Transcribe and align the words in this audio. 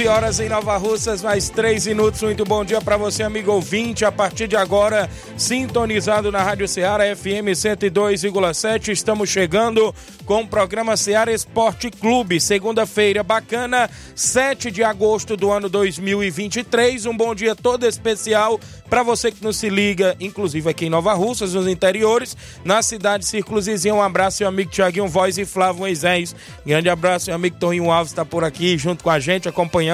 11 0.00 0.08
horas 0.08 0.40
em 0.40 0.48
Nova 0.48 0.78
Russas, 0.78 1.20
mais 1.20 1.50
3 1.50 1.88
minutos. 1.88 2.22
Muito 2.22 2.42
bom 2.42 2.64
dia 2.64 2.80
para 2.80 2.96
você, 2.96 3.22
amigo 3.22 3.52
ouvinte. 3.52 4.02
A 4.02 4.10
partir 4.10 4.48
de 4.48 4.56
agora, 4.56 5.10
sintonizado 5.36 6.32
na 6.32 6.42
Rádio 6.42 6.66
Ceará 6.66 7.04
FM 7.14 7.52
102,7. 7.52 8.92
Estamos 8.92 9.28
chegando 9.28 9.94
com 10.24 10.40
o 10.40 10.48
programa 10.48 10.96
Ceará 10.96 11.30
Esporte 11.30 11.90
Clube. 11.90 12.40
Segunda-feira 12.40 13.22
bacana, 13.22 13.90
7 14.14 14.70
de 14.70 14.82
agosto 14.82 15.36
do 15.36 15.50
ano 15.50 15.68
2023. 15.68 17.04
Um 17.04 17.14
bom 17.14 17.34
dia 17.34 17.54
todo 17.54 17.86
especial 17.86 18.58
para 18.88 19.02
você 19.02 19.30
que 19.30 19.44
nos 19.44 19.56
se 19.56 19.68
liga, 19.68 20.16
inclusive 20.18 20.68
aqui 20.68 20.86
em 20.86 20.90
Nova 20.90 21.12
Russas, 21.12 21.54
nos 21.54 21.68
interiores, 21.68 22.36
na 22.64 22.82
cidade 22.82 23.24
Círculos 23.24 23.66
Vizinho. 23.66 23.96
Um 23.96 24.02
abraço, 24.02 24.38
seu 24.38 24.48
amigo 24.48 24.70
Tiaguinho 24.70 25.06
Voz 25.06 25.36
e 25.38 25.44
Flávio 25.44 25.80
Moisés. 25.80 26.34
Grande 26.66 26.88
abraço, 26.88 27.26
seu 27.26 27.34
amigo 27.34 27.56
Toninho 27.56 27.90
Alves 27.90 28.10
está 28.10 28.24
por 28.24 28.42
aqui 28.42 28.76
junto 28.78 29.04
com 29.04 29.10
a 29.10 29.20
gente, 29.20 29.48
acompanhando 29.48 29.89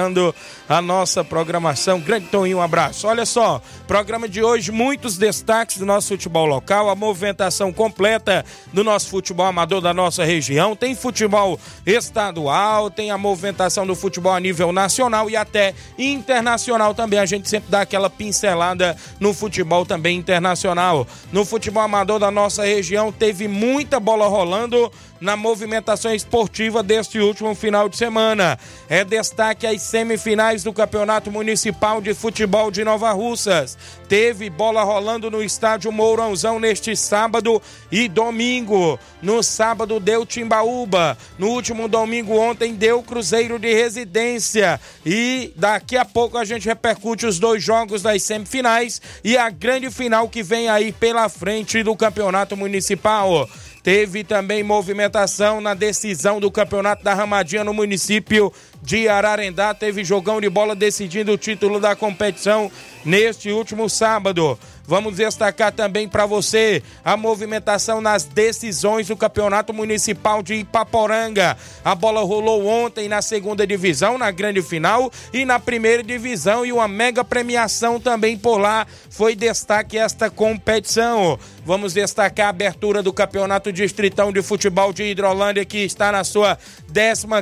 a 0.67 0.81
nossa 0.81 1.23
programação. 1.23 1.99
Grande 1.99 2.27
Toninho, 2.27 2.57
um 2.57 2.61
abraço. 2.61 3.07
Olha 3.07 3.25
só, 3.25 3.61
programa 3.87 4.27
de 4.27 4.43
hoje, 4.43 4.71
muitos 4.71 5.17
destaques 5.17 5.77
do 5.77 5.85
nosso 5.85 6.09
futebol 6.09 6.45
local, 6.45 6.89
a 6.89 6.95
movimentação 6.95 7.71
completa 7.71 8.45
do 8.73 8.83
nosso 8.83 9.09
futebol 9.09 9.45
amador 9.45 9.81
da 9.81 9.93
nossa 9.93 10.23
região. 10.23 10.75
Tem 10.75 10.95
futebol 10.95 11.59
estadual, 11.85 12.89
tem 12.89 13.11
a 13.11 13.17
movimentação 13.17 13.85
do 13.85 13.95
futebol 13.95 14.33
a 14.33 14.39
nível 14.39 14.71
nacional 14.71 15.29
e 15.29 15.35
até 15.35 15.73
internacional 15.97 16.93
também. 16.93 17.19
A 17.19 17.25
gente 17.25 17.49
sempre 17.49 17.69
dá 17.69 17.81
aquela 17.81 18.09
pincelada 18.09 18.95
no 19.19 19.33
futebol 19.33 19.85
também 19.85 20.17
internacional. 20.17 21.07
No 21.31 21.45
futebol 21.45 21.83
amador 21.83 22.19
da 22.19 22.31
nossa 22.31 22.63
região, 22.63 23.11
teve 23.11 23.47
muita 23.47 23.99
bola 23.99 24.27
rolando 24.27 24.91
na 25.19 25.35
movimentação 25.35 26.13
esportiva 26.13 26.83
deste 26.83 27.19
último 27.19 27.53
final 27.55 27.89
de 27.89 27.97
semana. 27.97 28.57
É 28.89 29.03
destaque 29.03 29.65
as 29.65 29.81
semifinais 29.81 30.63
do 30.63 30.73
Campeonato 30.73 31.31
Municipal 31.31 32.01
de 32.01 32.13
Futebol 32.13 32.71
de 32.71 32.83
Nova 32.83 33.11
Russas. 33.11 33.77
Teve 34.07 34.49
bola 34.49 34.83
rolando 34.83 35.29
no 35.29 35.43
estádio 35.43 35.91
Mourãozão 35.91 36.59
neste 36.59 36.95
sábado 36.95 37.61
e 37.91 38.07
domingo. 38.07 38.99
No 39.21 39.43
sábado 39.43 39.99
deu 39.99 40.25
Timbaúba. 40.25 41.17
No 41.37 41.49
último 41.49 41.87
domingo 41.87 42.37
ontem 42.37 42.73
deu 42.73 43.03
Cruzeiro 43.03 43.59
de 43.59 43.73
Residência. 43.73 44.79
E 45.05 45.51
daqui 45.55 45.97
a 45.97 46.05
pouco 46.05 46.37
a 46.37 46.45
gente 46.45 46.67
repercute 46.67 47.25
os 47.25 47.39
dois 47.39 47.61
jogos 47.63 48.01
das 48.01 48.23
semifinais 48.23 49.01
e 49.23 49.37
a 49.37 49.49
grande 49.49 49.89
final 49.91 50.29
que 50.29 50.41
vem 50.41 50.69
aí 50.69 50.91
pela 50.91 51.27
frente 51.27 51.83
do 51.83 51.95
Campeonato 51.95 52.55
Municipal. 52.55 53.47
Teve 53.87 54.21
também 54.21 54.63
movimentação 54.63 55.61
na 55.61 55.73
decisão 55.73 56.41
do 56.41 56.51
Campeonato 56.51 57.05
da 57.05 57.13
Ramadinha 57.13 57.63
no 57.63 57.73
município 57.73 58.51
de 58.81 59.07
Ararendá. 59.07 59.73
Teve 59.73 60.03
jogão 60.03 60.39
de 60.39 60.49
bola 60.49 60.75
decidindo 60.75 61.31
o 61.31 61.37
título 61.37 61.79
da 61.79 61.95
competição 61.95 62.71
neste 63.05 63.51
último 63.51 63.89
sábado. 63.89 64.57
Vamos 64.89 65.17
destacar 65.17 65.73
também 65.73 66.07
para 66.07 66.25
você 66.25 66.81
a 67.03 67.17
movimentação 67.17 67.99
nas 67.99 68.23
decisões 68.23 69.05
do 69.09 69.17
Campeonato 69.17 69.73
Municipal 69.73 70.41
de 70.41 70.53
Ipaporanga. 70.53 71.57
A 71.83 71.93
bola 71.93 72.21
rolou 72.23 72.65
ontem 72.65 73.09
na 73.09 73.21
segunda 73.21 73.67
divisão, 73.67 74.17
na 74.17 74.31
grande 74.31 74.61
final, 74.61 75.11
e 75.33 75.43
na 75.43 75.59
primeira 75.59 76.01
divisão, 76.01 76.65
e 76.65 76.71
uma 76.71 76.87
mega 76.87 77.21
premiação 77.21 77.99
também 77.99 78.37
por 78.37 78.59
lá. 78.59 78.87
Foi 79.09 79.35
destaque 79.35 79.97
esta 79.97 80.29
competição. 80.29 81.37
Vamos 81.65 81.93
destacar 81.93 82.45
a 82.45 82.49
abertura 82.51 83.03
do 83.03 83.11
Campeonato 83.11 83.73
Distritão 83.73 84.31
de 84.31 84.41
Futebol 84.41 84.93
de 84.93 85.03
Hidrolândia, 85.03 85.65
que 85.65 85.79
está 85.79 86.13
na 86.13 86.23
sua 86.23 86.57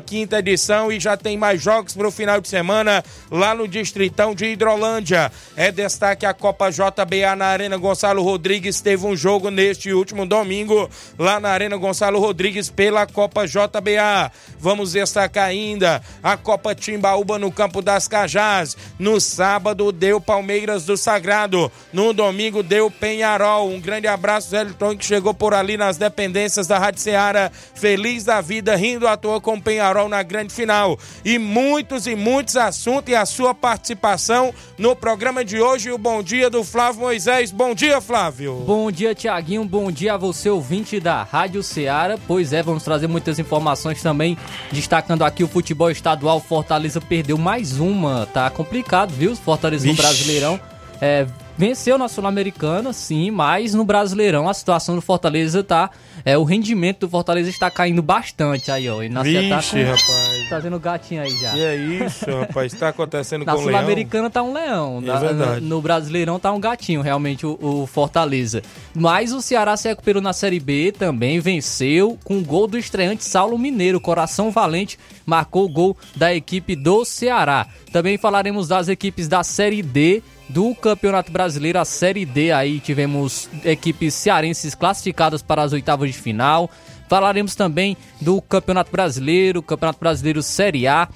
15 0.05 0.35
edição 0.35 0.91
e 0.91 0.99
já 0.99 1.16
tem 1.16 1.38
mais 1.38 1.61
jogos 1.61 1.93
para 1.93 2.07
o 2.07 2.11
final 2.11 2.41
de 2.41 2.49
semana 2.49 3.01
lá 3.31 3.55
no 3.55 3.67
Distritão 3.67 4.35
de 4.35 4.47
Hidrolândia. 4.47 5.31
É 5.55 5.71
destaque 5.71 6.25
a 6.25 6.33
Copa 6.33 6.69
JBA 6.69 7.35
na 7.38 7.45
Arena 7.45 7.77
Gonçalo 7.77 8.21
Rodrigues. 8.21 8.81
Teve 8.81 9.05
um 9.05 9.16
jogo 9.16 9.49
neste 9.49 9.93
último 9.93 10.25
domingo 10.25 10.89
lá 11.17 11.39
na 11.39 11.49
Arena 11.49 11.77
Gonçalo 11.77 12.19
Rodrigues 12.19 12.69
pela 12.69 13.07
Copa 13.07 13.47
JBA. 13.47 14.29
Vamos 14.59 14.91
destacar 14.91 15.47
ainda 15.47 16.01
a 16.22 16.35
Copa 16.35 16.75
Timbaúba 16.75 17.39
no 17.39 17.49
Campo 17.49 17.81
das 17.81 18.09
Cajás. 18.09 18.75
No 18.99 19.22
sábado 19.22 19.91
deu 19.91 20.19
Palmeiras 20.19 20.85
do 20.85 20.97
Sagrado. 20.97 21.72
No 21.93 22.11
domingo 22.11 22.61
deu 22.61 22.91
Penharol. 22.91 23.69
Um 23.69 23.79
grande 23.79 24.07
abraço, 24.07 24.49
Zé 24.49 24.61
Elton, 24.61 24.97
que 24.97 25.05
chegou 25.05 25.33
por 25.33 25.53
ali 25.53 25.77
nas 25.77 25.95
dependências 25.95 26.67
da 26.67 26.77
Rádio 26.77 26.99
Ceará. 26.99 27.49
Feliz 27.73 28.25
da 28.25 28.41
vida, 28.41 28.75
rindo 28.75 29.07
à 29.07 29.16
toa 29.16 29.44
com 29.45 29.53
o 29.53 29.61
Penharol 29.61 30.09
na 30.09 30.23
grande 30.23 30.51
final. 30.51 30.97
E 31.23 31.38
muitos 31.38 32.07
e 32.07 32.16
muitos 32.16 32.57
assuntos 32.57 33.13
e 33.13 33.16
a 33.16 33.28
sua 33.28 33.53
participação 33.53 34.51
no 34.75 34.95
programa 34.95 35.45
de 35.45 35.61
hoje. 35.61 35.91
O 35.91 36.00
bom 36.00 36.23
dia 36.23 36.50
do 36.50 36.63
Flávio 36.63 37.01
Moisés. 37.01 37.51
Bom 37.51 37.75
dia, 37.75 38.01
Flávio. 38.01 38.55
Bom 38.66 38.91
dia, 38.91 39.13
Tiaguinho. 39.13 39.64
Bom 39.64 39.91
dia 39.91 40.16
a 40.16 40.17
você, 40.17 40.49
ouvinte 40.49 40.99
da 40.99 41.22
Rádio 41.22 41.61
Ceará. 41.61 42.17
Pois 42.28 42.53
é, 42.53 42.64
vamos 42.64 42.84
trazer 42.84 43.05
muitas 43.05 43.37
informações 43.37 44.02
também. 44.02 44.35
Destacando 44.72 45.23
aqui 45.23 45.43
o 45.43 45.47
futebol 45.47 45.91
estadual. 45.91 46.40
Fortaleza 46.40 46.99
perdeu 46.99 47.37
mais 47.37 47.79
uma. 47.79 48.25
Tá 48.25 48.49
complicado, 48.49 49.11
viu? 49.11 49.35
Fortaleza 49.35 49.84
Vixe. 49.84 49.96
no 49.96 50.02
Brasileirão. 50.02 50.59
É, 50.99 51.28
venceu 51.57 51.97
na 51.97 52.07
Sul-Americana, 52.07 52.93
sim, 52.93 53.31
mas 53.31 53.73
no 53.73 53.84
Brasileirão 53.84 54.49
a 54.49 54.53
situação 54.53 54.96
do 54.96 55.02
Fortaleza 55.02 55.63
tá. 55.63 55.90
É, 56.23 56.37
o 56.37 56.43
rendimento 56.43 57.02
do 57.02 57.09
Fortaleza 57.09 57.49
está 57.49 57.69
caindo 57.69 58.02
bastante 58.02 58.72
aí, 58.72 58.90
ó. 58.90 59.03
E 59.03 59.09
na 59.09 59.22
Vixe, 59.22 59.49
tá 59.49 59.61
com, 59.61 59.84
rapaz. 59.84 60.49
Fazendo 60.49 60.79
gatinho 60.79 61.22
aí 61.22 61.37
já. 61.37 61.55
E 61.55 61.63
é 61.63 61.75
isso, 61.75 62.25
rapaz, 62.25 62.73
está 62.73 62.90
acontecendo 62.90 63.46
na 63.46 63.53
com 63.53 63.59
o 63.59 63.66
leão. 63.66 63.72
Na 63.72 63.79
Sul-Americana 63.79 64.29
tá 64.29 64.41
um 64.41 64.53
leão. 64.53 65.03
É 65.03 65.34
na, 65.34 65.59
no, 65.59 65.81
Brasileirão 65.81 66.40
tá 66.40 66.52
um 66.52 66.59
gatinho, 66.59 67.02
realmente, 67.02 67.46
o, 67.46 67.58
o, 67.61 67.85
Fortaleza. 67.85 68.61
Mas 68.93 69.31
o 69.31 69.41
Ceará 69.41 69.78
se 69.78 69.87
recuperou 69.87 70.22
na 70.22 70.34
Série 70.34 70.59
B 70.59 70.91
também, 70.97 71.40
venceu 71.40 72.17
com 72.23 72.40
o 72.40 72.43
gol 72.43 72.67
do 72.67 72.78
estreante 72.78 73.23
Saulo 73.23 73.58
Mineiro, 73.58 74.01
coração 74.01 74.49
valente, 74.49 74.97
marcou 75.25 75.66
o 75.66 75.69
gol 75.69 75.97
da 76.16 76.34
equipe 76.34 76.75
do 76.75 77.05
Ceará. 77.05 77.67
Também 77.91 78.17
falaremos 78.17 78.67
das 78.67 78.90
equipes 78.90 79.28
da 79.28 79.43
Série 79.43 79.81
D 79.81 80.23
do 80.50 80.74
Campeonato 80.76 81.32
Brasileiro, 81.32 81.80
a 81.80 81.86
Série 81.86 82.26
D. 82.26 82.52
Aí 82.52 82.80
tivemos 82.80 83.50
equipes 83.64 84.14
cearenses 84.14 84.76
classificadas 84.76 85.42
para 85.42 85.64
as 85.64 85.74
oitavas 85.74 86.12
de 86.12 86.18
final. 86.18 86.70
Falaremos 87.08 87.56
também 87.56 87.96
do 88.20 88.42
Campeonato 88.42 88.92
Brasileiro, 88.92 89.62
Campeonato 89.62 90.00
Brasileiro 90.00 90.42
Série 90.42 90.88
A. 90.88 91.08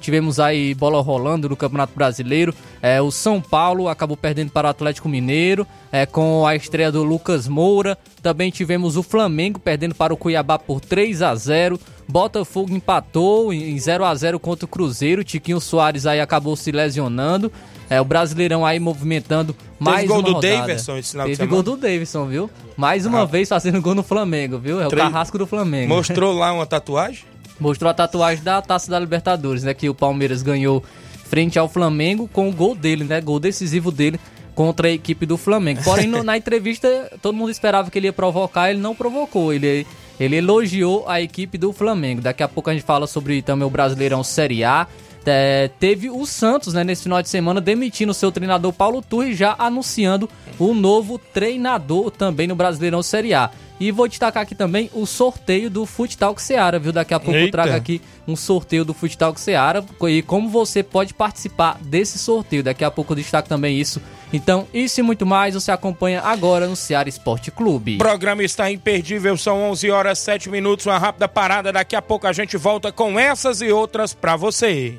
tivemos 0.00 0.40
aí 0.40 0.74
bola 0.74 1.00
rolando 1.00 1.48
no 1.48 1.56
Campeonato 1.56 1.92
Brasileiro. 1.94 2.54
É, 2.80 3.00
o 3.00 3.10
São 3.10 3.40
Paulo 3.40 3.88
acabou 3.88 4.16
perdendo 4.16 4.50
para 4.50 4.68
o 4.68 4.70
Atlético 4.70 5.08
Mineiro, 5.08 5.66
é, 5.90 6.06
com 6.06 6.46
a 6.46 6.54
estreia 6.54 6.92
do 6.92 7.02
Lucas 7.02 7.48
Moura. 7.48 7.96
Também 8.22 8.50
tivemos 8.50 8.96
o 8.96 9.02
Flamengo 9.02 9.58
perdendo 9.58 9.94
para 9.94 10.12
o 10.12 10.16
Cuiabá 10.16 10.58
por 10.58 10.80
3 10.80 11.22
a 11.22 11.34
0 11.34 11.78
Botafogo 12.08 12.72
empatou 12.72 13.52
em 13.52 13.78
0 13.78 14.02
a 14.02 14.14
0 14.14 14.40
contra 14.40 14.64
o 14.64 14.68
Cruzeiro. 14.68 15.22
Tiquinho 15.22 15.60
Soares 15.60 16.06
aí 16.06 16.20
acabou 16.20 16.56
se 16.56 16.72
lesionando. 16.72 17.52
É, 17.90 18.00
o 18.00 18.04
Brasileirão 18.04 18.64
aí 18.64 18.80
movimentando 18.80 19.54
mais 19.78 20.00
Teve 20.00 20.12
gol 20.12 20.22
do 20.22 20.32
rodada. 20.32 20.56
Davidson 20.56 20.96
esse 20.96 21.10
final 21.12 21.26
Teve 21.26 21.46
gol 21.46 21.62
do 21.62 21.76
Davidson, 21.76 22.26
viu? 22.26 22.50
Mais 22.76 23.04
uma 23.04 23.22
ah. 23.22 23.24
vez 23.26 23.48
fazendo 23.48 23.80
gol 23.82 23.94
no 23.94 24.02
Flamengo, 24.02 24.58
viu? 24.58 24.80
É 24.80 24.86
o 24.86 24.90
carrasco 24.90 25.36
do 25.36 25.46
Flamengo. 25.46 25.94
Mostrou 25.94 26.32
lá 26.32 26.52
uma 26.52 26.66
tatuagem? 26.66 27.24
Mostrou 27.60 27.90
a 27.90 27.94
tatuagem 27.94 28.42
da 28.42 28.62
Taça 28.62 28.90
da 28.90 28.98
Libertadores, 28.98 29.62
né? 29.64 29.74
Que 29.74 29.88
o 29.88 29.94
Palmeiras 29.94 30.42
ganhou 30.42 30.84
frente 31.24 31.58
ao 31.58 31.68
Flamengo 31.68 32.28
com 32.32 32.48
o 32.48 32.52
gol 32.52 32.74
dele, 32.74 33.04
né? 33.04 33.20
Gol 33.20 33.38
decisivo 33.38 33.90
dele 33.90 34.18
contra 34.54 34.88
a 34.88 34.90
equipe 34.90 35.24
do 35.24 35.36
Flamengo. 35.36 35.82
Porém, 35.84 36.06
no, 36.08 36.24
na 36.24 36.34
entrevista, 36.38 36.88
todo 37.22 37.36
mundo 37.36 37.50
esperava 37.50 37.90
que 37.90 37.98
ele 37.98 38.08
ia 38.08 38.12
provocar, 38.12 38.70
ele 38.70 38.80
não 38.80 38.94
provocou. 38.94 39.52
Ele, 39.52 39.86
ele 40.18 40.36
elogiou 40.36 41.04
a 41.08 41.20
equipe 41.20 41.56
do 41.56 41.72
Flamengo. 41.72 42.20
Daqui 42.20 42.42
a 42.42 42.48
pouco 42.48 42.68
a 42.68 42.72
gente 42.72 42.84
fala 42.84 43.06
sobre 43.06 43.40
também 43.40 43.66
o 43.66 43.70
Brasileirão 43.70 44.24
Série 44.24 44.64
A. 44.64 44.86
É, 45.30 45.68
teve 45.78 46.08
o 46.08 46.24
Santos, 46.24 46.72
né, 46.72 46.82
nesse 46.82 47.02
final 47.02 47.20
de 47.20 47.28
semana, 47.28 47.60
demitindo 47.60 48.14
seu 48.14 48.32
treinador 48.32 48.72
Paulo 48.72 49.02
Turri, 49.02 49.34
já 49.34 49.54
anunciando 49.58 50.28
o 50.58 50.72
novo 50.72 51.18
treinador 51.18 52.10
também 52.10 52.46
no 52.46 52.56
Brasileirão 52.56 53.02
Série 53.02 53.34
A. 53.34 53.50
E 53.80 53.92
vou 53.92 54.08
destacar 54.08 54.42
aqui 54.42 54.54
também 54.54 54.90
o 54.92 55.06
sorteio 55.06 55.70
do 55.70 55.86
Futsal 55.86 56.36
Seara, 56.36 56.78
viu? 56.78 56.92
Daqui 56.92 57.14
a 57.14 57.20
pouco 57.20 57.36
Eita. 57.36 57.46
eu 57.46 57.50
trago 57.52 57.74
aqui 57.74 58.00
um 58.26 58.34
sorteio 58.34 58.84
do 58.84 58.92
Futsal 58.92 59.36
Seara 59.36 59.84
e 60.08 60.22
como 60.22 60.48
você 60.48 60.82
pode 60.82 61.14
participar 61.14 61.78
desse 61.80 62.18
sorteio. 62.18 62.62
Daqui 62.62 62.84
a 62.84 62.90
pouco 62.90 63.12
eu 63.12 63.16
destaco 63.16 63.48
também 63.48 63.78
isso. 63.78 64.02
Então, 64.32 64.66
isso 64.74 65.00
e 65.00 65.02
muito 65.02 65.24
mais 65.24 65.54
você 65.54 65.70
acompanha 65.70 66.20
agora 66.22 66.66
no 66.66 66.76
Ceará 66.76 67.08
Esporte 67.08 67.50
Clube. 67.50 67.94
O 67.94 67.98
programa 67.98 68.42
está 68.42 68.70
imperdível, 68.70 69.36
são 69.36 69.70
11 69.70 69.90
horas 69.90 70.18
7 70.18 70.50
minutos, 70.50 70.86
uma 70.86 70.98
rápida 70.98 71.28
parada. 71.28 71.72
Daqui 71.72 71.94
a 71.94 72.02
pouco 72.02 72.26
a 72.26 72.32
gente 72.32 72.56
volta 72.56 72.90
com 72.90 73.18
essas 73.18 73.62
e 73.62 73.70
outras 73.70 74.12
para 74.12 74.36
você. 74.36 74.98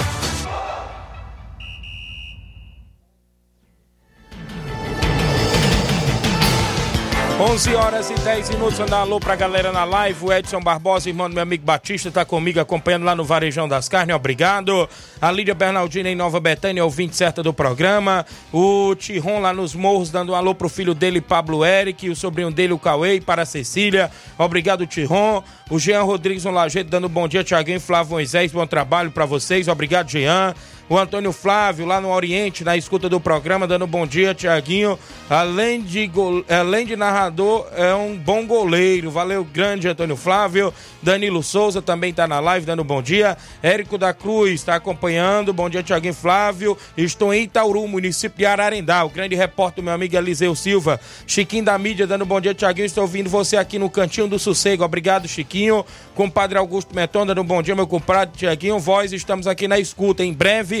11 7.41 7.73
horas 7.73 8.11
e 8.11 8.13
10 8.13 8.51
minutos, 8.51 8.79
andar 8.79 8.99
alô 8.99 9.19
pra 9.19 9.35
galera 9.35 9.71
na 9.71 9.83
live. 9.83 10.25
O 10.25 10.31
Edson 10.31 10.59
Barbosa, 10.59 11.09
irmão 11.09 11.27
do 11.27 11.33
meu 11.33 11.41
amigo 11.41 11.65
Batista, 11.65 12.11
tá 12.11 12.23
comigo 12.23 12.59
acompanhando 12.59 13.03
lá 13.03 13.15
no 13.15 13.23
Varejão 13.23 13.67
das 13.67 13.89
Carnes, 13.89 14.15
obrigado. 14.15 14.87
A 15.19 15.31
Lídia 15.31 15.55
Bernardina 15.55 16.07
em 16.07 16.13
Nova 16.13 16.39
Betânia, 16.39 16.83
ouvinte 16.83 17.15
certa 17.15 17.41
do 17.41 17.51
programa. 17.51 18.27
O 18.53 18.93
Tiron 18.93 19.39
lá 19.39 19.51
nos 19.55 19.73
morros, 19.73 20.11
dando 20.11 20.33
um 20.33 20.35
alô 20.35 20.53
pro 20.53 20.69
filho 20.69 20.93
dele, 20.93 21.19
Pablo 21.19 21.65
Eric, 21.65 22.07
o 22.11 22.15
sobrinho 22.15 22.51
dele, 22.51 22.73
o 22.73 22.79
Cauê, 22.79 23.19
para 23.19 23.41
a 23.41 23.45
Cecília. 23.45 24.11
Obrigado, 24.37 24.85
Tiron. 24.85 25.43
O 25.67 25.79
Jean 25.79 26.03
Rodrigues 26.03 26.45
no 26.45 26.51
Lajeito, 26.51 26.91
dando 26.91 27.07
um 27.07 27.09
bom 27.09 27.27
dia, 27.27 27.43
Tiaguinho 27.43 27.81
Flávio 27.81 28.11
Moisés, 28.11 28.51
bom 28.51 28.67
trabalho 28.67 29.09
para 29.09 29.25
vocês. 29.25 29.67
Obrigado, 29.67 30.11
Jean. 30.11 30.53
O 30.91 30.97
Antônio 30.97 31.31
Flávio, 31.31 31.85
lá 31.85 32.01
no 32.01 32.09
Oriente, 32.09 32.65
na 32.65 32.75
escuta 32.75 33.07
do 33.07 33.17
programa, 33.17 33.65
dando 33.65 33.87
bom 33.87 34.05
dia, 34.05 34.35
Tiaguinho. 34.35 34.99
Além 35.29 35.81
de. 35.81 36.11
Além 36.49 36.85
de 36.85 36.97
narrador, 36.97 37.65
é 37.77 37.95
um 37.95 38.17
bom 38.17 38.45
goleiro. 38.45 39.09
Valeu, 39.09 39.41
grande 39.41 39.87
Antônio 39.87 40.17
Flávio. 40.17 40.73
Danilo 41.01 41.41
Souza 41.41 41.81
também 41.81 42.09
está 42.09 42.27
na 42.27 42.41
live, 42.41 42.65
dando 42.65 42.83
bom 42.83 43.01
dia. 43.01 43.37
Érico 43.63 43.97
da 43.97 44.13
Cruz 44.13 44.51
está 44.51 44.75
acompanhando. 44.75 45.53
Bom 45.53 45.69
dia, 45.69 45.81
Tiaguinho 45.81 46.13
Flávio. 46.13 46.77
Estou 46.97 47.33
em 47.33 47.43
Itauru, 47.43 47.87
município 47.87 48.39
de 48.39 48.45
Ararendá. 48.45 49.05
O 49.05 49.09
grande 49.09 49.33
repórter, 49.33 49.81
meu 49.81 49.93
amigo 49.93 50.17
Eliseu 50.17 50.53
Silva. 50.55 50.99
Chiquinho 51.25 51.63
da 51.63 51.77
mídia, 51.77 52.05
dando 52.05 52.25
bom 52.25 52.41
dia, 52.41 52.53
Tiaguinho. 52.53 52.85
Estou 52.85 53.03
ouvindo 53.03 53.29
você 53.29 53.55
aqui 53.55 53.79
no 53.79 53.89
Cantinho 53.89 54.27
do 54.27 54.37
Sossego. 54.37 54.83
Obrigado, 54.83 55.25
Chiquinho. 55.25 55.85
Compadre 56.13 56.57
Augusto 56.57 56.93
Meton, 56.93 57.25
dando 57.25 57.45
bom 57.45 57.61
dia, 57.61 57.75
meu 57.77 57.87
compadre 57.87 58.35
Tiaguinho. 58.35 58.77
Voz, 58.77 59.13
estamos 59.13 59.47
aqui 59.47 59.69
na 59.69 59.79
escuta. 59.79 60.21
Em 60.21 60.33
breve 60.33 60.80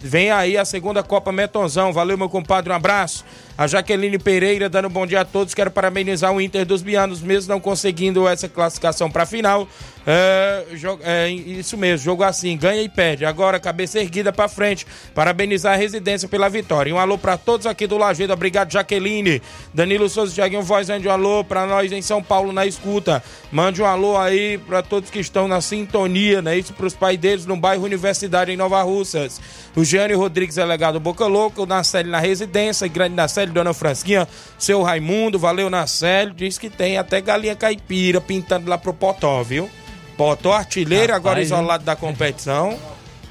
Vem 0.00 0.30
aí 0.30 0.56
a 0.56 0.64
segunda 0.64 1.02
Copa 1.02 1.32
Metonzão. 1.32 1.92
Valeu, 1.92 2.16
meu 2.16 2.28
compadre, 2.28 2.72
um 2.72 2.76
abraço. 2.76 3.24
A 3.56 3.66
Jaqueline 3.66 4.18
Pereira 4.18 4.68
dando 4.68 4.86
um 4.86 4.90
bom 4.90 5.04
dia 5.04 5.22
a 5.22 5.24
todos. 5.24 5.52
Quero 5.52 5.70
parabenizar 5.70 6.32
o 6.32 6.40
Inter 6.40 6.64
dos 6.64 6.80
Bianos, 6.80 7.20
mesmo 7.20 7.52
não 7.52 7.58
conseguindo 7.58 8.28
essa 8.28 8.48
classificação 8.48 9.10
para 9.10 9.24
a 9.24 9.26
final. 9.26 9.68
É, 10.06 10.64
é, 11.02 11.30
isso 11.30 11.76
mesmo, 11.76 12.04
jogo 12.04 12.22
assim, 12.22 12.56
ganha 12.56 12.80
e 12.80 12.88
perde. 12.88 13.24
Agora, 13.24 13.58
cabeça 13.58 13.98
erguida 13.98 14.32
para 14.32 14.48
frente. 14.48 14.86
Parabenizar 15.12 15.74
a 15.74 15.76
residência 15.76 16.28
pela 16.28 16.48
vitória. 16.48 16.94
Um 16.94 16.98
alô 16.98 17.18
para 17.18 17.36
todos 17.36 17.66
aqui 17.66 17.86
do 17.86 17.98
Lajeado. 17.98 18.32
Obrigado, 18.32 18.72
Jaqueline. 18.72 19.42
Danilo 19.74 20.08
Souza, 20.08 20.32
Thiaguinho 20.32 20.62
Voz, 20.62 20.88
mande 20.88 21.08
um 21.08 21.10
alô 21.10 21.42
para 21.42 21.66
nós 21.66 21.90
em 21.90 22.00
São 22.00 22.22
Paulo 22.22 22.52
na 22.52 22.64
escuta. 22.64 23.22
Mande 23.50 23.82
um 23.82 23.86
alô 23.86 24.16
aí 24.16 24.56
para 24.58 24.82
todos 24.82 25.10
que 25.10 25.18
estão 25.18 25.48
na 25.48 25.60
sintonia, 25.60 26.40
né? 26.40 26.56
Isso 26.56 26.72
para 26.72 26.86
os 26.86 26.94
pais 26.94 27.18
deles 27.18 27.44
no 27.44 27.56
bairro 27.56 27.84
Universidade 27.84 28.52
em 28.52 28.56
Nova 28.56 28.80
Russas. 28.82 29.40
O 29.74 29.84
Jânio 29.88 30.18
Rodrigues, 30.18 30.56
delegado 30.56 31.00
Boca 31.00 31.26
Louca. 31.26 31.62
O 31.62 31.66
Nacelle 31.66 32.10
na 32.10 32.18
residência. 32.18 32.86
Grande 32.86 33.14
Nacelle 33.14 33.50
Dona 33.50 33.72
Francisquinha, 33.72 34.28
seu 34.58 34.82
Raimundo, 34.82 35.38
valeu 35.38 35.70
Nacélio, 35.70 36.34
diz 36.34 36.58
que 36.58 36.68
tem 36.68 36.98
até 36.98 37.22
galinha 37.22 37.56
caipira 37.56 38.20
pintando 38.20 38.68
lá 38.68 38.76
pro 38.76 38.92
Potó, 38.92 39.42
viu? 39.42 39.70
Potó 40.14 40.52
artilheiro, 40.52 41.12
Rapaz, 41.12 41.16
agora 41.16 41.40
isolado 41.40 41.82
hein? 41.82 41.86
da 41.86 41.96
competição, 41.96 42.78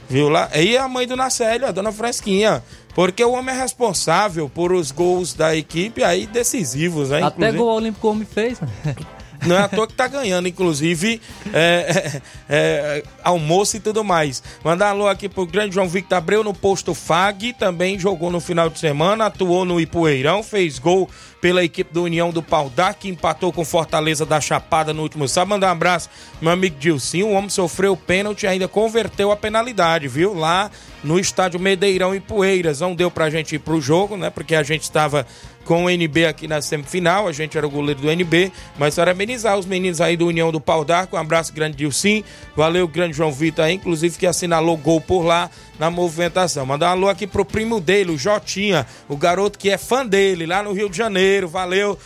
viu 0.09 0.29
lá? 0.29 0.49
E 0.55 0.75
a 0.75 0.87
mãe 0.87 1.05
do 1.05 1.15
Nacélio, 1.15 1.67
a 1.67 1.71
Dona 1.71 1.91
Fresquinha, 1.91 2.63
porque 2.95 3.23
o 3.23 3.33
homem 3.33 3.53
é 3.53 3.59
responsável 3.59 4.49
por 4.49 4.71
os 4.71 4.91
gols 4.91 5.35
da 5.35 5.55
equipe 5.55 6.03
aí 6.03 6.25
decisivos, 6.25 7.09
né? 7.09 7.21
Até 7.21 7.35
Inclusive... 7.35 7.57
gol 7.57 7.75
olímpico 7.75 8.07
o 8.07 8.11
homem 8.11 8.25
fez, 8.25 8.59
né? 8.59 8.67
Não 9.45 9.55
é 9.55 9.61
à 9.61 9.67
toa 9.67 9.87
que 9.87 9.93
tá 9.93 10.07
ganhando, 10.07 10.47
inclusive, 10.47 11.21
é, 11.53 12.19
é, 12.19 12.21
é, 12.49 13.03
almoço 13.23 13.77
e 13.77 13.79
tudo 13.79 14.03
mais. 14.03 14.41
Mandar 14.63 14.89
alô 14.89 15.07
aqui 15.07 15.29
pro 15.29 15.45
grande 15.45 15.75
João 15.75 15.87
Victor 15.87 16.17
Abreu 16.17 16.43
no 16.43 16.53
posto 16.53 16.93
FAG, 16.93 17.53
também 17.53 17.99
jogou 17.99 18.31
no 18.31 18.39
final 18.39 18.69
de 18.69 18.79
semana, 18.79 19.27
atuou 19.27 19.65
no 19.65 19.79
Ipueirão, 19.79 20.41
fez 20.41 20.79
gol 20.79 21.09
pela 21.41 21.63
equipe 21.63 21.93
do 21.93 22.03
União 22.03 22.31
do 22.31 22.41
Pau 22.41 22.71
que 22.99 23.09
empatou 23.09 23.53
com 23.53 23.63
Fortaleza 23.63 24.25
da 24.25 24.41
Chapada 24.41 24.93
no 24.93 25.03
último 25.03 25.27
sábado. 25.27 25.49
Mandar 25.49 25.67
um 25.67 25.71
abraço, 25.71 26.09
meu 26.41 26.51
amigo 26.51 26.77
Dilcinho. 26.79 27.27
O 27.27 27.33
homem 27.33 27.49
sofreu 27.49 27.95
pênalti 27.95 28.43
e 28.43 28.47
ainda 28.47 28.67
converteu 28.67 29.31
a 29.31 29.37
penalidade, 29.37 30.07
viu? 30.07 30.33
Lá 30.33 30.71
no 31.03 31.19
estádio 31.19 31.59
Medeirão 31.59 32.15
e 32.15 32.19
Poeiras. 32.19 32.81
Não 32.81 32.95
deu 32.95 33.11
pra 33.11 33.29
gente 33.29 33.55
ir 33.55 33.59
pro 33.59 33.79
jogo, 33.79 34.17
né? 34.17 34.29
Porque 34.29 34.55
a 34.55 34.63
gente 34.63 34.83
estava 34.83 35.25
com 35.67 35.83
o 35.83 35.89
NB 35.89 36.25
aqui 36.25 36.47
na 36.47 36.61
semifinal. 36.61 37.27
A 37.27 37.33
gente 37.33 37.57
era 37.57 37.67
o 37.67 37.69
goleiro 37.69 37.99
do 37.99 38.09
NB, 38.09 38.51
mas 38.79 38.95
parabenizar 38.95 39.57
os 39.57 39.65
meninos 39.65 39.99
aí 39.99 40.15
do 40.15 40.25
União 40.25 40.49
do 40.51 40.61
Pau 40.61 40.85
d'Arco. 40.85 41.17
Um 41.17 41.19
abraço 41.19 41.53
grande, 41.53 41.75
Dilcim. 41.75 42.23
Valeu, 42.55 42.87
grande 42.87 43.17
João 43.17 43.31
Vitor 43.31 43.65
aí, 43.65 43.73
inclusive 43.73 44.17
que 44.17 44.25
assinalou 44.25 44.77
gol 44.77 45.01
por 45.01 45.23
lá 45.23 45.51
na 45.79 45.89
movimentação. 45.89 46.65
Mandar 46.65 46.89
um 46.89 46.91
alô 46.91 47.09
aqui 47.09 47.27
pro 47.27 47.45
primo 47.45 47.79
dele, 47.79 48.11
o 48.11 48.17
Jotinha, 48.17 48.85
o 49.07 49.15
garoto 49.15 49.57
que 49.57 49.69
é 49.69 49.77
fã 49.77 50.05
dele, 50.05 50.45
lá 50.45 50.63
no 50.63 50.73
Rio 50.73 50.89
de 50.89 50.97
Janeiro. 50.97 51.47
Valeu, 51.47 51.97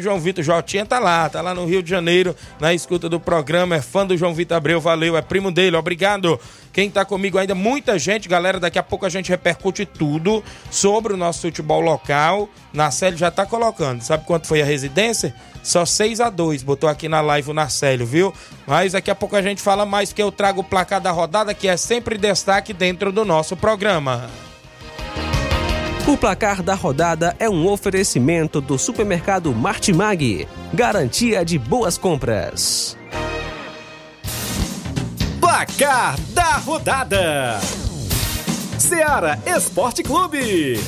João 0.00 0.18
Vitor. 0.18 0.42
Jotinha 0.42 0.84
tá 0.84 0.98
lá, 0.98 1.28
tá 1.28 1.40
lá 1.40 1.54
no 1.54 1.64
Rio 1.64 1.82
de 1.82 1.90
Janeiro, 1.90 2.34
na 2.58 2.74
escuta 2.74 3.08
do 3.08 3.20
programa. 3.20 3.76
É 3.76 3.80
fã 3.80 4.06
do 4.06 4.16
João 4.16 4.34
Vitor 4.34 4.56
Abreu, 4.56 4.80
valeu, 4.80 5.16
é 5.16 5.22
primo 5.22 5.50
dele, 5.50 5.76
obrigado. 5.76 6.38
Quem 6.72 6.88
tá 6.88 7.04
comigo 7.04 7.36
ainda, 7.36 7.54
muita 7.54 7.98
gente, 7.98 8.28
galera. 8.28 8.60
Daqui 8.60 8.78
a 8.78 8.82
pouco 8.82 9.04
a 9.04 9.08
gente 9.08 9.28
repercute 9.28 9.84
tudo 9.84 10.42
sobre 10.70 11.12
o 11.12 11.16
nosso 11.16 11.42
futebol 11.42 11.80
local. 11.80 12.48
Na 12.72 12.90
série 12.90 13.16
já 13.16 13.30
tá 13.30 13.44
colocando. 13.44 14.02
Sabe 14.02 14.24
quanto 14.24 14.46
foi 14.46 14.62
a 14.62 14.64
residência? 14.64 15.34
Só 15.62 15.84
6 15.84 16.20
a 16.20 16.30
2 16.30 16.62
Botou 16.62 16.88
aqui 16.88 17.08
na 17.08 17.20
live 17.20 17.50
o 17.50 17.54
Narcélio, 17.54 18.06
viu? 18.06 18.32
Mas 18.66 18.92
daqui 18.92 19.10
a 19.10 19.14
pouco 19.14 19.36
a 19.36 19.42
gente 19.42 19.60
fala 19.60 19.84
mais, 19.84 20.10
porque 20.10 20.22
eu 20.22 20.32
trago 20.32 20.60
o 20.60 20.64
placar 20.64 21.00
da 21.00 21.10
rodada, 21.10 21.54
que 21.54 21.68
é 21.68 21.76
sempre 21.76 22.16
destaque 22.16 22.72
dentro 22.72 23.12
do 23.12 23.24
nosso 23.24 23.56
programa. 23.56 24.30
O 26.06 26.16
placar 26.16 26.62
da 26.62 26.74
rodada 26.74 27.36
é 27.38 27.48
um 27.48 27.68
oferecimento 27.68 28.60
do 28.60 28.78
supermercado 28.78 29.54
Martimag. 29.54 30.48
Garantia 30.72 31.44
de 31.44 31.58
boas 31.58 31.96
compras. 31.98 32.96
Placar 35.40 36.18
da 36.30 36.56
rodada: 36.56 37.60
Seara 38.78 39.38
Esporte 39.46 40.02
Clube. 40.02 40.80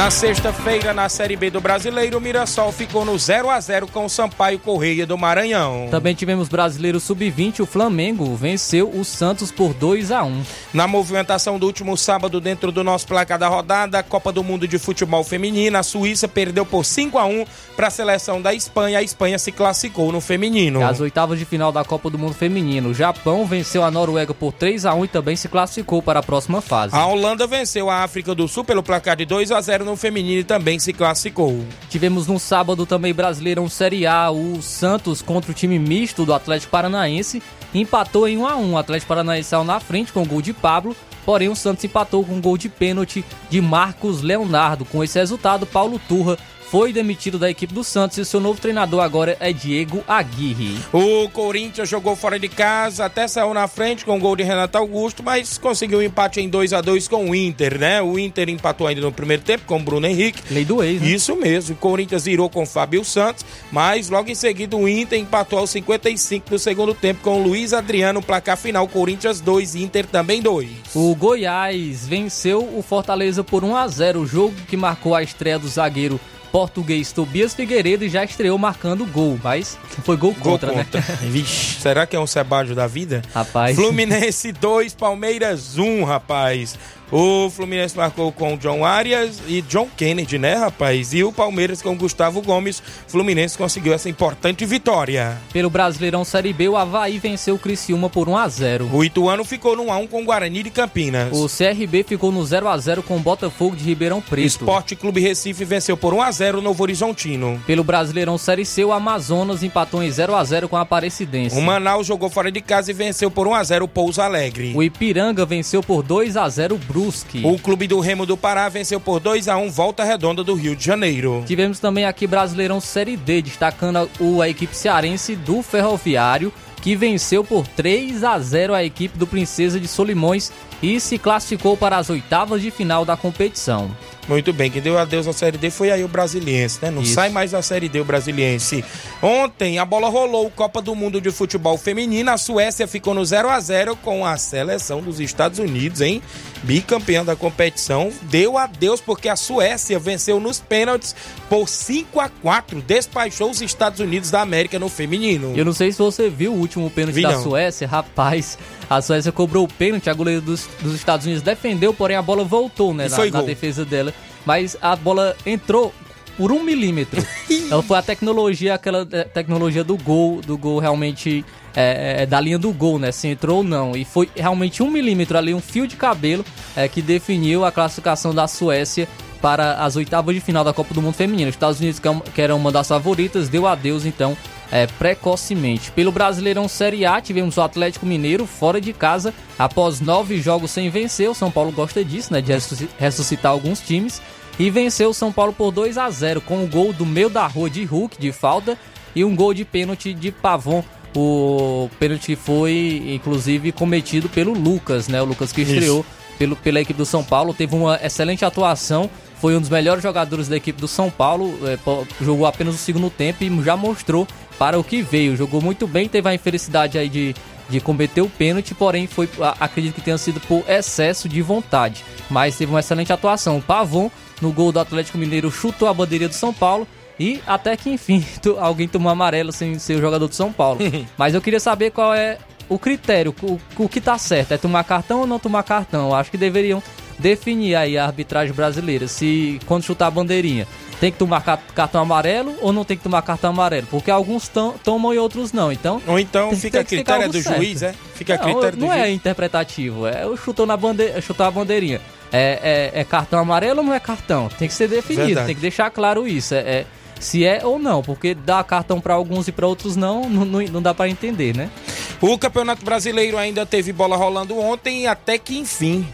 Na 0.00 0.10
sexta-feira, 0.10 0.94
na 0.94 1.10
Série 1.10 1.36
B 1.36 1.50
do 1.50 1.60
Brasileiro, 1.60 2.16
o 2.16 2.20
Mirassol 2.22 2.72
ficou 2.72 3.04
no 3.04 3.18
0 3.18 3.50
a 3.50 3.60
0 3.60 3.86
com 3.86 4.06
o 4.06 4.08
Sampaio 4.08 4.58
Correia 4.58 5.06
do 5.06 5.18
Maranhão. 5.18 5.88
Também 5.90 6.14
tivemos 6.14 6.48
Brasileiro 6.48 6.98
Sub-20, 6.98 7.60
o 7.60 7.66
Flamengo 7.66 8.34
venceu 8.34 8.88
o 8.88 9.04
Santos 9.04 9.52
por 9.52 9.74
2 9.74 10.10
a 10.10 10.24
1. 10.24 10.42
Na 10.72 10.88
movimentação 10.88 11.58
do 11.58 11.66
último 11.66 11.98
sábado, 11.98 12.40
dentro 12.40 12.72
do 12.72 12.82
nosso 12.82 13.06
placar 13.06 13.38
da 13.38 13.46
rodada, 13.48 14.02
Copa 14.02 14.32
do 14.32 14.42
Mundo 14.42 14.66
de 14.66 14.78
Futebol 14.78 15.22
Feminino, 15.22 15.76
a 15.76 15.82
Suíça 15.82 16.26
perdeu 16.26 16.64
por 16.64 16.82
5 16.82 17.18
a 17.18 17.26
1 17.26 17.44
para 17.76 17.88
a 17.88 17.90
seleção 17.90 18.40
da 18.40 18.54
Espanha. 18.54 19.00
A 19.00 19.02
Espanha 19.02 19.38
se 19.38 19.52
classificou 19.52 20.10
no 20.10 20.22
feminino. 20.22 20.82
As 20.82 20.98
oitavas 21.00 21.38
de 21.38 21.44
final 21.44 21.70
da 21.70 21.84
Copa 21.84 22.08
do 22.08 22.18
Mundo 22.18 22.32
Feminino, 22.32 22.88
o 22.88 22.94
Japão 22.94 23.44
venceu 23.44 23.84
a 23.84 23.90
Noruega 23.90 24.32
por 24.32 24.54
3 24.54 24.86
a 24.86 24.94
1 24.94 25.04
e 25.04 25.08
também 25.08 25.36
se 25.36 25.46
classificou 25.46 26.00
para 26.00 26.20
a 26.20 26.22
próxima 26.22 26.62
fase. 26.62 26.96
A 26.96 27.04
Holanda 27.04 27.46
venceu 27.46 27.90
a 27.90 27.96
África 27.96 28.34
do 28.34 28.48
Sul 28.48 28.64
pelo 28.64 28.82
placar 28.82 29.14
de 29.14 29.26
2 29.26 29.52
a 29.52 29.60
0 29.60 29.89
no 29.90 29.96
feminino 29.96 30.44
também 30.44 30.78
se 30.78 30.92
classificou. 30.92 31.64
Tivemos 31.88 32.26
no 32.28 32.38
sábado 32.38 32.86
também 32.86 33.12
Brasileirão 33.12 33.68
Série 33.68 34.06
A, 34.06 34.30
o 34.30 34.62
Santos 34.62 35.20
contra 35.20 35.50
o 35.50 35.54
time 35.54 35.78
misto 35.78 36.24
do 36.24 36.32
Atlético 36.32 36.70
Paranaense, 36.70 37.42
empatou 37.74 38.28
em 38.28 38.38
1 38.38 38.46
a 38.46 38.56
1. 38.56 38.72
O 38.72 38.78
Atlético 38.78 39.08
Paranaense 39.08 39.48
saiu 39.48 39.64
na 39.64 39.80
frente 39.80 40.12
com 40.12 40.22
o 40.22 40.26
gol 40.26 40.40
de 40.40 40.52
Pablo, 40.52 40.96
porém 41.24 41.48
o 41.48 41.56
Santos 41.56 41.84
empatou 41.84 42.24
com 42.24 42.34
um 42.34 42.40
gol 42.40 42.56
de 42.56 42.68
pênalti 42.68 43.24
de 43.50 43.60
Marcos 43.60 44.22
Leonardo. 44.22 44.84
Com 44.84 45.02
esse 45.02 45.18
resultado, 45.18 45.66
Paulo 45.66 46.00
Turra 46.08 46.38
foi 46.70 46.92
demitido 46.92 47.36
da 47.36 47.50
equipe 47.50 47.74
do 47.74 47.82
Santos 47.82 48.16
e 48.16 48.24
seu 48.24 48.38
novo 48.38 48.60
treinador 48.60 49.00
agora 49.00 49.36
é 49.40 49.52
Diego 49.52 50.04
Aguirre. 50.06 50.78
O 50.92 51.28
Corinthians 51.30 51.88
jogou 51.88 52.14
fora 52.14 52.38
de 52.38 52.48
casa, 52.48 53.06
até 53.06 53.26
saiu 53.26 53.52
na 53.52 53.66
frente 53.66 54.04
com 54.04 54.16
o 54.16 54.20
gol 54.20 54.36
de 54.36 54.44
Renato 54.44 54.78
Augusto, 54.78 55.20
mas 55.20 55.58
conseguiu 55.58 55.98
um 55.98 56.02
empate 56.02 56.40
em 56.40 56.48
2 56.48 56.72
a 56.72 56.80
2 56.80 57.08
com 57.08 57.28
o 57.28 57.34
Inter, 57.34 57.76
né? 57.76 58.00
O 58.00 58.16
Inter 58.16 58.48
empatou 58.48 58.86
ainda 58.86 59.00
no 59.00 59.10
primeiro 59.10 59.42
tempo 59.42 59.64
com 59.66 59.78
o 59.78 59.82
Bruno 59.82 60.06
Henrique. 60.06 60.44
Lei 60.48 60.64
do 60.64 60.80
ex, 60.80 61.02
né? 61.02 61.08
Isso 61.08 61.34
mesmo. 61.34 61.74
O 61.74 61.78
Corinthians 61.78 62.24
virou 62.24 62.48
com 62.48 62.62
o 62.62 62.66
Fábio 62.66 63.04
Santos, 63.04 63.44
mas 63.72 64.08
logo 64.08 64.30
em 64.30 64.36
seguida 64.36 64.76
o 64.76 64.88
Inter 64.88 65.18
empatou 65.18 65.58
aos 65.58 65.70
55 65.70 66.50
do 66.50 66.58
segundo 66.58 66.94
tempo 66.94 67.20
com 67.24 67.40
o 67.40 67.42
Luiz 67.42 67.72
Adriano, 67.72 68.22
placar 68.22 68.56
final 68.56 68.86
Corinthians 68.86 69.40
2, 69.40 69.74
Inter 69.74 70.06
também 70.06 70.40
2. 70.40 70.68
O 70.94 71.16
Goiás 71.16 72.06
venceu 72.06 72.62
o 72.62 72.80
Fortaleza 72.80 73.42
por 73.42 73.64
1 73.64 73.76
a 73.76 73.88
0, 73.88 74.20
o 74.20 74.26
jogo 74.26 74.54
que 74.68 74.76
marcou 74.76 75.16
a 75.16 75.22
estreia 75.24 75.58
do 75.58 75.66
zagueiro 75.66 76.20
português 76.50 77.12
Tobias 77.12 77.54
Figueiredo 77.54 78.08
já 78.08 78.24
estreou 78.24 78.58
marcando 78.58 79.04
gol, 79.06 79.38
mas 79.42 79.78
foi 80.04 80.16
gol 80.16 80.34
contra, 80.34 80.72
gol 80.72 80.84
contra. 80.84 81.00
né? 81.00 81.18
Vixe, 81.30 81.80
será 81.80 82.06
que 82.06 82.16
é 82.16 82.20
um 82.20 82.26
Sebadio 82.26 82.74
da 82.74 82.86
vida? 82.86 83.22
Rapaz. 83.34 83.76
Fluminense 83.76 84.52
2, 84.52 84.94
Palmeiras 84.94 85.78
1, 85.78 86.04
rapaz. 86.04 86.78
O 87.12 87.50
Fluminense 87.50 87.96
marcou 87.96 88.30
com 88.30 88.56
John 88.56 88.84
Arias 88.84 89.40
e 89.48 89.60
John 89.62 89.88
Kennedy, 89.96 90.38
né, 90.38 90.54
rapaz? 90.54 91.12
E 91.12 91.24
o 91.24 91.32
Palmeiras 91.32 91.82
com 91.82 91.96
Gustavo 91.96 92.40
Gomes. 92.40 92.80
Fluminense 93.08 93.58
conseguiu 93.58 93.92
essa 93.92 94.08
importante 94.08 94.64
vitória. 94.64 95.36
Pelo 95.52 95.68
Brasileirão 95.68 96.24
Série 96.24 96.52
B, 96.52 96.68
o 96.68 96.76
Havaí 96.76 97.18
venceu 97.18 97.56
o 97.56 97.58
Criciúma 97.58 98.08
por 98.08 98.28
1 98.28 98.36
a 98.36 98.48
0. 98.48 98.90
O 98.92 99.02
Ituano 99.02 99.44
ficou 99.44 99.74
no 99.74 99.86
1 99.86 99.92
a 99.92 99.96
1 99.96 100.06
com 100.06 100.22
o 100.22 100.24
Guarani 100.24 100.62
de 100.62 100.70
Campinas. 100.70 101.36
O 101.36 101.48
CRB 101.48 102.04
ficou 102.04 102.30
no 102.30 102.46
0 102.46 102.68
a 102.68 102.78
0 102.78 103.02
com 103.02 103.16
o 103.16 103.20
Botafogo 103.20 103.74
de 103.74 103.82
Ribeirão 103.82 104.20
Preto. 104.20 104.46
Esporte 104.46 104.94
Clube 104.94 105.20
Recife 105.20 105.64
venceu 105.64 105.96
por 105.96 106.14
1 106.14 106.22
a 106.22 106.30
0 106.30 106.39
o 106.58 106.62
Novo 106.62 106.82
Horizontino. 106.82 107.60
Pelo 107.66 107.84
Brasileirão 107.84 108.38
Série 108.38 108.64
C, 108.64 108.84
o 108.84 108.92
Amazonas 108.92 109.62
empatou 109.62 110.02
em 110.02 110.10
0 110.10 110.34
a 110.34 110.42
0 110.42 110.68
com 110.68 110.76
a 110.76 110.80
Aparecidense. 110.80 111.56
O 111.56 111.62
Manaus 111.62 112.06
jogou 112.06 112.30
fora 112.30 112.50
de 112.50 112.60
casa 112.60 112.90
e 112.90 112.94
venceu 112.94 113.30
por 113.30 113.46
1 113.46 113.54
a 113.54 113.64
0 113.64 113.84
o 113.84 113.88
Pouso 113.88 114.20
Alegre. 114.20 114.72
O 114.74 114.82
Ipiranga 114.82 115.44
venceu 115.44 115.82
por 115.82 116.02
2 116.02 116.36
a 116.36 116.48
0 116.48 116.74
o 116.74 116.78
Brusque. 116.78 117.42
O 117.44 117.58
Clube 117.58 117.86
do 117.86 118.00
Remo 118.00 118.24
do 118.24 118.36
Pará 118.36 118.68
venceu 118.68 118.98
por 119.00 119.20
2 119.20 119.48
a 119.48 119.56
1 119.56 119.70
Volta 119.70 120.04
Redonda 120.04 120.42
do 120.42 120.54
Rio 120.54 120.74
de 120.74 120.84
Janeiro. 120.84 121.44
Tivemos 121.46 121.78
também 121.78 122.04
aqui 122.04 122.26
Brasileirão 122.26 122.80
Série 122.80 123.16
D, 123.16 123.42
destacando 123.42 123.98
a, 123.98 124.42
a 124.42 124.48
equipe 124.48 124.76
cearense 124.76 125.36
do 125.36 125.62
Ferroviário, 125.62 126.52
que 126.80 126.96
venceu 126.96 127.44
por 127.44 127.66
3 127.66 128.24
a 128.24 128.38
0 128.38 128.74
a 128.74 128.82
equipe 128.82 129.18
do 129.18 129.26
Princesa 129.26 129.78
de 129.78 129.86
Solimões 129.86 130.50
e 130.82 131.00
se 131.00 131.18
classificou 131.18 131.76
para 131.76 131.96
as 131.96 132.10
oitavas 132.10 132.62
de 132.62 132.70
final 132.70 133.04
da 133.04 133.16
competição. 133.16 133.90
Muito 134.28 134.52
bem, 134.52 134.70
quem 134.70 134.80
deu 134.80 134.96
adeus 134.96 135.26
à 135.26 135.32
Série 135.32 135.58
D 135.58 135.70
foi 135.70 135.90
aí 135.90 136.04
o 136.04 136.08
Brasiliense, 136.08 136.78
né? 136.80 136.90
Não 136.90 137.02
Isso. 137.02 137.14
sai 137.14 137.30
mais 137.30 137.50
da 137.50 137.62
Série 137.62 137.88
D 137.88 138.00
o 138.00 138.04
Brasiliense. 138.04 138.84
Ontem 139.20 139.78
a 139.78 139.84
bola 139.84 140.08
rolou 140.08 140.48
Copa 140.50 140.80
do 140.80 140.94
Mundo 140.94 141.20
de 141.20 141.32
Futebol 141.32 141.76
Feminino. 141.76 142.30
A 142.30 142.38
Suécia 142.38 142.86
ficou 142.86 143.12
no 143.12 143.24
0 143.24 143.50
a 143.50 143.58
0 143.58 143.96
com 143.96 144.24
a 144.24 144.36
seleção 144.36 145.02
dos 145.02 145.18
Estados 145.18 145.58
Unidos, 145.58 146.00
hein? 146.00 146.22
bicampeão 146.62 147.24
da 147.24 147.34
competição, 147.34 148.12
deu 148.22 148.58
adeus 148.58 149.00
porque 149.00 149.28
a 149.28 149.36
Suécia 149.36 149.98
venceu 149.98 150.38
nos 150.38 150.60
pênaltis 150.60 151.14
por 151.48 151.68
5 151.68 152.20
a 152.20 152.28
4 152.28 152.82
despachou 152.82 153.50
os 153.50 153.60
Estados 153.60 154.00
Unidos 154.00 154.30
da 154.30 154.40
América 154.40 154.78
no 154.78 154.88
feminino. 154.88 155.54
Eu 155.56 155.64
não 155.64 155.72
sei 155.72 155.90
se 155.92 155.98
você 155.98 156.28
viu 156.28 156.52
o 156.52 156.56
último 156.56 156.90
pênalti 156.90 157.16
Vi 157.16 157.22
da. 157.22 157.38
Suécia, 157.38 157.86
rapaz. 157.86 158.58
A 158.90 159.00
Suécia 159.00 159.30
cobrou 159.30 159.64
o 159.64 159.68
pênalti, 159.68 160.10
a 160.10 160.14
goleira 160.14 160.40
dos, 160.40 160.68
dos 160.82 160.96
Estados 160.96 161.24
Unidos 161.24 161.44
defendeu, 161.44 161.94
porém 161.94 162.16
a 162.16 162.22
bola 162.22 162.42
voltou, 162.42 162.92
né, 162.92 163.08
na, 163.08 163.26
na 163.26 163.42
defesa 163.42 163.84
dela. 163.84 164.12
Mas 164.44 164.76
a 164.82 164.96
bola 164.96 165.36
entrou 165.46 165.94
por 166.36 166.50
um 166.50 166.60
milímetro. 166.60 167.24
então 167.48 167.82
foi 167.82 167.98
a 167.98 168.02
tecnologia, 168.02 168.74
aquela 168.74 169.06
é, 169.12 169.22
tecnologia 169.22 169.84
do 169.84 169.96
gol, 169.96 170.40
do 170.40 170.58
gol 170.58 170.80
realmente 170.80 171.44
é, 171.76 172.22
é, 172.22 172.26
da 172.26 172.40
linha 172.40 172.58
do 172.58 172.72
gol, 172.72 172.98
né? 172.98 173.12
Se 173.12 173.28
entrou 173.28 173.58
ou 173.58 173.62
não. 173.62 173.94
E 173.94 174.04
foi 174.04 174.28
realmente 174.34 174.82
um 174.82 174.90
milímetro 174.90 175.38
ali, 175.38 175.54
um 175.54 175.60
fio 175.60 175.86
de 175.86 175.94
cabelo, 175.94 176.44
é, 176.74 176.88
que 176.88 177.00
definiu 177.00 177.64
a 177.64 177.70
classificação 177.70 178.34
da 178.34 178.48
Suécia 178.48 179.06
para 179.40 179.84
as 179.84 179.94
oitavas 179.94 180.34
de 180.34 180.40
final 180.40 180.64
da 180.64 180.72
Copa 180.72 180.92
do 180.92 181.00
Mundo 181.00 181.14
Feminino. 181.14 181.48
Os 181.48 181.54
Estados 181.54 181.78
Unidos, 181.78 182.00
que 182.34 182.42
era 182.42 182.56
uma 182.56 182.72
das 182.72 182.88
favoritas, 182.88 183.48
deu 183.48 183.66
adeus 183.66 184.04
então 184.04 184.36
é, 184.70 184.86
precocemente. 184.86 185.90
Pelo 185.92 186.12
Brasileirão 186.12 186.68
Série 186.68 187.04
A, 187.04 187.20
tivemos 187.20 187.56
o 187.56 187.62
Atlético 187.62 188.06
Mineiro 188.06 188.46
fora 188.46 188.80
de 188.80 188.92
casa 188.92 189.34
após 189.58 190.00
nove 190.00 190.40
jogos 190.40 190.70
sem 190.70 190.88
vencer. 190.90 191.28
O 191.28 191.34
São 191.34 191.50
Paulo 191.50 191.72
gosta 191.72 192.04
disso, 192.04 192.32
né? 192.32 192.40
De 192.40 192.52
ressuscitar 192.98 193.52
alguns 193.52 193.80
times. 193.80 194.22
E 194.58 194.70
venceu 194.70 195.10
o 195.10 195.14
São 195.14 195.32
Paulo 195.32 195.52
por 195.52 195.70
2 195.70 195.96
a 195.98 196.10
0 196.10 196.40
com 196.40 196.58
o 196.58 196.64
um 196.64 196.68
gol 196.68 196.92
do 196.92 197.06
meio 197.06 197.30
da 197.30 197.46
rua 197.46 197.70
de 197.70 197.84
Hulk 197.84 198.20
de 198.20 198.30
falta 198.30 198.78
e 199.14 199.24
um 199.24 199.34
gol 199.34 199.54
de 199.54 199.64
pênalti 199.64 200.12
de 200.12 200.30
Pavon 200.30 200.84
o 201.14 201.90
pênalti 201.98 202.36
foi, 202.36 203.02
inclusive, 203.08 203.72
cometido 203.72 204.28
pelo 204.28 204.52
Lucas, 204.52 205.08
né? 205.08 205.20
O 205.20 205.24
Lucas 205.24 205.52
que 205.52 205.62
estreou 205.62 206.04
pelo, 206.38 206.56
pela 206.56 206.80
equipe 206.80 206.96
do 206.96 207.04
São 207.04 207.24
Paulo, 207.24 207.52
teve 207.52 207.74
uma 207.74 207.98
excelente 208.02 208.44
atuação, 208.44 209.10
foi 209.40 209.56
um 209.56 209.60
dos 209.60 209.68
melhores 209.68 210.02
jogadores 210.02 210.48
da 210.48 210.56
equipe 210.56 210.80
do 210.80 210.88
São 210.88 211.10
Paulo, 211.10 211.58
é, 211.64 211.78
jogou 212.20 212.46
apenas 212.46 212.74
o 212.74 212.78
segundo 212.78 213.10
tempo 213.10 213.42
e 213.42 213.62
já 213.62 213.76
mostrou 213.76 214.26
para 214.60 214.78
o 214.78 214.84
que 214.84 215.00
veio. 215.00 215.34
Jogou 215.34 215.62
muito 215.62 215.86
bem, 215.86 216.06
teve 216.06 216.28
a 216.28 216.34
infelicidade 216.34 216.98
aí 216.98 217.08
de, 217.08 217.34
de 217.70 217.80
cometer 217.80 218.20
o 218.20 218.28
pênalti, 218.28 218.74
porém 218.74 219.06
foi, 219.06 219.26
acredito 219.58 219.94
que 219.94 220.02
tenha 220.02 220.18
sido 220.18 220.38
por 220.38 220.62
excesso 220.68 221.30
de 221.30 221.40
vontade. 221.40 222.04
Mas 222.28 222.58
teve 222.58 222.70
uma 222.70 222.80
excelente 222.80 223.10
atuação. 223.10 223.56
O 223.56 223.62
Pavon, 223.62 224.10
no 224.42 224.52
gol 224.52 224.70
do 224.70 224.78
Atlético 224.78 225.16
Mineiro, 225.16 225.50
chutou 225.50 225.88
a 225.88 225.94
bandeirinha 225.94 226.28
do 226.28 226.34
São 226.34 226.52
Paulo 226.52 226.86
e 227.18 227.40
até 227.46 227.74
que 227.74 227.88
enfim, 227.88 228.22
tu, 228.42 228.58
alguém 228.60 228.86
tomou 228.86 229.10
amarelo 229.10 229.50
sem 229.50 229.78
ser 229.78 229.96
o 229.96 230.00
jogador 230.02 230.28
de 230.28 230.36
São 230.36 230.52
Paulo. 230.52 230.78
Mas 231.16 231.32
eu 231.32 231.40
queria 231.40 231.58
saber 231.58 231.90
qual 231.90 232.12
é 232.12 232.36
o 232.68 232.78
critério, 232.78 233.34
o, 233.42 233.58
o 233.78 233.88
que 233.88 233.98
tá 233.98 234.18
certo. 234.18 234.52
É 234.52 234.58
tomar 234.58 234.84
cartão 234.84 235.20
ou 235.20 235.26
não 235.26 235.38
tomar 235.38 235.62
cartão? 235.62 236.08
Eu 236.08 236.14
acho 236.14 236.30
que 236.30 236.36
deveriam 236.36 236.82
definir 237.18 237.76
aí 237.76 237.96
a 237.96 238.04
arbitragem 238.04 238.54
brasileira. 238.54 239.08
Se 239.08 239.58
quando 239.64 239.84
chutar 239.84 240.08
a 240.08 240.10
bandeirinha, 240.10 240.68
tem 241.00 241.10
que 241.10 241.18
tomar 241.18 241.40
cartão 241.74 242.02
amarelo 242.02 242.54
ou 242.60 242.72
não 242.72 242.84
tem 242.84 242.96
que 242.96 243.02
tomar 243.02 243.22
cartão 243.22 243.50
amarelo? 243.50 243.86
Porque 243.90 244.10
alguns 244.10 244.50
tomam 244.84 245.14
e 245.14 245.18
outros 245.18 245.52
não. 245.52 245.72
Então. 245.72 246.00
Ou 246.06 246.18
então 246.18 246.54
fica 246.54 246.80
a 246.80 246.84
critério 246.84 247.32
do 247.32 247.42
certo. 247.42 247.56
juiz, 247.56 247.82
é? 247.82 247.94
Fica 248.14 248.34
a 248.34 248.38
critério 248.38 248.72
não, 248.72 248.78
do 248.78 248.80
não 248.80 248.88
juiz. 248.88 248.98
Não 249.00 249.04
é 249.06 249.10
interpretativo, 249.10 250.06
é 250.06 250.26
o 250.26 250.36
chutou 250.36 250.66
na 250.66 250.76
bandeira, 250.76 251.20
chutou 251.20 251.46
a 251.46 251.50
bandeirinha. 251.50 252.00
É, 252.30 252.92
é, 252.94 253.00
é, 253.00 253.04
cartão 253.04 253.40
amarelo 253.40 253.80
ou 253.80 253.86
não 253.86 253.94
é 253.94 253.98
cartão? 253.98 254.48
Tem 254.56 254.68
que 254.68 254.74
ser 254.74 254.86
definido, 254.86 255.26
Verdade. 255.26 255.46
tem 255.46 255.56
que 255.56 255.60
deixar 255.60 255.90
claro 255.90 256.28
isso. 256.28 256.54
é, 256.54 256.58
é 256.58 256.86
se 257.20 257.44
é 257.44 257.64
ou 257.64 257.78
não, 257.78 258.02
porque 258.02 258.34
dar 258.34 258.64
cartão 258.64 258.98
para 258.98 259.12
alguns 259.12 259.46
e 259.46 259.52
para 259.52 259.66
outros 259.66 259.94
não, 259.94 260.28
não, 260.28 260.62
não 260.62 260.80
dá 260.80 260.94
para 260.94 261.08
entender, 261.08 261.54
né? 261.54 261.70
O 262.18 262.38
Campeonato 262.38 262.82
Brasileiro 262.82 263.36
ainda 263.36 263.66
teve 263.66 263.92
bola 263.92 264.16
rolando 264.16 264.58
ontem 264.58 265.06
até 265.06 265.36
que 265.36 265.58
enfim. 265.58 266.08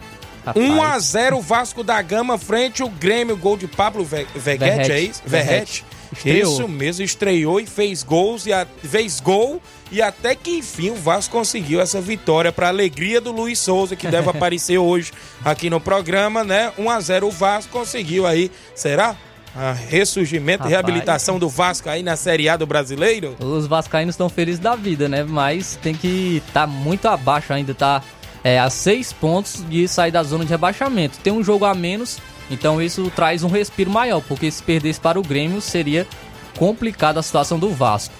Rapaz. 0.47 0.65
1 0.65 0.83
a 0.83 0.99
0 0.99 1.41
Vasco 1.41 1.83
da 1.83 2.01
Gama 2.01 2.39
frente 2.39 2.81
ao 2.81 2.89
Grêmio, 2.89 3.37
gol 3.37 3.57
de 3.57 3.67
Pablo 3.67 4.05
Veguete, 4.05 4.93
é 4.93 5.01
isso? 5.01 5.23
Verrete. 5.27 5.85
Isso 6.25 6.69
mesmo, 6.69 7.05
estreou 7.05 7.59
e 7.61 7.67
fez 7.67 8.05
gols 8.05 8.47
e 8.47 8.53
a, 8.53 8.65
fez 8.85 9.19
gol 9.19 9.61
e 9.91 10.01
até 10.01 10.37
que 10.37 10.51
enfim 10.51 10.91
o 10.91 10.95
Vasco 10.95 11.33
conseguiu 11.33 11.81
essa 11.81 12.01
vitória 12.01 12.53
para 12.53 12.69
alegria 12.69 13.21
do 13.21 13.33
Luiz 13.33 13.59
Souza 13.59 13.97
que 13.97 14.07
deve 14.07 14.31
aparecer 14.31 14.79
hoje 14.79 15.13
aqui 15.45 15.69
no 15.69 15.81
programa, 15.81 16.45
né? 16.45 16.73
1 16.79 16.91
a 16.91 17.01
0 17.01 17.27
o 17.27 17.31
Vasco 17.31 17.73
conseguiu 17.73 18.25
aí, 18.25 18.51
será? 18.75 19.17
a 19.57 19.73
ressurgimento 19.73 20.65
Rapaz. 20.65 20.71
e 20.71 20.75
reabilitação 20.75 21.39
do 21.39 21.49
Vasco 21.49 21.89
aí 21.89 22.03
na 22.03 22.15
Série 22.15 22.47
A 22.47 22.59
do 22.59 22.67
Brasileiro? 22.67 23.35
Os 23.41 23.67
vascaínos 23.67 24.13
estão 24.13 24.29
felizes 24.29 24.61
da 24.61 24.77
vida, 24.77 25.09
né? 25.09 25.25
Mas 25.25 25.79
tem 25.83 25.95
que 25.95 26.43
estar 26.47 26.63
tá 26.63 26.67
muito 26.67 27.09
abaixo 27.09 27.55
ainda, 27.55 27.75
tá 27.75 28.03
é, 28.47 28.61
a 28.61 28.71
seis 28.71 29.13
pontos 29.13 29.65
de 29.69 29.89
sair 29.89 30.13
da 30.13 30.23
zona 30.23 30.45
de 30.45 30.51
rebaixamento. 30.51 31.19
Tem 31.19 31.33
um 31.33 31.43
jogo 31.43 31.65
a 31.65 31.75
menos, 31.75 32.19
então 32.49 32.81
isso 32.81 33.11
traz 33.11 33.43
um 33.43 33.49
respiro 33.49 33.91
maior, 33.91 34.23
porque 34.23 34.49
se 34.49 34.63
perdesse 34.63 35.01
para 35.01 35.19
o 35.19 35.23
Grêmio 35.23 35.61
seria 35.61 36.07
complicada 36.57 37.19
a 37.19 37.25
situação 37.25 37.59
do 37.59 37.71
Vasco. 37.71 38.15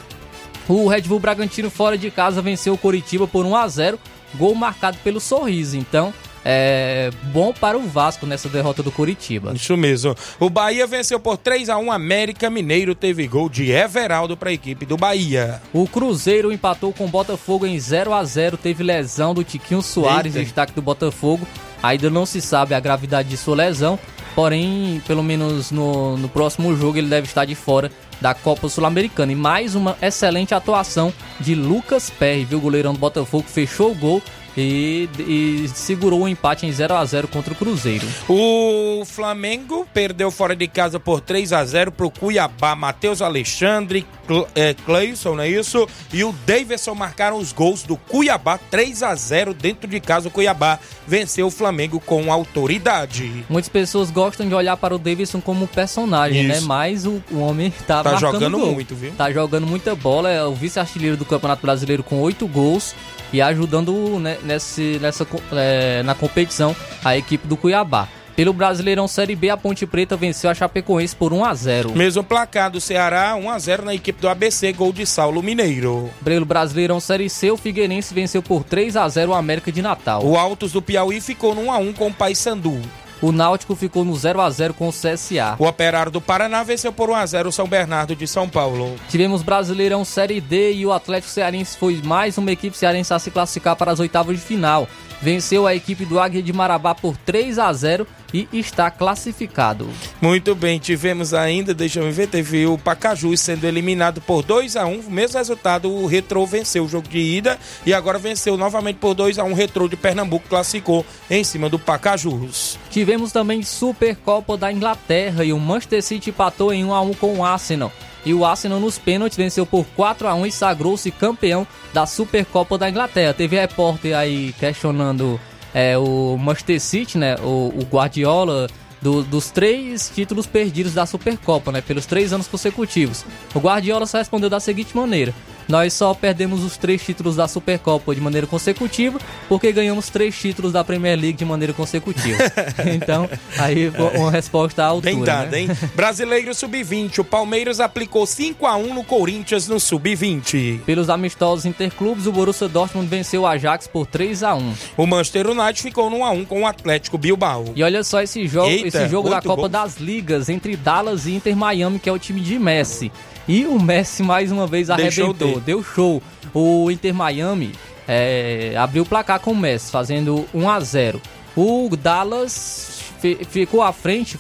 O 0.69 0.89
Red 0.89 1.03
Bull 1.03 1.21
Bragantino 1.21 1.71
fora 1.71 1.97
de 1.97 2.11
casa 2.11 2.43
venceu 2.43 2.75
o 2.75 2.79
Coritiba 2.79 3.29
por 3.29 3.47
1 3.47 3.55
a 3.55 3.69
0, 3.69 4.01
gol 4.35 4.53
marcado 4.57 4.99
pelo 5.05 5.21
Sorriso. 5.21 5.77
Então, 5.77 6.13
é, 6.49 7.11
bom 7.33 7.53
para 7.53 7.77
o 7.77 7.89
Vasco 7.89 8.25
nessa 8.25 8.49
derrota 8.49 8.81
do 8.81 8.93
Curitiba. 8.93 9.53
Isso 9.53 9.77
mesmo. 9.77 10.15
O 10.39 10.49
Bahia 10.49 10.87
venceu 10.87 11.19
por 11.19 11.37
3 11.37 11.69
a 11.69 11.77
1 11.77 11.91
América 11.91 12.49
Mineiro 12.49 12.95
teve 12.95 13.27
gol 13.27 13.49
de 13.49 13.73
Everaldo 13.73 14.37
para 14.37 14.51
a 14.51 14.53
equipe 14.53 14.87
do 14.87 14.97
Bahia. 14.97 15.61
O 15.73 15.89
Cruzeiro 15.89 16.53
empatou 16.53 16.93
com 16.93 17.07
o 17.07 17.09
Botafogo 17.09 17.67
em 17.67 17.77
0 17.81 18.15
a 18.15 18.23
0 18.23 18.57
teve 18.57 18.85
lesão 18.85 19.35
do 19.35 19.43
Tiquinho 19.43 19.83
Soares, 19.83 20.37
Eita. 20.37 20.45
destaque 20.45 20.73
do 20.73 20.81
Botafogo. 20.81 21.45
Ainda 21.83 22.09
não 22.11 22.25
se 22.25 22.41
sabe 22.41 22.75
a 22.77 22.81
gravidade 22.81 23.29
de 23.29 23.37
sua 23.37 23.57
lesão, 23.57 23.99
porém, 24.37 25.03
pelo 25.05 25.25
menos 25.25 25.73
no, 25.73 26.17
no 26.17 26.29
próximo 26.29 26.77
jogo 26.77 26.97
ele 26.97 27.09
deve 27.09 27.27
estar 27.27 27.45
de 27.45 27.57
fora 27.57 27.91
da 28.21 28.35
Copa 28.35 28.69
Sul-Americana. 28.69 29.33
E 29.33 29.35
mais 29.35 29.75
uma 29.75 29.97
excelente 30.01 30.55
atuação 30.55 31.13
de 31.41 31.57
Lucas 31.57 32.09
Perry, 32.09 32.45
viu? 32.45 32.59
O 32.59 32.61
goleirão 32.61 32.93
do 32.93 33.01
Botafogo 33.01 33.47
fechou 33.49 33.91
o 33.91 33.95
gol 33.97 34.23
e, 34.57 35.09
e 35.19 35.69
segurou 35.69 36.21
o 36.21 36.23
um 36.25 36.29
empate 36.29 36.67
em 36.67 36.73
0 36.73 36.95
a 36.95 37.05
0 37.05 37.29
contra 37.29 37.53
o 37.53 37.57
Cruzeiro. 37.57 38.07
O 38.29 39.05
Flamengo 39.05 39.87
perdeu 39.93 40.31
fora 40.31 40.57
de 40.57 40.67
casa 40.67 40.99
por 40.99 41.21
3 41.21 41.53
a 41.53 41.65
0 41.65 41.93
para 41.93 42.07
o 42.07 42.11
Cuiabá. 42.11 42.75
Matheus 42.75 43.21
Alexandre, 43.21 44.07
é, 44.55 44.75
Cleison, 44.75 45.35
não 45.35 45.43
é 45.43 45.49
isso? 45.49 45.87
E 46.13 46.25
o 46.25 46.35
Davidson 46.47 46.95
marcaram 46.95 47.37
os 47.37 47.53
gols 47.53 47.83
do 47.83 47.97
Cuiabá 47.97 48.59
3 48.71 49.03
a 49.03 49.15
0 49.15 49.53
dentro 49.53 49.89
de 49.89 50.01
casa. 50.01 50.29
O 50.29 50.31
Cuiabá 50.31 50.79
venceu 51.07 51.47
o 51.47 51.51
Flamengo 51.51 52.01
com 52.01 52.33
autoridade. 52.33 53.45
Muitas 53.49 53.69
pessoas 53.69 54.11
gostam 54.11 54.49
de 54.49 54.55
olhar 54.55 54.77
para 54.77 54.95
o 54.95 54.99
Davidson 54.99 55.41
como 55.41 55.67
personagem, 55.67 56.45
né? 56.45 56.55
isso. 56.55 56.63
né? 56.63 56.67
Mas 56.67 57.07
o, 57.07 57.23
o 57.31 57.39
homem 57.39 57.73
tá, 57.87 58.03
tá 58.03 58.17
jogando 58.17 58.59
gol. 58.59 58.73
muito, 58.73 58.95
viu? 58.95 59.13
Tá 59.13 59.31
jogando 59.31 59.67
muita 59.67 59.95
bola. 59.95 60.31
É 60.31 60.43
o 60.45 60.55
vice-artilheiro 60.55 61.17
do 61.17 61.25
Campeonato 61.25 61.63
Brasileiro 61.63 62.03
com 62.03 62.21
8 62.21 62.47
gols 62.49 62.95
e 63.33 63.41
ajudando 63.41 64.19
né, 64.19 64.39
nesse, 64.47 64.99
nessa, 65.01 65.27
é, 65.53 66.03
na 66.03 66.15
competição 66.15 66.75
a 67.05 67.17
equipe 67.17 67.47
do 67.47 67.57
Cuiabá. 67.57 68.09
Pelo 68.37 68.53
Brasileirão 68.53 69.09
Série 69.09 69.35
B, 69.35 69.49
a 69.49 69.57
Ponte 69.57 69.87
Preta 69.87 70.15
venceu 70.15 70.51
a 70.51 70.55
Chapecoense 70.55 71.17
por 71.17 71.33
1 71.33 71.43
a 71.43 71.55
0. 71.55 71.97
Mesmo 71.97 72.23
placar 72.23 72.71
do 72.71 72.79
Ceará, 72.83 73.35
1 73.35 73.51
a 73.51 73.59
0 73.59 73.85
na 73.87 73.95
equipe 73.95 74.21
do 74.21 74.29
ABC, 74.29 74.75
gol 74.75 74.93
de 74.93 75.07
Saulo 75.07 75.43
Mineiro. 75.43 76.11
Pelo 76.23 76.45
Brasileirão 76.45 77.01
Série 77.01 77.31
C, 77.31 77.51
o 77.51 77.57
Figueirense 77.57 78.13
venceu 78.13 78.43
por 78.43 78.63
3 78.63 78.95
a 78.95 79.09
0 79.09 79.33
o 79.33 79.35
América 79.35 79.73
de 79.73 79.81
Natal. 79.81 80.23
O 80.23 80.37
Altos 80.37 80.73
do 80.73 80.83
Piauí 80.83 81.19
ficou 81.19 81.55
no 81.55 81.63
1 81.63 81.73
a 81.73 81.79
1 81.79 81.93
com 81.95 82.09
o 82.09 82.13
Paysandu. 82.13 82.79
O 83.21 83.33
Náutico 83.33 83.75
ficou 83.75 84.05
no 84.05 84.15
0 84.15 84.41
a 84.41 84.51
0 84.51 84.75
com 84.75 84.89
o 84.89 84.93
CSA. 84.93 85.57
O 85.59 85.67
Operário 85.67 86.13
do 86.13 86.21
Paraná 86.21 86.63
venceu 86.63 86.93
por 86.93 87.09
1 87.09 87.15
a 87.15 87.27
0 87.27 87.49
o 87.49 87.53
São 87.53 87.67
Bernardo 87.67 88.15
de 88.15 88.27
São 88.27 88.49
Paulo. 88.49 88.95
Tivemos 89.09 89.43
Brasileirão 89.43 90.05
Série 90.05 90.41
D 90.41 90.75
e 90.75 90.87
o 90.87 90.93
Atlético 90.93 91.33
Cearense 91.33 91.79
foi 91.79 92.01
mais 92.05 92.37
uma 92.37 92.53
equipe 92.53 92.77
cearense 92.77 93.15
a 93.15 93.19
se 93.19 93.31
classificar 93.31 93.77
para 93.77 93.93
as 93.93 94.01
oitavas 94.01 94.37
de 94.37 94.43
final 94.43 94.87
venceu 95.21 95.67
a 95.67 95.75
equipe 95.75 96.05
do 96.05 96.19
Águia 96.19 96.43
de 96.43 96.53
Marabá 96.53 96.95
por 96.95 97.17
3 97.17 97.59
a 97.59 97.73
0 97.73 98.07
e 98.33 98.49
está 98.53 98.91
classificado. 98.91 99.89
Muito 100.21 100.55
bem, 100.55 100.79
tivemos 100.79 101.33
ainda, 101.33 101.73
deixa 101.73 102.01
eu 102.01 102.13
ver, 102.13 102.29
teve 102.29 102.67
o 102.67 102.77
Pacajus 102.77 103.41
sendo 103.41 103.67
eliminado 103.67 104.21
por 104.21 104.43
2 104.43 104.77
a 104.77 104.87
1 104.87 105.05
mesmo 105.09 105.39
resultado, 105.39 105.91
o 105.91 106.07
Retro 106.07 106.45
venceu 106.45 106.85
o 106.85 106.89
jogo 106.89 107.09
de 107.09 107.19
ida 107.19 107.59
e 107.85 107.95
agora 107.95 108.19
venceu 108.19 108.57
novamente 108.57 108.97
por 108.97 109.15
2 109.15 109.39
a 109.39 109.45
1 109.45 109.53
o 109.53 109.55
Retro 109.55 109.89
de 109.89 109.97
Pernambuco 109.97 110.49
classificou 110.49 111.07
em 111.31 111.43
cima 111.45 111.69
do 111.69 111.79
Pacajus. 111.79 112.79
Tivemos 112.91 113.33
também 113.33 113.63
Supercopa 113.63 114.57
da 114.57 114.73
Inglaterra 114.73 115.45
e 115.45 115.53
o 115.53 115.59
Manchester 115.59 116.03
City 116.03 116.31
empatou 116.31 116.73
em 116.73 116.85
1 116.85 116.95
a 116.95 117.01
1 117.01 117.15
com 117.15 117.39
o 117.39 117.45
Arsenal 117.45 117.93
e 118.27 118.35
o 118.35 118.45
Arsenal 118.45 118.81
nos 118.81 118.99
pênaltis 118.99 119.39
venceu 119.39 119.65
por 119.65 119.87
4 119.95 120.27
a 120.27 120.35
1 120.35 120.47
e 120.47 120.53
sagrou-se 120.53 121.11
campeão 121.13 121.65
da 121.95 122.05
Supercopa 122.05 122.77
da 122.77 122.91
Inglaterra. 122.91 123.33
Teve 123.33 123.57
repórter 123.59 124.17
aí 124.17 124.53
questionando 124.59 125.41
é, 125.73 125.97
o 125.97 126.37
Manchester 126.37 126.81
City, 126.81 127.17
né, 127.17 127.37
o, 127.37 127.73
o 127.73 127.87
Guardiola, 127.89 128.67
do, 129.01 129.23
dos 129.23 129.53
três 129.53 130.11
títulos 130.13 130.45
perdidos 130.45 130.95
da 130.95 131.07
Supercopa, 131.07 131.71
né, 131.71 131.81
pelos 131.81 132.05
três 132.05 132.33
anos 132.33 132.49
consecutivos. 132.49 133.25
O 133.55 133.61
Guardiola 133.61 134.07
só 134.07 134.19
respondeu 134.19 134.51
da 134.51 134.59
seguinte 134.59 134.97
maneira: 134.97 135.33
nós 135.69 135.93
só 135.93 136.15
perdemos 136.15 136.63
os 136.63 136.77
três 136.77 137.03
títulos 137.03 137.37
da 137.37 137.49
Supercopa 137.49 138.15
de 138.15 138.21
maneira 138.21 138.47
consecutiva, 138.47 139.19
porque 139.49 139.73
ganhamos 139.73 140.11
três 140.11 140.39
títulos 140.39 140.73
da 140.73 140.85
Premier 140.85 141.19
League 141.19 141.39
de 141.39 141.45
maneira 141.45 141.73
consecutiva. 141.73 142.39
então, 142.95 143.29
aí 143.59 143.91
uma 144.15 144.31
resposta 144.31 144.83
à 144.83 144.87
altura. 144.87 145.15
Bem 145.15 145.25
dado, 145.25 145.51
né? 145.51 145.61
hein? 145.61 145.69
Brasileiro 145.95 146.55
Sub-20, 146.55 147.19
o 147.19 147.25
Palmeiras 147.25 147.81
aplicou 147.81 148.27
5 148.27 148.67
a 148.67 148.77
1 148.77 148.95
no 148.95 149.05
Corinthians 149.05 149.69
no 149.69 149.81
Sub-20. 149.81 150.81
Pelos 150.85 151.11
amistosos 151.11 151.65
interclubes, 151.65 152.27
o 152.27 152.33
Borussia 152.33 152.69
Dortmund 152.69 153.09
venceu 153.09 153.43
o 153.43 153.47
Ajax 153.47 153.87
por 153.87 154.07
3 154.07 154.43
a 154.43 154.55
1 154.55 154.75
O 154.97 155.07
Manchester 155.07 155.49
United 155.49 155.83
ficou 155.83 156.11
no 156.11 156.19
1 156.19 156.25
a 156.25 156.31
1 156.31 156.45
com 156.45 156.63
o 156.63 156.67
Atlético 156.67 157.19
Bilbao. 157.19 157.65
E 157.75 157.83
olha 157.83 158.03
só 158.05 158.23
esse 158.23 158.47
jogo, 158.47 158.69
Eita, 158.69 158.89
esse 158.89 159.09
jogo 159.09 159.29
da 159.29 159.43
Copa 159.43 159.69
das 159.69 159.97
Ligas 159.97 160.49
entre 160.49 160.77
Dallas 160.77 161.27
e 161.27 161.35
Inter 161.35 161.57
Miami, 161.57 161.99
que 161.99 162.09
é 162.09 162.13
o 162.13 162.19
time 162.19 162.41
de 162.41 162.59
Messi. 162.59 163.11
E 163.49 163.65
o 163.65 163.81
Messi 163.81 164.23
mais 164.23 164.51
uma 164.51 164.67
vez 164.67 164.91
arrebentou, 164.91 165.61
deu 165.61 165.83
show. 165.83 166.23
O 166.53 166.91
Inter 166.91 167.15
Miami 167.15 167.73
é, 168.09 168.75
abriu 168.77 169.05
o 169.05 169.07
placar 169.07 169.39
com 169.41 169.53
o 169.53 169.57
Messi, 169.57 169.91
fazendo 169.91 170.47
1 170.53 170.69
a 170.69 170.81
0. 170.81 171.23
O 171.57 171.89
Dallas 171.97 173.01
ficou 173.49 173.83
à 173.83 173.93
frente 173.93 174.39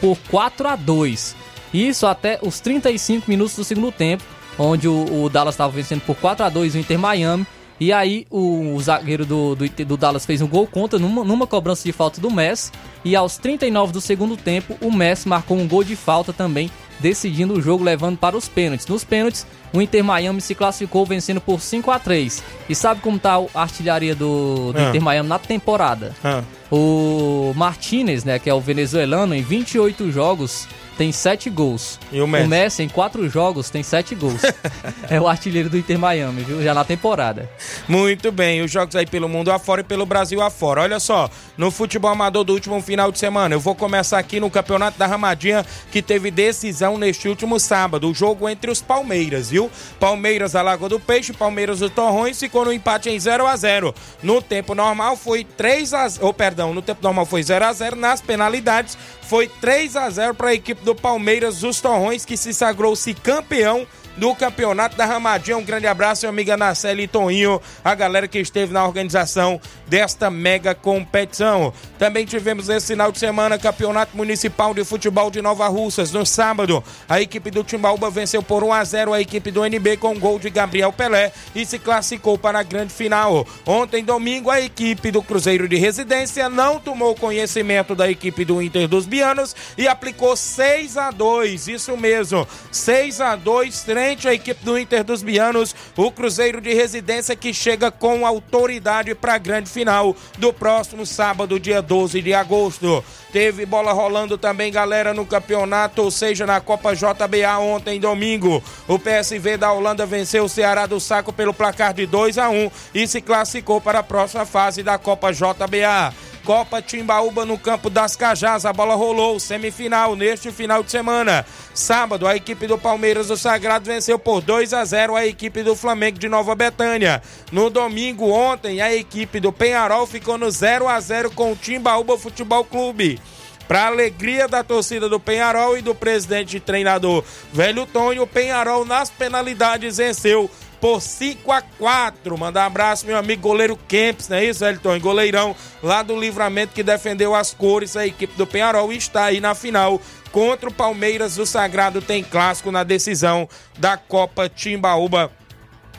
por 0.00 0.16
4 0.30 0.68
a 0.68 0.76
2. 0.76 1.36
Isso 1.72 2.06
até 2.06 2.38
os 2.42 2.60
35 2.60 3.28
minutos 3.28 3.56
do 3.56 3.64
segundo 3.64 3.90
tempo, 3.90 4.22
onde 4.58 4.86
o, 4.86 5.24
o 5.24 5.28
Dallas 5.30 5.54
estava 5.54 5.72
vencendo 5.72 6.02
por 6.02 6.16
4 6.16 6.44
a 6.44 6.48
2 6.48 6.74
o 6.74 6.78
Inter 6.78 6.98
Miami. 6.98 7.46
E 7.80 7.92
aí 7.92 8.26
o, 8.30 8.74
o 8.74 8.80
zagueiro 8.80 9.24
do, 9.24 9.56
do, 9.56 9.68
do, 9.68 9.96
Dallas 9.96 10.24
fez 10.24 10.40
um 10.40 10.46
gol 10.46 10.66
contra 10.66 10.98
numa, 10.98 11.24
numa 11.24 11.46
cobrança 11.46 11.82
de 11.84 11.90
falta 11.90 12.20
do 12.20 12.30
Messi. 12.30 12.70
E 13.04 13.16
aos 13.16 13.38
39 13.38 13.92
do 13.92 14.00
segundo 14.00 14.36
tempo, 14.36 14.76
o 14.80 14.92
Messi 14.92 15.26
marcou 15.26 15.56
um 15.58 15.66
gol 15.66 15.82
de 15.82 15.96
falta 15.96 16.32
também 16.32 16.70
decidindo 17.02 17.54
o 17.54 17.60
jogo 17.60 17.82
levando 17.82 18.16
para 18.16 18.36
os 18.36 18.48
pênaltis. 18.48 18.86
Nos 18.86 19.02
pênaltis, 19.02 19.44
o 19.72 19.82
Inter 19.82 20.04
Miami 20.04 20.40
se 20.40 20.54
classificou 20.54 21.04
vencendo 21.04 21.40
por 21.40 21.60
5 21.60 21.90
a 21.90 21.98
3 21.98 22.42
E 22.68 22.74
sabe 22.74 23.00
como 23.00 23.16
está 23.16 23.34
a 23.34 23.62
artilharia 23.62 24.14
do, 24.14 24.72
do 24.72 24.78
ah. 24.78 24.88
Inter 24.88 25.02
Miami 25.02 25.28
na 25.28 25.38
temporada? 25.38 26.14
Ah. 26.22 26.42
O 26.70 27.52
Martinez, 27.54 28.24
né, 28.24 28.38
que 28.38 28.48
é 28.48 28.54
o 28.54 28.60
venezuelano, 28.60 29.34
em 29.34 29.42
28 29.42 30.10
jogos 30.10 30.66
tem 30.96 31.10
7 31.12 31.50
gols. 31.50 31.98
E 32.10 32.20
o 32.20 32.26
Messi? 32.26 32.44
O 32.44 32.48
Messi, 32.48 32.82
em 32.82 32.88
4 32.88 33.28
jogos, 33.28 33.70
tem 33.70 33.82
7 33.82 34.14
gols. 34.14 34.42
é 35.08 35.20
o 35.20 35.26
artilheiro 35.26 35.68
do 35.68 35.78
Inter 35.78 35.98
Miami, 35.98 36.42
viu? 36.42 36.62
Já 36.62 36.74
na 36.74 36.84
temporada. 36.84 37.48
Muito 37.88 38.30
bem, 38.30 38.62
os 38.62 38.70
jogos 38.70 38.94
aí 38.96 39.06
pelo 39.06 39.28
mundo 39.28 39.50
afora 39.50 39.80
e 39.80 39.84
pelo 39.84 40.06
Brasil 40.06 40.40
afora. 40.40 40.82
Olha 40.82 41.00
só, 41.00 41.30
no 41.56 41.70
futebol 41.70 42.10
amador 42.10 42.44
do 42.44 42.52
último 42.52 42.80
final 42.80 43.10
de 43.10 43.18
semana, 43.18 43.54
eu 43.54 43.60
vou 43.60 43.74
começar 43.74 44.18
aqui 44.18 44.38
no 44.38 44.50
Campeonato 44.50 44.98
da 44.98 45.06
Ramadinha, 45.06 45.64
que 45.90 46.02
teve 46.02 46.30
decisão 46.30 46.98
neste 46.98 47.28
último 47.28 47.58
sábado. 47.58 48.10
O 48.10 48.14
jogo 48.14 48.48
entre 48.48 48.70
os 48.70 48.80
Palmeiras, 48.80 49.50
viu? 49.50 49.70
Palmeiras 49.98 50.52
da 50.52 50.62
Lagoa 50.62 50.88
do 50.88 51.00
Peixe, 51.00 51.32
Palmeiras 51.32 51.80
do 51.80 51.90
Torrões, 51.90 52.38
ficou 52.38 52.64
no 52.64 52.72
empate 52.72 53.10
em 53.10 53.18
0 53.18 53.46
a 53.46 53.56
0 53.56 53.94
No 54.22 54.42
tempo 54.42 54.74
normal 54.74 55.16
foi 55.16 55.44
3 55.44 55.94
a 55.94 56.08
0 56.08 56.26
oh, 56.26 56.32
perdão, 56.32 56.74
no 56.74 56.82
tempo 56.82 57.02
normal 57.02 57.26
foi 57.26 57.42
0 57.42 57.64
a 57.64 57.72
0 57.72 57.96
Nas 57.96 58.20
penalidades 58.20 58.96
foi 59.32 59.48
3 59.48 59.96
a 59.96 60.10
0 60.10 60.34
para 60.34 60.50
a 60.50 60.54
equipe 60.54 60.81
do 60.82 60.94
Palmeiras, 60.94 61.62
os 61.62 61.80
Torrões, 61.80 62.24
que 62.24 62.36
se 62.36 62.52
sagrou-se 62.52 63.14
campeão 63.14 63.86
do 64.16 64.34
Campeonato 64.34 64.96
da 64.96 65.04
Ramadinha. 65.04 65.56
Um 65.56 65.64
grande 65.64 65.86
abraço, 65.86 66.26
amiga 66.26 66.56
Nacelle 66.56 67.04
e 67.04 67.08
Toninho, 67.08 67.60
a 67.84 67.94
galera 67.94 68.28
que 68.28 68.38
esteve 68.38 68.72
na 68.72 68.84
organização 68.84 69.60
desta 69.86 70.30
mega 70.30 70.74
competição. 70.74 71.72
Também 71.98 72.24
tivemos 72.24 72.68
esse 72.68 72.88
final 72.88 73.10
de 73.10 73.18
semana 73.18 73.58
Campeonato 73.58 74.16
Municipal 74.16 74.74
de 74.74 74.84
Futebol 74.84 75.30
de 75.30 75.40
Nova 75.40 75.68
Russas. 75.68 76.12
No 76.12 76.26
sábado, 76.26 76.82
a 77.08 77.20
equipe 77.20 77.50
do 77.50 77.64
Timbaúba 77.64 78.10
venceu 78.10 78.42
por 78.42 78.62
1 78.64 78.72
a 78.72 78.84
0 78.84 79.12
a 79.12 79.20
equipe 79.20 79.50
do 79.50 79.64
NB 79.64 79.96
com 79.96 80.18
gol 80.18 80.38
de 80.38 80.50
Gabriel 80.50 80.92
Pelé 80.92 81.32
e 81.54 81.64
se 81.64 81.78
classificou 81.78 82.36
para 82.36 82.58
a 82.58 82.62
grande 82.62 82.92
final. 82.92 83.46
Ontem, 83.66 84.04
domingo, 84.04 84.50
a 84.50 84.60
equipe 84.60 85.10
do 85.10 85.22
Cruzeiro 85.22 85.68
de 85.68 85.76
Residência 85.76 86.48
não 86.48 86.78
tomou 86.78 87.14
conhecimento 87.14 87.94
da 87.94 88.10
equipe 88.10 88.44
do 88.44 88.62
Inter 88.62 88.88
dos 88.88 89.06
Bianos 89.06 89.54
e 89.76 89.88
aplicou 89.88 90.36
6 90.36 90.96
a 90.96 91.10
2. 91.10 91.68
Isso 91.68 91.96
mesmo, 91.96 92.46
6 92.70 93.20
a 93.20 93.36
2, 93.36 93.82
3 93.82 94.01
frente 94.02 94.26
à 94.26 94.34
equipe 94.34 94.64
do 94.64 94.76
Inter 94.76 95.04
dos 95.04 95.22
Bianos, 95.22 95.76
o 95.96 96.10
Cruzeiro 96.10 96.60
de 96.60 96.74
Residência 96.74 97.36
que 97.36 97.54
chega 97.54 97.88
com 97.88 98.26
autoridade 98.26 99.14
para 99.14 99.34
a 99.34 99.38
grande 99.38 99.70
final 99.70 100.16
do 100.38 100.52
próximo 100.52 101.06
sábado, 101.06 101.60
dia 101.60 101.80
12 101.80 102.20
de 102.20 102.34
agosto. 102.34 103.04
Teve 103.32 103.64
bola 103.64 103.92
rolando 103.92 104.36
também, 104.36 104.72
galera, 104.72 105.14
no 105.14 105.24
campeonato, 105.24 106.02
ou 106.02 106.10
seja, 106.10 106.44
na 106.44 106.60
Copa 106.60 106.96
JBA 106.96 107.56
ontem, 107.60 108.00
domingo. 108.00 108.60
O 108.88 108.98
PSV 108.98 109.56
da 109.56 109.72
Holanda 109.72 110.04
venceu 110.04 110.46
o 110.46 110.48
Ceará 110.48 110.84
do 110.84 110.98
Saco 110.98 111.32
pelo 111.32 111.54
placar 111.54 111.94
de 111.94 112.04
2 112.04 112.38
a 112.38 112.50
1 112.50 112.70
e 112.92 113.06
se 113.06 113.20
classificou 113.20 113.80
para 113.80 114.00
a 114.00 114.02
próxima 114.02 114.44
fase 114.44 114.82
da 114.82 114.98
Copa 114.98 115.32
JBA. 115.32 116.31
Copa 116.44 116.82
Timbaúba 116.82 117.44
no 117.44 117.58
campo 117.58 117.88
das 117.88 118.16
Cajás. 118.16 118.64
A 118.64 118.72
bola 118.72 118.94
rolou, 118.94 119.38
semifinal 119.38 120.16
neste 120.16 120.50
final 120.50 120.82
de 120.82 120.90
semana. 120.90 121.46
Sábado, 121.72 122.26
a 122.26 122.36
equipe 122.36 122.66
do 122.66 122.76
Palmeiras 122.76 123.28
do 123.28 123.36
Sagrado 123.36 123.84
venceu 123.84 124.18
por 124.18 124.40
2 124.40 124.72
a 124.72 124.84
0 124.84 125.16
a 125.16 125.26
equipe 125.26 125.62
do 125.62 125.76
Flamengo 125.76 126.18
de 126.18 126.28
Nova 126.28 126.54
Betânia. 126.54 127.22
No 127.50 127.70
domingo, 127.70 128.30
ontem, 128.30 128.80
a 128.80 128.94
equipe 128.94 129.40
do 129.40 129.52
Penharol 129.52 130.06
ficou 130.06 130.36
no 130.36 130.50
0 130.50 130.88
a 130.88 130.98
0 131.00 131.30
com 131.30 131.52
o 131.52 131.56
Timbaúba 131.56 132.18
Futebol 132.18 132.64
Clube. 132.64 133.20
Para 133.68 133.86
alegria 133.86 134.48
da 134.48 134.62
torcida 134.62 135.08
do 135.08 135.20
Penharol 135.20 135.78
e 135.78 135.82
do 135.82 135.94
presidente 135.94 136.56
e 136.56 136.60
treinador 136.60 137.24
Velho 137.52 137.86
Tonho, 137.86 138.24
o 138.24 138.26
Penharol 138.26 138.84
nas 138.84 139.08
penalidades 139.08 139.96
venceu 139.96 140.50
por 140.82 141.00
5 141.00 141.52
a 141.52 141.62
4 141.62 142.36
Mandar 142.36 142.64
um 142.64 142.66
abraço, 142.66 143.06
meu 143.06 143.16
amigo 143.16 143.40
goleiro 143.40 143.78
Kempis, 143.86 144.28
não 144.28 144.36
é 144.36 144.46
isso, 144.46 144.64
Elton? 144.64 144.98
Goleirão 144.98 145.54
lá 145.80 146.02
do 146.02 146.18
livramento 146.18 146.74
que 146.74 146.82
defendeu 146.82 147.36
as 147.36 147.54
cores, 147.54 147.96
a 147.96 148.04
equipe 148.04 148.36
do 148.36 148.48
Penharol 148.48 148.92
está 148.92 149.26
aí 149.26 149.38
na 149.38 149.54
final 149.54 150.00
contra 150.32 150.68
o 150.68 150.74
Palmeiras. 150.74 151.38
O 151.38 151.46
Sagrado 151.46 152.02
tem 152.02 152.24
clássico 152.24 152.72
na 152.72 152.82
decisão 152.82 153.48
da 153.78 153.96
Copa 153.96 154.48
Timbaúba 154.48 155.30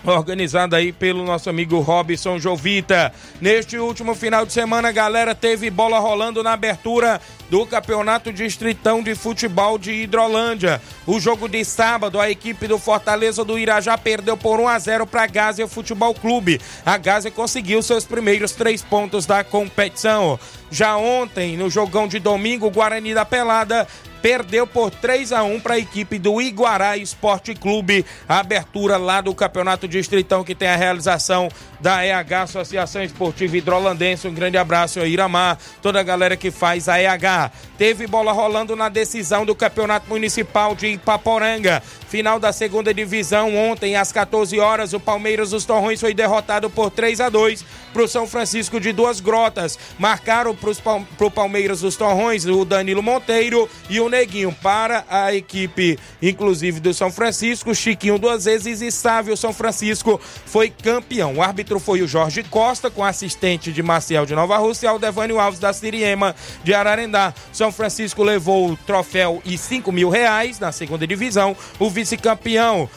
organizada 0.05 0.77
aí 0.77 0.91
pelo 0.91 1.23
nosso 1.23 1.49
amigo 1.49 1.79
Robson 1.79 2.39
Jovita. 2.39 3.13
Neste 3.39 3.77
último 3.77 4.13
final 4.15 4.45
de 4.45 4.53
semana, 4.53 4.91
galera, 4.91 5.33
teve 5.33 5.69
bola 5.69 5.99
rolando 5.99 6.43
na 6.43 6.53
abertura 6.53 7.21
do 7.49 7.65
Campeonato 7.65 8.33
Distritão 8.33 9.03
de 9.03 9.15
Futebol 9.15 9.77
de 9.77 9.91
Hidrolândia. 9.91 10.81
O 11.05 11.19
jogo 11.19 11.47
de 11.47 11.63
sábado, 11.63 12.19
a 12.19 12.29
equipe 12.29 12.67
do 12.67 12.79
Fortaleza 12.79 13.45
do 13.45 13.59
Irajá 13.59 13.97
perdeu 13.97 14.35
por 14.35 14.59
1 14.59 14.67
a 14.67 14.79
0 14.79 15.05
para 15.05 15.23
a 15.23 15.27
Gásia 15.27 15.67
Futebol 15.67 16.13
Clube. 16.13 16.59
A 16.85 16.97
Gásia 16.97 17.29
conseguiu 17.29 17.81
seus 17.81 18.05
primeiros 18.05 18.53
três 18.53 18.81
pontos 18.81 19.25
da 19.25 19.43
competição. 19.43 20.39
Já 20.73 20.97
ontem, 20.97 21.55
no 21.55 21.69
jogão 21.69 22.07
de 22.07 22.17
domingo, 22.17 22.65
o 22.65 22.71
Guarani 22.71 23.13
da 23.13 23.23
Pelada 23.23 23.87
perdeu 24.23 24.65
por 24.65 24.89
3 24.89 25.31
a 25.31 25.43
1 25.43 25.59
para 25.59 25.75
a 25.75 25.77
equipe 25.77 26.17
do 26.17 26.41
Iguará 26.41 26.97
Esporte 26.97 27.53
Clube. 27.53 28.03
A 28.27 28.39
abertura 28.39 28.97
lá 28.97 29.21
do 29.21 29.35
Campeonato 29.35 29.87
Distritão 29.87 30.43
que 30.43 30.55
tem 30.55 30.67
a 30.67 30.75
realização 30.75 31.47
da 31.83 32.05
EH 32.05 32.43
Associação 32.43 33.03
Esportiva 33.03 33.57
Hidrolandense. 33.57 34.25
Um 34.25 34.33
grande 34.33 34.57
abraço 34.57 35.01
a 35.01 35.05
Iramar, 35.05 35.57
toda 35.81 35.99
a 35.99 36.03
galera 36.03 36.37
que 36.37 36.49
faz 36.49 36.87
a 36.87 36.97
EH. 36.97 37.51
Teve 37.77 38.07
bola 38.07 38.31
rolando 38.31 38.73
na 38.73 38.87
decisão 38.87 39.45
do 39.45 39.53
Campeonato 39.53 40.07
Municipal 40.07 40.73
de 40.75 40.87
Ipaporanga. 40.87 41.83
Final 42.07 42.39
da 42.39 42.53
segunda 42.53 42.93
divisão 42.93 43.53
ontem 43.53 43.97
às 43.97 44.13
14 44.13 44.57
horas, 44.59 44.93
o 44.93 44.99
Palmeiras 44.99 45.49
dos 45.49 45.65
Torrões 45.65 45.99
foi 45.99 46.13
derrotado 46.13 46.69
por 46.69 46.89
3 46.89 47.19
a 47.19 47.27
2 47.27 47.65
para 47.91 48.03
o 48.03 48.07
São 48.07 48.25
Francisco 48.25 48.79
de 48.79 48.93
Duas 48.93 49.19
Grotas. 49.19 49.77
Marcaram 49.99 50.55
para 50.55 51.25
o 51.25 51.31
Palmeiras 51.31 51.81
dos 51.81 51.97
Torrões 51.97 52.45
o 52.45 52.63
Danilo 52.63 53.03
Monteiro 53.03 53.69
e 53.89 53.99
o 53.99 54.07
Neguinho 54.07 54.55
para 54.61 55.03
a 55.09 55.33
equipe, 55.33 55.99
inclusive 56.21 56.79
do 56.79 56.93
São 56.93 57.11
Francisco, 57.11 57.75
Chiquinho 57.75 58.17
duas 58.17 58.45
vezes 58.45 58.79
e 58.79 58.89
Sávio 58.89 59.35
São 59.35 59.51
Francisco 59.51 60.21
foi 60.45 60.69
campeão. 60.69 61.35
O 61.37 61.41
árbitro 61.41 61.72
foi 61.79 62.01
o 62.01 62.07
Jorge 62.07 62.43
Costa, 62.43 62.89
com 62.89 63.03
assistente 63.03 63.71
de 63.71 63.81
Marcial 63.83 64.25
de 64.25 64.35
Nova 64.35 64.57
Rússia 64.57 64.87
e 64.87 64.89
Aldevânio 64.89 65.39
Alves 65.39 65.59
da 65.59 65.73
Siriema 65.73 66.35
de 66.63 66.73
Ararendá. 66.73 67.33
São 67.51 67.71
Francisco 67.71 68.23
levou 68.23 68.69
o 68.69 68.77
troféu 68.77 69.41
e 69.45 69.57
5 69.57 69.91
mil 69.91 70.09
reais 70.09 70.59
na 70.59 70.71
segunda 70.71 71.07
divisão. 71.07 71.55
O 71.79 71.89
vice-campeão, 71.89 72.89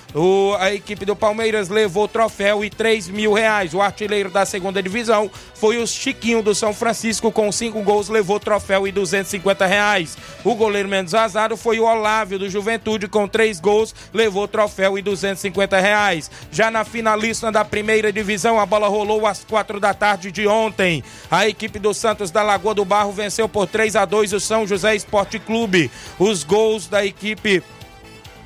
a 0.58 0.72
equipe 0.72 1.04
do 1.04 1.16
Palmeiras, 1.16 1.68
levou 1.68 2.04
o 2.04 2.08
troféu 2.08 2.64
e 2.64 2.70
3 2.70 3.08
mil 3.08 3.32
reais. 3.32 3.74
O 3.74 3.80
artilheiro 3.80 4.30
da 4.30 4.44
segunda 4.44 4.82
divisão 4.82 5.30
foi 5.54 5.78
o 5.78 5.86
Chiquinho 5.86 6.42
do 6.42 6.54
São 6.54 6.74
Francisco, 6.74 7.32
com 7.32 7.50
cinco 7.50 7.82
gols, 7.82 8.08
levou 8.08 8.36
o 8.36 8.40
troféu 8.40 8.86
e 8.86 8.92
250 8.92 9.66
reais. 9.66 10.16
O 10.44 10.54
goleiro 10.54 10.88
menos 10.88 11.12
vazado 11.12 11.56
foi 11.56 11.80
o 11.80 11.84
Olávio 11.84 12.38
do 12.38 12.50
Juventude, 12.50 13.08
com 13.08 13.26
três 13.26 13.60
gols, 13.60 13.94
levou 14.12 14.44
o 14.44 14.48
troféu 14.48 14.98
e 14.98 15.02
250 15.02 15.80
reais. 15.80 16.30
Já 16.50 16.70
na 16.70 16.84
finalista 16.84 17.50
da 17.50 17.64
primeira 17.64 18.12
divisão, 18.12 18.60
a 18.60 18.65
bola 18.66 18.88
rolou 18.88 19.26
às 19.26 19.44
quatro 19.44 19.80
da 19.80 19.94
tarde 19.94 20.30
de 20.30 20.46
ontem. 20.46 21.02
A 21.30 21.48
equipe 21.48 21.78
do 21.78 21.94
Santos 21.94 22.30
da 22.30 22.42
Lagoa 22.42 22.74
do 22.74 22.84
Barro 22.84 23.12
venceu 23.12 23.48
por 23.48 23.66
3 23.66 23.96
a 23.96 24.04
2 24.04 24.32
o 24.32 24.40
São 24.40 24.66
José 24.66 24.94
Esporte 24.94 25.38
Clube. 25.38 25.90
Os 26.18 26.44
gols 26.44 26.86
da 26.86 27.04
equipe 27.04 27.62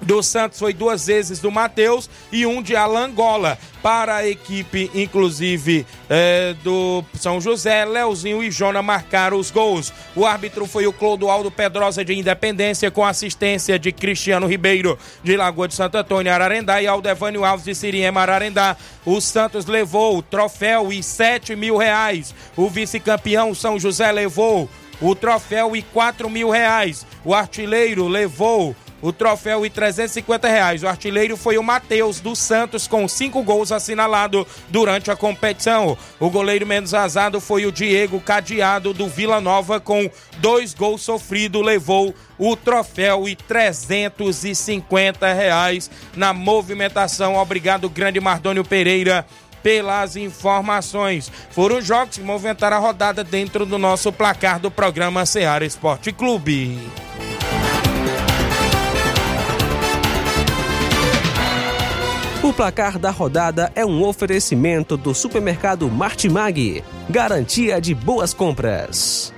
do 0.01 0.23
Santos 0.23 0.59
foi 0.59 0.73
duas 0.73 1.07
vezes 1.07 1.41
do 1.41 1.51
Matheus 1.51 2.09
e 2.33 2.47
um 2.47 2.63
de 2.63 2.75
Alangola. 2.77 3.59
Para 3.83 4.17
a 4.17 4.29
equipe, 4.29 4.91
inclusive, 4.95 5.87
é, 6.09 6.55
do 6.63 7.03
São 7.15 7.41
José, 7.41 7.87
Leozinho 7.87 8.43
e 8.43 8.51
Jona 8.51 8.83
marcaram 8.83 9.39
os 9.39 9.51
gols. 9.51 9.91
O 10.15 10.27
árbitro 10.27 10.67
foi 10.67 10.87
o 10.87 10.93
Clodoaldo 10.93 11.51
Pedrosa 11.51 12.05
de 12.05 12.13
Independência, 12.13 12.91
com 12.91 13.03
assistência 13.03 13.79
de 13.79 13.91
Cristiano 13.91 14.47
Ribeiro, 14.47 14.99
de 15.25 15.35
Lagoa 15.35 15.67
de 15.67 15.75
Santo 15.75 15.97
Antônio, 15.97 16.31
Ararendá, 16.31 16.83
e 16.83 16.87
Aldevânio 16.87 17.43
Alves 17.43 17.65
de 17.65 17.75
Siriema, 17.75 18.21
Ararendá. 18.21 18.77
O 19.07 19.19
Santos 19.19 19.65
levou 19.65 20.19
o 20.19 20.23
troféu 20.23 20.93
e 20.93 21.03
sete 21.03 21.57
mil 21.57 21.79
reais. 21.79 22.35
O 22.59 22.69
vice-campeão 22.69 23.55
São 23.55 23.79
José 23.79 24.13
levou 24.13 24.69
o 25.01 25.15
troféu 25.15 25.75
e 25.75 25.81
quatro 25.81 26.29
mil 26.29 26.51
reais. 26.51 27.07
O 27.25 27.35
artilheiro 27.35 28.07
levou 28.07 28.77
o 29.03 29.13
troféu 29.13 29.65
e 29.65 29.71
350 29.71 30.49
reais. 30.49 30.83
O 30.83 30.89
artilheiro 30.89 31.37
foi 31.37 31.59
o 31.59 31.63
Matheus 31.63 32.21
dos 32.21 32.39
Santos 32.39 32.87
com 32.87 33.07
cinco 33.09 33.43
gols 33.43 33.73
assinalado 33.73 34.47
durante 34.69 35.11
a 35.11 35.17
competição. 35.17 35.97
O 36.19 36.31
goleiro 36.31 36.67
menos 36.67 36.95
azado 36.95 37.41
foi 37.41 37.67
o 37.67 37.73
Diego 37.73 38.21
Cadeado 38.21 38.93
do 38.93 39.09
Vila 39.09 39.41
Nova 39.41 39.81
com 39.81 40.11
dois 40.39 40.75
gols 40.75 41.03
sofridos. 41.03 41.65
Levou 41.65 42.15
o 42.39 42.57
troféu 42.57 43.29
e 43.29 43.37
350 43.37 45.33
reais 45.33 45.91
na 46.17 46.33
movimentação. 46.33 47.37
Obrigado, 47.37 47.89
grande 47.89 48.21
Mardônio 48.21 48.65
Pereira 48.65 49.27
pelas 49.63 50.17
informações. 50.17 51.31
Foram 51.51 51.81
jogos 51.81 52.17
que 52.17 52.23
movimentaram 52.23 52.77
a 52.77 52.81
rodada 52.81 53.23
dentro 53.23 53.67
do 53.67 53.79
nosso 53.79 54.13
placar 54.13 54.59
do 54.59 54.71
programa 54.71 55.27
Seara 55.27 55.65
Esporte 55.65 56.13
Clube. 56.13 56.79
O 62.51 62.53
placar 62.53 62.99
da 62.99 63.13
rodada 63.13 63.71
é 63.77 63.87
um 63.87 64.03
oferecimento 64.03 64.97
do 64.97 65.15
supermercado 65.15 65.89
Martimag, 65.89 66.83
garantia 67.09 67.81
de 67.81 67.95
boas 67.95 68.35
compras. 68.35 69.33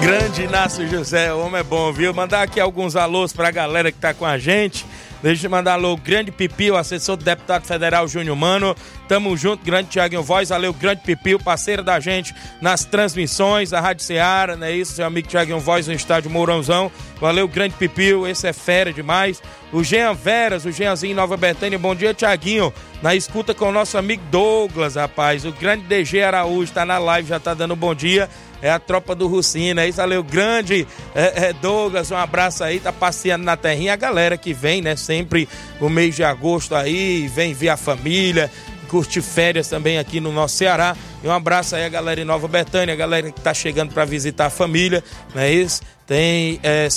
Grande 0.00 0.44
Inácio 0.44 0.88
José, 0.88 1.34
o 1.34 1.40
homem 1.40 1.60
é 1.60 1.62
bom, 1.62 1.92
viu? 1.92 2.14
Mandar 2.14 2.44
aqui 2.44 2.58
alguns 2.58 2.96
alôs 2.96 3.34
pra 3.34 3.50
galera 3.50 3.92
que 3.92 3.98
tá 3.98 4.14
com 4.14 4.24
a 4.24 4.38
gente. 4.38 4.86
Deixa 5.20 5.46
eu 5.46 5.50
mandar 5.50 5.72
alô, 5.72 5.96
grande 5.96 6.30
Pipi, 6.30 6.70
o 6.70 6.76
assessor 6.76 7.16
do 7.16 7.24
deputado 7.24 7.64
federal 7.64 8.06
Júnior 8.06 8.36
Mano. 8.36 8.76
Tamo 9.08 9.36
junto, 9.36 9.64
grande 9.64 9.88
Tiaguinho 9.88 10.22
Voz. 10.22 10.50
Valeu, 10.50 10.72
grande 10.72 11.02
Pipi, 11.02 11.34
o 11.34 11.42
parceiro 11.42 11.82
da 11.82 11.98
gente 11.98 12.32
nas 12.60 12.84
transmissões 12.84 13.70
da 13.70 13.80
Rádio 13.80 14.04
Ceará, 14.04 14.56
né? 14.56 14.70
Isso, 14.70 14.92
seu 14.92 15.04
amigo 15.04 15.26
Tiaguinho 15.26 15.58
Voz 15.58 15.88
no 15.88 15.92
estádio 15.92 16.30
Mourãozão. 16.30 16.90
Valeu, 17.20 17.48
grande 17.48 17.74
Pipil, 17.74 18.28
esse 18.28 18.46
é 18.46 18.52
fera 18.52 18.92
demais. 18.92 19.42
O 19.72 19.82
Jean 19.82 20.14
Veras, 20.14 20.64
o 20.64 20.70
Jeanzinho 20.70 21.16
Nova 21.16 21.36
Betânia. 21.36 21.78
Bom 21.78 21.96
dia, 21.96 22.14
Tiaguinho. 22.14 22.72
Na 23.02 23.14
escuta 23.14 23.52
com 23.52 23.68
o 23.68 23.72
nosso 23.72 23.98
amigo 23.98 24.22
Douglas, 24.30 24.94
rapaz. 24.94 25.44
O 25.44 25.50
grande 25.50 25.82
DG 25.84 26.22
Araújo 26.22 26.72
tá 26.72 26.86
na 26.86 26.98
live, 26.98 27.28
já 27.28 27.40
tá 27.40 27.54
dando 27.54 27.74
bom 27.74 27.94
dia 27.94 28.28
é 28.60 28.70
a 28.70 28.78
tropa 28.78 29.14
do 29.14 29.26
Rucina, 29.26 29.82
é 29.82 29.88
isso, 29.88 29.98
valeu, 29.98 30.22
grande 30.22 30.86
é, 31.14 31.48
é, 31.48 31.52
Douglas, 31.52 32.10
um 32.10 32.16
abraço 32.16 32.64
aí, 32.64 32.80
tá 32.80 32.92
passeando 32.92 33.44
na 33.44 33.56
terrinha, 33.56 33.92
a 33.92 33.96
galera 33.96 34.36
que 34.36 34.52
vem, 34.52 34.82
né, 34.82 34.96
sempre 34.96 35.48
o 35.80 35.88
mês 35.88 36.16
de 36.16 36.24
agosto 36.24 36.74
aí, 36.74 37.28
vem 37.28 37.54
ver 37.54 37.70
a 37.70 37.76
família, 37.76 38.50
curtir 38.88 39.22
férias 39.22 39.68
também 39.68 39.98
aqui 39.98 40.18
no 40.18 40.32
nosso 40.32 40.56
Ceará. 40.56 40.96
E 41.22 41.28
um 41.28 41.32
abraço 41.32 41.76
aí 41.76 41.84
a 41.84 41.88
galera 41.88 42.20
em 42.20 42.24
Nova 42.24 42.48
Betânia, 42.48 42.94
a 42.94 42.96
galera 42.96 43.30
que 43.30 43.40
tá 43.40 43.52
chegando 43.52 43.92
para 43.92 44.04
visitar 44.04 44.46
a 44.46 44.50
família, 44.50 45.04
não 45.34 45.42
é 45.42 45.52
isso? 45.52 45.82
Tem 46.08 46.58
é, 46.62 46.88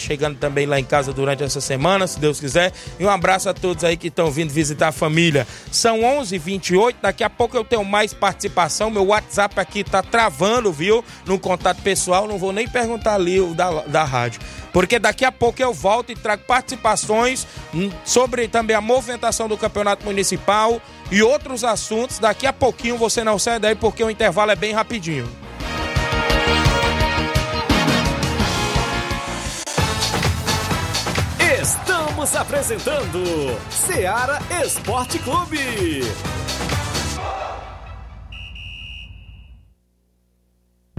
chegando 0.00 0.36
também 0.36 0.66
lá 0.66 0.80
em 0.80 0.84
casa 0.84 1.12
durante 1.12 1.44
essa 1.44 1.60
semana, 1.60 2.08
se 2.08 2.18
Deus 2.18 2.40
quiser. 2.40 2.72
E 2.98 3.04
um 3.04 3.08
abraço 3.08 3.48
a 3.48 3.54
todos 3.54 3.84
aí 3.84 3.96
que 3.96 4.08
estão 4.08 4.32
vindo 4.32 4.50
visitar 4.50 4.88
a 4.88 4.92
família. 4.92 5.46
São 5.70 6.02
11 6.02 6.34
h 6.34 6.44
28 6.44 6.98
daqui 7.00 7.22
a 7.22 7.30
pouco 7.30 7.56
eu 7.56 7.62
tenho 7.62 7.84
mais 7.84 8.12
participação. 8.12 8.90
Meu 8.90 9.06
WhatsApp 9.06 9.60
aqui 9.60 9.84
tá 9.84 10.02
travando, 10.02 10.72
viu? 10.72 11.04
No 11.24 11.38
contato 11.38 11.80
pessoal, 11.82 12.26
não 12.26 12.36
vou 12.36 12.52
nem 12.52 12.66
perguntar 12.66 13.14
ali 13.14 13.38
o 13.38 13.54
da, 13.54 13.82
da 13.82 14.02
rádio. 14.02 14.40
Porque 14.72 14.98
daqui 14.98 15.24
a 15.24 15.30
pouco 15.30 15.62
eu 15.62 15.72
volto 15.72 16.10
e 16.10 16.16
trago 16.16 16.42
participações 16.44 17.46
hum, 17.72 17.90
sobre 18.04 18.48
também 18.48 18.74
a 18.74 18.80
movimentação 18.80 19.46
do 19.46 19.56
campeonato 19.56 20.04
municipal 20.04 20.82
e 21.10 21.22
outros 21.22 21.64
assuntos. 21.64 22.18
Daqui 22.18 22.46
a 22.46 22.52
pouquinho 22.52 22.96
você 22.96 23.24
não 23.24 23.38
sai 23.38 23.58
daí 23.58 23.74
porque 23.74 24.02
o 24.02 24.10
intervalo 24.10 24.50
é 24.50 24.56
bem 24.56 24.72
rapidinho. 24.72 25.28
Estamos 31.60 32.34
apresentando 32.34 33.22
Seara 33.70 34.38
Esporte 34.64 35.18
Clube. 35.18 36.02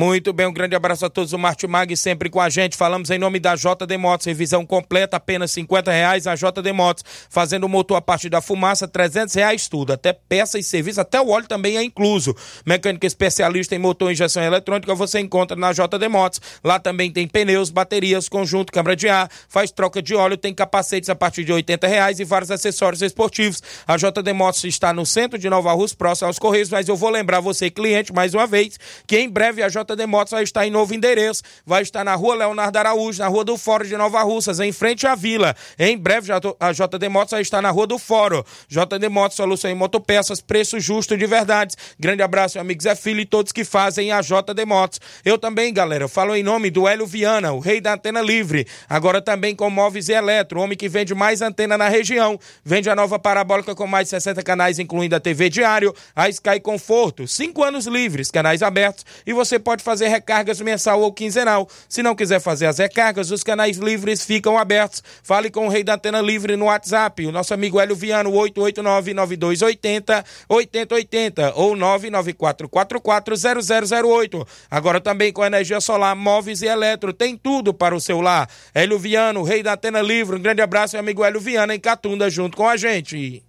Muito 0.00 0.32
bem, 0.32 0.46
um 0.46 0.52
grande 0.54 0.74
abraço 0.74 1.04
a 1.04 1.10
todos 1.10 1.32
do 1.32 1.38
Martimag, 1.38 1.94
sempre 1.94 2.30
com 2.30 2.40
a 2.40 2.48
gente. 2.48 2.74
Falamos 2.74 3.10
em 3.10 3.18
nome 3.18 3.38
da 3.38 3.54
JD 3.54 3.98
Motos, 3.98 4.24
revisão 4.24 4.64
completa, 4.64 5.18
apenas 5.18 5.50
50 5.50 5.92
reais. 5.92 6.26
A 6.26 6.34
JD 6.34 6.72
Motos, 6.72 7.04
fazendo 7.28 7.64
o 7.64 7.68
motor 7.68 7.98
a 7.98 8.00
partir 8.00 8.30
da 8.30 8.40
fumaça, 8.40 8.88
300 8.88 9.34
reais 9.34 9.68
tudo. 9.68 9.92
Até 9.92 10.14
peça 10.14 10.58
e 10.58 10.62
serviço, 10.62 11.02
até 11.02 11.20
o 11.20 11.28
óleo 11.28 11.46
também 11.46 11.76
é 11.76 11.82
incluso. 11.82 12.34
Mecânica 12.64 13.06
especialista 13.06 13.74
em 13.74 13.78
motor 13.78 14.08
e 14.08 14.14
injeção 14.14 14.42
eletrônica, 14.42 14.94
você 14.94 15.20
encontra 15.20 15.54
na 15.54 15.70
JD 15.70 16.08
Motos. 16.08 16.40
Lá 16.64 16.78
também 16.78 17.12
tem 17.12 17.28
pneus, 17.28 17.68
baterias, 17.68 18.26
conjunto, 18.26 18.72
câmara 18.72 18.96
de 18.96 19.06
ar, 19.06 19.30
faz 19.50 19.70
troca 19.70 20.00
de 20.00 20.14
óleo, 20.14 20.38
tem 20.38 20.54
capacetes 20.54 21.10
a 21.10 21.14
partir 21.14 21.44
de 21.44 21.52
80 21.52 21.86
reais 21.86 22.18
e 22.18 22.24
vários 22.24 22.50
acessórios 22.50 23.02
esportivos. 23.02 23.62
A 23.86 23.98
JD 23.98 24.32
Motos 24.32 24.64
está 24.64 24.94
no 24.94 25.04
centro 25.04 25.38
de 25.38 25.50
Nova 25.50 25.70
Rússia, 25.74 25.94
próximo 25.98 26.28
aos 26.28 26.38
Correios, 26.38 26.70
mas 26.70 26.88
eu 26.88 26.96
vou 26.96 27.10
lembrar 27.10 27.40
você, 27.40 27.68
cliente, 27.68 28.14
mais 28.14 28.32
uma 28.32 28.46
vez, 28.46 28.80
que 29.06 29.18
em 29.18 29.28
breve 29.28 29.62
a 29.62 29.68
JD 29.68 29.89
JD 29.90 30.06
Motos 30.06 30.30
vai 30.30 30.44
estar 30.44 30.66
em 30.66 30.70
novo 30.70 30.94
endereço, 30.94 31.42
vai 31.66 31.82
estar 31.82 32.04
na 32.04 32.14
rua 32.14 32.34
Leonardo 32.34 32.78
Araújo, 32.78 33.18
na 33.18 33.28
rua 33.28 33.44
do 33.44 33.56
Fórum 33.56 33.84
de 33.84 33.96
Nova 33.96 34.22
Russas, 34.22 34.60
em 34.60 34.72
frente 34.72 35.06
à 35.06 35.14
vila. 35.14 35.54
Em 35.78 35.98
breve 35.98 36.32
a 36.32 36.72
JD 36.72 37.08
Motos 37.08 37.32
vai 37.32 37.42
estar 37.42 37.60
na 37.60 37.70
rua 37.70 37.86
do 37.86 37.98
Fórum. 37.98 38.42
JD 38.68 39.08
Motos, 39.08 39.36
solução 39.36 39.70
em 39.70 39.74
motopeças, 39.74 40.40
preço 40.40 40.78
justo 40.78 41.16
de 41.16 41.26
verdade. 41.26 41.74
Grande 41.98 42.22
abraço, 42.22 42.56
meu 42.56 42.62
amigo 42.62 42.82
Zé 42.82 42.94
Filho 42.94 43.20
e 43.20 43.26
todos 43.26 43.52
que 43.52 43.64
fazem 43.64 44.12
a 44.12 44.20
JD 44.20 44.64
Motos. 44.64 45.00
Eu 45.24 45.38
também, 45.38 45.72
galera, 45.72 46.06
falo 46.08 46.34
em 46.36 46.42
nome 46.42 46.70
do 46.70 46.86
Hélio 46.86 47.06
Viana, 47.06 47.52
o 47.52 47.58
rei 47.58 47.80
da 47.80 47.94
antena 47.94 48.20
livre. 48.20 48.66
Agora 48.88 49.20
também 49.20 49.56
com 49.56 49.68
móveis 49.68 50.08
e 50.08 50.12
eletro, 50.12 50.60
o 50.60 50.62
homem 50.62 50.76
que 50.76 50.88
vende 50.88 51.14
mais 51.14 51.42
antena 51.42 51.76
na 51.76 51.88
região. 51.88 52.38
Vende 52.64 52.88
a 52.88 52.94
nova 52.94 53.18
parabólica 53.18 53.74
com 53.74 53.86
mais 53.86 54.06
de 54.06 54.10
60 54.10 54.42
canais, 54.42 54.78
incluindo 54.78 55.16
a 55.16 55.20
TV 55.20 55.48
Diário, 55.48 55.94
a 56.14 56.28
Sky 56.28 56.60
Conforto. 56.60 57.26
Cinco 57.26 57.64
anos 57.64 57.86
livres, 57.86 58.30
canais 58.30 58.62
abertos 58.62 59.04
e 59.26 59.32
você 59.32 59.58
pode 59.58 59.79
pode 59.80 59.82
fazer 59.82 60.08
recargas 60.08 60.60
mensal 60.60 61.00
ou 61.00 61.10
quinzenal. 61.12 61.68
Se 61.88 62.02
não 62.02 62.14
quiser 62.14 62.40
fazer 62.40 62.66
as 62.66 62.76
recargas, 62.78 63.30
os 63.30 63.42
canais 63.42 63.78
livres 63.78 64.22
ficam 64.24 64.58
abertos. 64.58 65.02
Fale 65.22 65.48
com 65.50 65.66
o 65.66 65.70
Rei 65.70 65.82
da 65.82 65.94
Antena 65.94 66.20
Livre 66.20 66.54
no 66.56 66.66
WhatsApp. 66.66 67.26
O 67.26 67.32
nosso 67.32 67.54
amigo 67.54 67.80
Hélio 67.80 67.96
Viano, 67.96 68.30
889-9280 68.32 70.22
8080 70.48 71.54
ou 71.56 71.74
994440008. 71.74 74.46
Agora 74.70 75.00
também 75.00 75.32
com 75.32 75.44
energia 75.44 75.80
solar, 75.80 76.14
móveis 76.14 76.62
e 76.62 76.66
eletro. 76.66 77.12
Tem 77.12 77.36
tudo 77.36 77.74
para 77.74 77.94
o 77.94 78.00
seu 78.00 78.20
lar. 78.20 78.48
Hélio 78.74 78.98
Viano, 78.98 79.42
Rei 79.42 79.62
da 79.62 79.74
Antena 79.74 80.02
Livre. 80.02 80.36
Um 80.36 80.42
grande 80.42 80.62
abraço, 80.62 80.94
meu 80.94 81.00
amigo 81.00 81.24
Hélio 81.24 81.40
Viano, 81.40 81.72
em 81.72 81.80
Catunda, 81.80 82.28
junto 82.28 82.56
com 82.56 82.68
a 82.68 82.76
gente. 82.76 83.44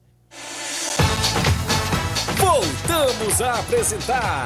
Voltamos 2.38 3.41
a 3.41 3.60
apresentar 3.60 4.46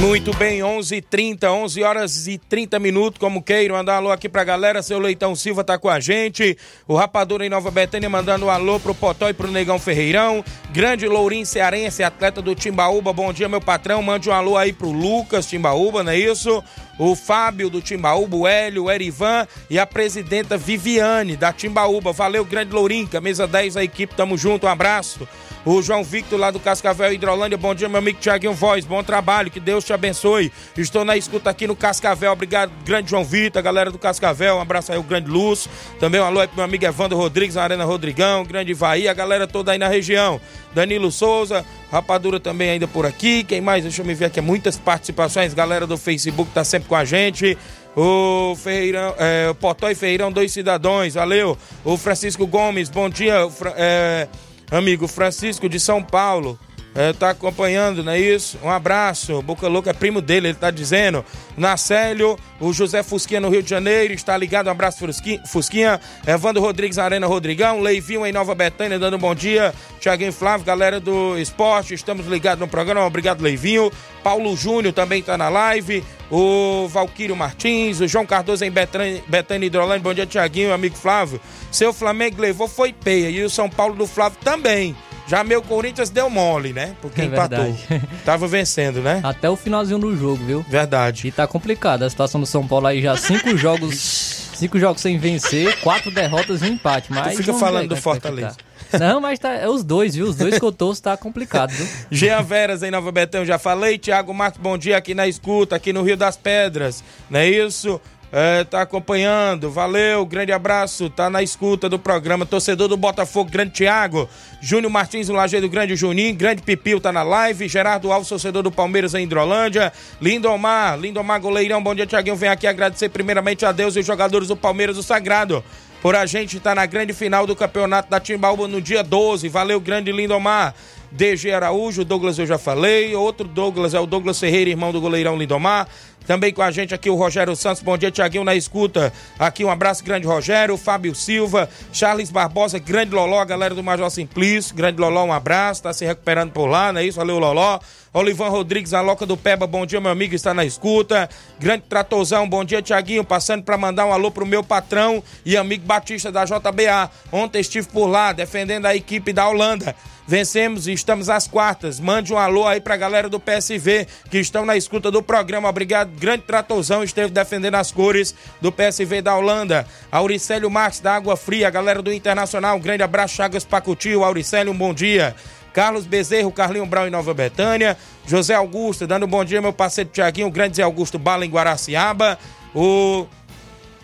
Muito 0.00 0.32
bem, 0.36 0.60
11h30, 0.60 1.50
11 1.50 1.82
horas 1.82 2.28
e 2.28 2.38
30 2.38 2.78
minutos, 2.78 3.18
como 3.18 3.42
queiram. 3.42 3.74
Mandar 3.74 3.94
um 3.94 3.96
alô 3.96 4.12
aqui 4.12 4.28
pra 4.28 4.44
galera. 4.44 4.80
Seu 4.80 4.96
Leitão 5.00 5.34
Silva 5.34 5.64
tá 5.64 5.76
com 5.76 5.88
a 5.88 5.98
gente. 5.98 6.56
O 6.86 6.94
Rapadura 6.94 7.44
em 7.44 7.48
Nova 7.48 7.68
Betânia 7.68 8.08
mandando 8.08 8.46
um 8.46 8.50
alô 8.50 8.78
pro 8.78 8.94
Potó 8.94 9.28
e 9.28 9.34
pro 9.34 9.50
Negão 9.50 9.76
Ferreirão. 9.76 10.44
Grande 10.70 11.08
Lourinho 11.08 11.44
Cearense, 11.44 12.04
atleta 12.04 12.40
do 12.40 12.54
Timbaúba. 12.54 13.12
Bom 13.12 13.32
dia, 13.32 13.48
meu 13.48 13.60
patrão. 13.60 14.00
Mande 14.00 14.30
um 14.30 14.32
alô 14.32 14.56
aí 14.56 14.72
pro 14.72 14.92
Lucas 14.92 15.46
Timbaúba, 15.46 16.04
não 16.04 16.12
é 16.12 16.18
isso? 16.18 16.62
O 16.96 17.16
Fábio 17.16 17.68
do 17.68 17.82
Timbaúba, 17.82 18.36
o 18.36 18.46
Hélio, 18.46 18.84
o 18.84 18.90
Erivan 18.90 19.48
e 19.68 19.80
a 19.80 19.86
presidenta 19.86 20.56
Viviane 20.56 21.36
da 21.36 21.52
Timbaúba. 21.52 22.12
Valeu, 22.12 22.44
Grande 22.44 22.72
Lourinho, 22.72 23.08
camisa 23.08 23.48
10 23.48 23.76
a 23.76 23.82
equipe, 23.82 24.14
tamo 24.14 24.38
junto, 24.38 24.66
um 24.66 24.70
abraço. 24.70 25.26
O 25.64 25.82
João 25.82 26.02
Victor 26.02 26.38
lá 26.38 26.50
do 26.50 26.58
Cascavel 26.58 27.12
Hidrolândia. 27.12 27.58
Bom 27.58 27.74
dia, 27.74 27.88
meu 27.88 27.98
amigo 27.98 28.18
Tiaguinho 28.20 28.54
Voz. 28.54 28.84
Bom 28.84 29.02
trabalho, 29.02 29.50
que 29.50 29.60
Deus 29.60 29.84
te 29.84 29.92
abençoe. 29.92 30.52
Estou 30.76 31.04
na 31.04 31.16
escuta 31.16 31.50
aqui 31.50 31.66
no 31.66 31.76
Cascavel. 31.76 32.32
Obrigado, 32.32 32.72
grande 32.84 33.10
João 33.10 33.24
Vitor, 33.24 33.62
galera 33.62 33.90
do 33.90 33.98
Cascavel. 33.98 34.56
Um 34.56 34.60
abraço 34.60 34.92
aí, 34.92 34.98
o 34.98 35.02
grande 35.02 35.28
Lúcio. 35.28 35.70
Também 36.00 36.20
um 36.20 36.24
alô 36.24 36.40
aí 36.40 36.46
pro 36.46 36.56
meu 36.56 36.64
amigo 36.64 36.84
Evandro 36.84 37.18
Rodrigues, 37.18 37.56
na 37.56 37.64
Arena 37.64 37.84
Rodrigão, 37.84 38.44
grande 38.44 38.70
Ivaí, 38.70 39.08
a 39.08 39.14
galera 39.14 39.46
toda 39.46 39.72
aí 39.72 39.78
na 39.78 39.88
região. 39.88 40.40
Danilo 40.74 41.10
Souza, 41.10 41.64
Rapadura 41.90 42.38
também 42.38 42.70
ainda 42.70 42.86
por 42.86 43.04
aqui. 43.04 43.44
Quem 43.44 43.60
mais? 43.60 43.82
Deixa 43.82 44.02
eu 44.02 44.06
me 44.06 44.14
ver 44.14 44.26
aqui. 44.26 44.40
Muitas 44.40 44.76
participações. 44.76 45.54
Galera 45.54 45.86
do 45.86 45.98
Facebook 45.98 46.50
tá 46.52 46.64
sempre 46.64 46.88
com 46.88 46.94
a 46.94 47.04
gente. 47.04 47.58
O 47.96 48.54
Ferreirão, 48.56 49.14
é, 49.18 49.52
Potó 49.54 49.90
e 49.90 49.94
Ferreirão, 49.94 50.30
dois 50.30 50.52
cidadãos, 50.52 51.14
valeu. 51.14 51.58
O 51.84 51.96
Francisco 51.96 52.46
Gomes, 52.46 52.88
bom 52.88 53.10
dia. 53.10 53.34
É, 53.76 54.28
amigo 54.70 55.08
Francisco 55.08 55.68
de 55.68 55.78
São 55.80 56.02
Paulo. 56.02 56.58
É, 56.94 57.12
tá 57.12 57.30
acompanhando, 57.30 58.02
não 58.02 58.12
é 58.12 58.18
isso? 58.18 58.58
Um 58.62 58.70
abraço. 58.70 59.40
Boca 59.42 59.68
Louca 59.68 59.90
é 59.90 59.92
primo 59.92 60.20
dele, 60.20 60.48
ele 60.48 60.58
tá 60.58 60.70
dizendo. 60.70 61.24
Nacélio, 61.56 62.36
o 62.58 62.72
José 62.72 63.02
Fusquinha 63.02 63.40
no 63.40 63.48
Rio 63.48 63.62
de 63.62 63.70
Janeiro, 63.70 64.12
está 64.12 64.36
ligado. 64.36 64.66
Um 64.66 64.70
abraço, 64.70 65.04
Fusquinha. 65.46 66.00
Evandro 66.26 66.60
Rodrigues 66.60 66.98
Arena 66.98 67.26
Rodrigão. 67.26 67.80
Leivinho 67.80 68.26
em 68.26 68.32
Nova 68.32 68.54
Betânia, 68.54 68.98
dando 68.98 69.16
um 69.16 69.20
bom 69.20 69.34
dia. 69.34 69.72
Tiaguinho 70.00 70.32
Flávio, 70.32 70.66
galera 70.66 70.98
do 70.98 71.38
esporte, 71.38 71.94
estamos 71.94 72.26
ligados 72.26 72.60
no 72.60 72.68
programa. 72.68 73.06
Obrigado, 73.06 73.42
Leivinho. 73.42 73.92
Paulo 74.22 74.56
Júnior 74.56 74.92
também 74.92 75.22
tá 75.22 75.38
na 75.38 75.48
live. 75.48 76.02
O 76.30 76.88
Valquírio 76.88 77.36
Martins, 77.36 78.00
o 78.00 78.08
João 78.08 78.26
Cardoso 78.26 78.64
em 78.64 78.70
Betânia, 78.70 79.22
Betânia 79.26 79.66
Hidrolândia. 79.66 80.02
Bom 80.02 80.14
dia, 80.14 80.26
Tiaguinho, 80.26 80.72
amigo 80.72 80.96
Flávio. 80.96 81.40
Seu 81.70 81.92
Flamengo 81.92 82.40
levou 82.40 82.66
foi 82.66 82.92
peia. 82.92 83.30
E 83.30 83.42
o 83.42 83.50
São 83.50 83.70
Paulo 83.70 83.94
do 83.94 84.06
Flávio 84.06 84.38
também. 84.42 84.96
Já 85.28 85.44
meu 85.44 85.60
Corinthians 85.60 86.08
deu 86.08 86.30
mole, 86.30 86.72
né? 86.72 86.96
Porque 87.02 87.20
é 87.20 87.24
empatou. 87.26 87.76
Tava 88.24 88.48
vencendo, 88.48 89.00
né? 89.00 89.20
Até 89.22 89.50
o 89.50 89.56
finalzinho 89.56 89.98
do 89.98 90.16
jogo, 90.16 90.42
viu? 90.42 90.64
Verdade. 90.66 91.28
E 91.28 91.30
tá 91.30 91.46
complicado 91.46 92.02
a 92.02 92.08
situação 92.08 92.40
do 92.40 92.46
São 92.46 92.66
Paulo 92.66 92.86
aí 92.86 93.02
já 93.02 93.14
cinco 93.14 93.54
jogos. 93.56 94.48
Cinco 94.54 94.78
jogos 94.78 95.02
sem 95.02 95.18
vencer, 95.18 95.78
quatro 95.80 96.10
derrotas 96.10 96.62
e 96.62 96.64
um 96.64 96.68
empate. 96.68 97.12
Mas 97.12 97.34
tu 97.34 97.36
fica 97.36 97.54
falando 97.54 97.88
do 97.88 97.94
é 97.94 98.00
Fortaleza. 98.00 98.56
Não, 98.98 99.20
mas 99.20 99.38
tá, 99.38 99.52
é 99.52 99.68
os 99.68 99.84
dois, 99.84 100.14
viu? 100.14 100.26
Os 100.26 100.34
dois 100.34 100.58
que 100.58 100.64
eu 100.64 100.72
tá 100.72 101.16
complicado, 101.16 101.70
viu? 101.70 101.86
Jean 102.10 102.42
Veras 102.42 102.82
em 102.82 102.90
Nova 102.90 103.12
Betão, 103.12 103.44
já 103.44 103.58
falei. 103.58 103.98
Tiago 103.98 104.32
Marcos, 104.32 104.60
bom 104.60 104.78
dia 104.78 104.96
aqui 104.96 105.14
na 105.14 105.28
escuta, 105.28 105.76
aqui 105.76 105.92
no 105.92 106.02
Rio 106.02 106.16
das 106.16 106.36
Pedras. 106.36 107.04
Não 107.28 107.38
é 107.38 107.48
isso? 107.48 108.00
É, 108.30 108.64
tá 108.64 108.82
acompanhando, 108.82 109.70
valeu, 109.70 110.24
grande 110.26 110.52
abraço, 110.52 111.08
tá 111.08 111.30
na 111.30 111.42
escuta 111.42 111.88
do 111.88 111.98
programa, 111.98 112.44
torcedor 112.44 112.88
do 112.88 112.96
Botafogo, 112.96 113.50
grande 113.50 113.72
Thiago, 113.72 114.28
Júnior 114.60 114.92
Martins, 114.92 115.28
o 115.28 115.32
Lajeiro 115.32 115.68
Grande 115.68 115.96
Juninho, 115.96 116.34
grande 116.34 116.62
Pipil 116.62 117.00
tá 117.00 117.10
na 117.10 117.22
live, 117.22 117.68
Gerardo 117.68 118.12
Alves, 118.12 118.28
torcedor 118.28 118.62
do 118.62 118.70
Palmeiras 118.70 119.14
em 119.14 119.24
Hidrolândia, 119.24 119.92
Lindomar, 120.20 120.98
Lindomar 120.98 121.40
Goleirão, 121.40 121.82
bom 121.82 121.94
dia 121.94 122.06
Tiaguinho, 122.06 122.36
vem 122.36 122.50
aqui 122.50 122.66
agradecer 122.66 123.08
primeiramente 123.08 123.64
a 123.64 123.72
Deus 123.72 123.96
e 123.96 124.00
os 124.00 124.06
jogadores 124.06 124.48
do 124.48 124.56
Palmeiras 124.56 124.96
do 124.96 125.02
Sagrado, 125.02 125.64
por 126.02 126.14
a 126.14 126.26
gente 126.26 126.60
tá 126.60 126.74
na 126.74 126.86
grande 126.86 127.12
final 127.12 127.46
do 127.46 127.56
campeonato 127.56 128.10
da 128.10 128.20
Timbaúba 128.20 128.68
no 128.68 128.80
dia 128.80 129.02
12, 129.02 129.48
valeu, 129.48 129.80
grande 129.80 130.12
Lindomar, 130.12 130.74
DG 131.10 131.50
Araújo, 131.50 132.04
Douglas 132.04 132.38
eu 132.38 132.46
já 132.46 132.58
falei, 132.58 133.14
outro 133.14 133.48
Douglas 133.48 133.94
é 133.94 134.00
o 134.00 134.06
Douglas 134.06 134.38
Ferreira, 134.38 134.70
irmão 134.70 134.92
do 134.92 135.00
goleirão 135.00 135.36
Lindomar, 135.38 135.88
também 136.28 136.52
com 136.52 136.60
a 136.60 136.70
gente 136.70 136.94
aqui 136.94 137.08
o 137.08 137.14
Rogério 137.14 137.56
Santos. 137.56 137.82
Bom 137.82 137.96
dia, 137.96 138.10
Tiaguinho, 138.10 138.44
na 138.44 138.54
escuta. 138.54 139.10
Aqui 139.38 139.64
um 139.64 139.70
abraço 139.70 140.04
grande, 140.04 140.26
Rogério. 140.26 140.76
Fábio 140.76 141.14
Silva, 141.14 141.70
Charles 141.90 142.30
Barbosa, 142.30 142.78
grande 142.78 143.14
Loló, 143.14 143.42
galera 143.46 143.74
do 143.74 143.82
Major 143.82 144.10
Simplício. 144.10 144.76
Grande 144.76 145.00
Loló, 145.00 145.24
um 145.24 145.32
abraço. 145.32 145.84
Tá 145.84 145.90
se 145.90 146.04
recuperando 146.04 146.52
por 146.52 146.66
lá, 146.66 146.92
não 146.92 147.00
é 147.00 147.06
isso? 147.06 147.16
Valeu, 147.16 147.38
Loló. 147.38 147.80
Olivan 148.12 148.48
Rodrigues, 148.48 148.92
a 148.92 149.00
Loca 149.00 149.24
do 149.24 149.38
Peba, 149.38 149.66
bom 149.66 149.86
dia, 149.86 150.00
meu 150.00 150.10
amigo, 150.10 150.34
está 150.34 150.52
na 150.52 150.66
escuta. 150.66 151.30
Grande 151.58 151.84
Tratorzão, 151.88 152.46
bom 152.46 152.62
dia, 152.62 152.82
Tiaguinho, 152.82 153.24
passando 153.24 153.62
para 153.62 153.78
mandar 153.78 154.04
um 154.04 154.12
alô 154.12 154.30
pro 154.30 154.44
meu 154.44 154.62
patrão 154.62 155.22
e 155.46 155.56
amigo 155.56 155.86
Batista 155.86 156.30
da 156.30 156.44
JBA. 156.44 157.10
Ontem 157.32 157.60
estive 157.60 157.86
por 157.88 158.06
lá, 158.06 158.32
defendendo 158.32 158.84
a 158.86 158.94
equipe 158.94 159.32
da 159.32 159.48
Holanda. 159.48 159.94
Vencemos 160.28 160.86
e 160.86 160.92
estamos 160.92 161.30
às 161.30 161.48
quartas. 161.48 161.98
Mande 161.98 162.34
um 162.34 162.36
alô 162.36 162.66
aí 162.66 162.82
pra 162.82 162.98
galera 162.98 163.30
do 163.30 163.40
PSV 163.40 164.06
que 164.30 164.38
estão 164.38 164.66
na 164.66 164.76
escuta 164.76 165.10
do 165.10 165.22
programa. 165.22 165.70
Obrigado, 165.70 166.10
grande 166.20 166.42
Tratorzão, 166.42 167.02
esteve 167.02 167.32
defendendo 167.32 167.76
as 167.76 167.90
cores 167.90 168.34
do 168.60 168.70
PSV 168.70 169.22
da 169.22 169.34
Holanda. 169.34 169.86
Auricélio 170.12 170.70
Marques 170.70 171.00
da 171.00 171.14
Água 171.14 171.34
Fria, 171.34 171.70
galera 171.70 172.02
do 172.02 172.12
Internacional, 172.12 172.76
um 172.76 172.80
grande 172.80 173.02
abraço, 173.02 173.36
Chagas 173.36 173.64
Pacutil. 173.64 174.22
Auricélio, 174.22 174.70
um 174.70 174.76
bom 174.76 174.92
dia. 174.92 175.34
Carlos 175.72 176.04
Bezerro, 176.04 176.52
Carlinho 176.52 176.84
Brau 176.84 177.06
em 177.06 177.10
Nova 177.10 177.32
Betânia. 177.32 177.96
José 178.26 178.54
Augusto, 178.54 179.06
dando 179.06 179.24
um 179.24 179.28
bom 179.28 179.42
dia, 179.42 179.62
meu 179.62 179.72
parceiro 179.72 180.10
Tiaguinho, 180.12 180.50
grande 180.50 180.76
Zé 180.76 180.82
Augusto 180.82 181.18
Bala 181.18 181.46
em 181.46 181.50
Guaraciaba. 181.50 182.38
O 182.74 183.26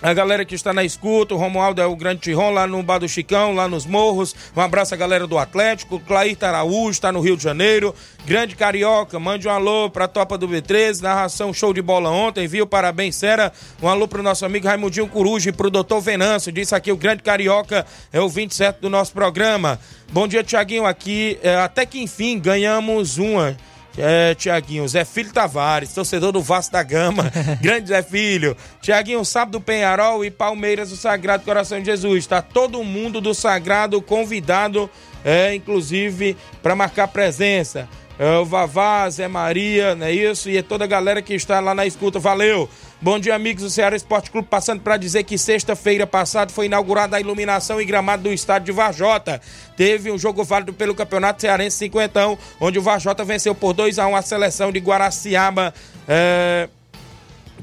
a 0.02 0.12
galera 0.12 0.44
que 0.44 0.54
está 0.54 0.72
na 0.72 0.84
escuta, 0.84 1.34
o 1.34 1.38
Romualdo 1.38 1.80
é 1.80 1.86
o 1.86 1.96
grande 1.96 2.20
Tiron 2.20 2.50
lá 2.50 2.66
no 2.66 2.82
Bar 2.82 2.98
do 2.98 3.08
Chicão, 3.08 3.54
lá 3.54 3.68
nos 3.68 3.86
Morros. 3.86 4.34
Um 4.54 4.60
abraço 4.60 4.92
à 4.92 4.96
galera 4.96 5.26
do 5.26 5.38
Atlético. 5.38 6.00
Clair 6.00 6.36
Araújo 6.42 6.90
está 6.90 7.10
no 7.10 7.20
Rio 7.20 7.36
de 7.36 7.42
Janeiro. 7.42 7.94
Grande 8.26 8.56
Carioca, 8.56 9.18
mande 9.18 9.48
um 9.48 9.50
alô 9.50 9.88
pra 9.88 10.08
Topa 10.08 10.36
do 10.36 10.48
B13. 10.48 11.00
Narração 11.00 11.54
show 11.54 11.72
de 11.72 11.80
bola 11.80 12.10
ontem, 12.10 12.46
viu? 12.46 12.66
Parabéns, 12.66 13.16
Sera. 13.16 13.52
Um 13.82 13.88
alô 13.88 14.06
pro 14.06 14.22
nosso 14.22 14.44
amigo 14.44 14.66
Raimundinho 14.66 15.08
Coruja 15.08 15.50
e 15.50 15.52
pro 15.52 15.70
doutor 15.70 16.00
Venâncio. 16.00 16.52
Disse 16.52 16.74
aqui 16.74 16.92
o 16.92 16.96
grande 16.96 17.22
Carioca, 17.22 17.86
é 18.12 18.20
o 18.20 18.28
27 18.28 18.80
do 18.80 18.90
nosso 18.90 19.12
programa. 19.12 19.78
Bom 20.10 20.28
dia, 20.28 20.42
Tiaguinho. 20.42 20.84
Aqui, 20.84 21.38
é, 21.42 21.56
até 21.56 21.86
que 21.86 22.00
enfim, 22.00 22.38
ganhamos 22.38 23.16
uma. 23.16 23.56
É, 23.96 24.34
Tiaguinho, 24.34 24.86
Zé 24.88 25.04
Filho 25.04 25.32
Tavares, 25.32 25.94
torcedor 25.94 26.32
do 26.32 26.42
Vasco 26.42 26.72
da 26.72 26.82
Gama, 26.82 27.30
grande 27.62 27.88
Zé 27.88 28.02
Filho. 28.02 28.56
Tiaguinho, 28.80 29.24
sábado 29.24 29.60
Penharol 29.60 30.24
e 30.24 30.30
Palmeiras 30.30 30.90
do 30.90 30.96
Sagrado 30.96 31.44
Coração 31.44 31.78
de 31.78 31.86
Jesus. 31.86 32.18
Está 32.18 32.42
todo 32.42 32.82
mundo 32.82 33.20
do 33.20 33.32
Sagrado 33.32 34.02
convidado, 34.02 34.90
é, 35.24 35.54
inclusive, 35.54 36.36
para 36.62 36.74
marcar 36.74 37.08
presença. 37.08 37.88
É, 38.18 38.36
o 38.38 38.44
Vavá, 38.44 39.08
Zé 39.10 39.26
Maria, 39.26 39.94
não 39.94 40.06
é 40.06 40.12
isso? 40.12 40.48
E 40.48 40.56
é 40.56 40.62
toda 40.62 40.84
a 40.84 40.88
galera 40.88 41.20
que 41.20 41.34
está 41.34 41.60
lá 41.60 41.74
na 41.74 41.86
escuta. 41.86 42.18
Valeu! 42.18 42.68
Bom 43.04 43.18
dia, 43.18 43.34
amigos 43.34 43.62
do 43.62 43.68
Ceará 43.68 43.94
Esporte 43.94 44.30
Clube. 44.30 44.48
Passando 44.48 44.80
para 44.80 44.96
dizer 44.96 45.24
que 45.24 45.36
sexta-feira 45.36 46.06
passada 46.06 46.50
foi 46.50 46.64
inaugurada 46.64 47.18
a 47.18 47.20
iluminação 47.20 47.78
e 47.78 47.84
gramado 47.84 48.22
do 48.22 48.32
estádio 48.32 48.64
de 48.64 48.72
Varjota. 48.72 49.42
Teve 49.76 50.10
um 50.10 50.16
jogo 50.16 50.42
válido 50.42 50.72
pelo 50.72 50.94
Campeonato 50.94 51.42
Cearense 51.42 51.76
Cinquentão, 51.76 52.38
onde 52.58 52.78
o 52.78 52.82
Varjota 52.82 53.22
venceu 53.22 53.54
por 53.54 53.74
2 53.74 53.98
a 53.98 54.06
1 54.06 54.16
a 54.16 54.22
seleção 54.22 54.72
de 54.72 54.78
Guaraciaba. 54.78 55.74
É... 56.08 56.66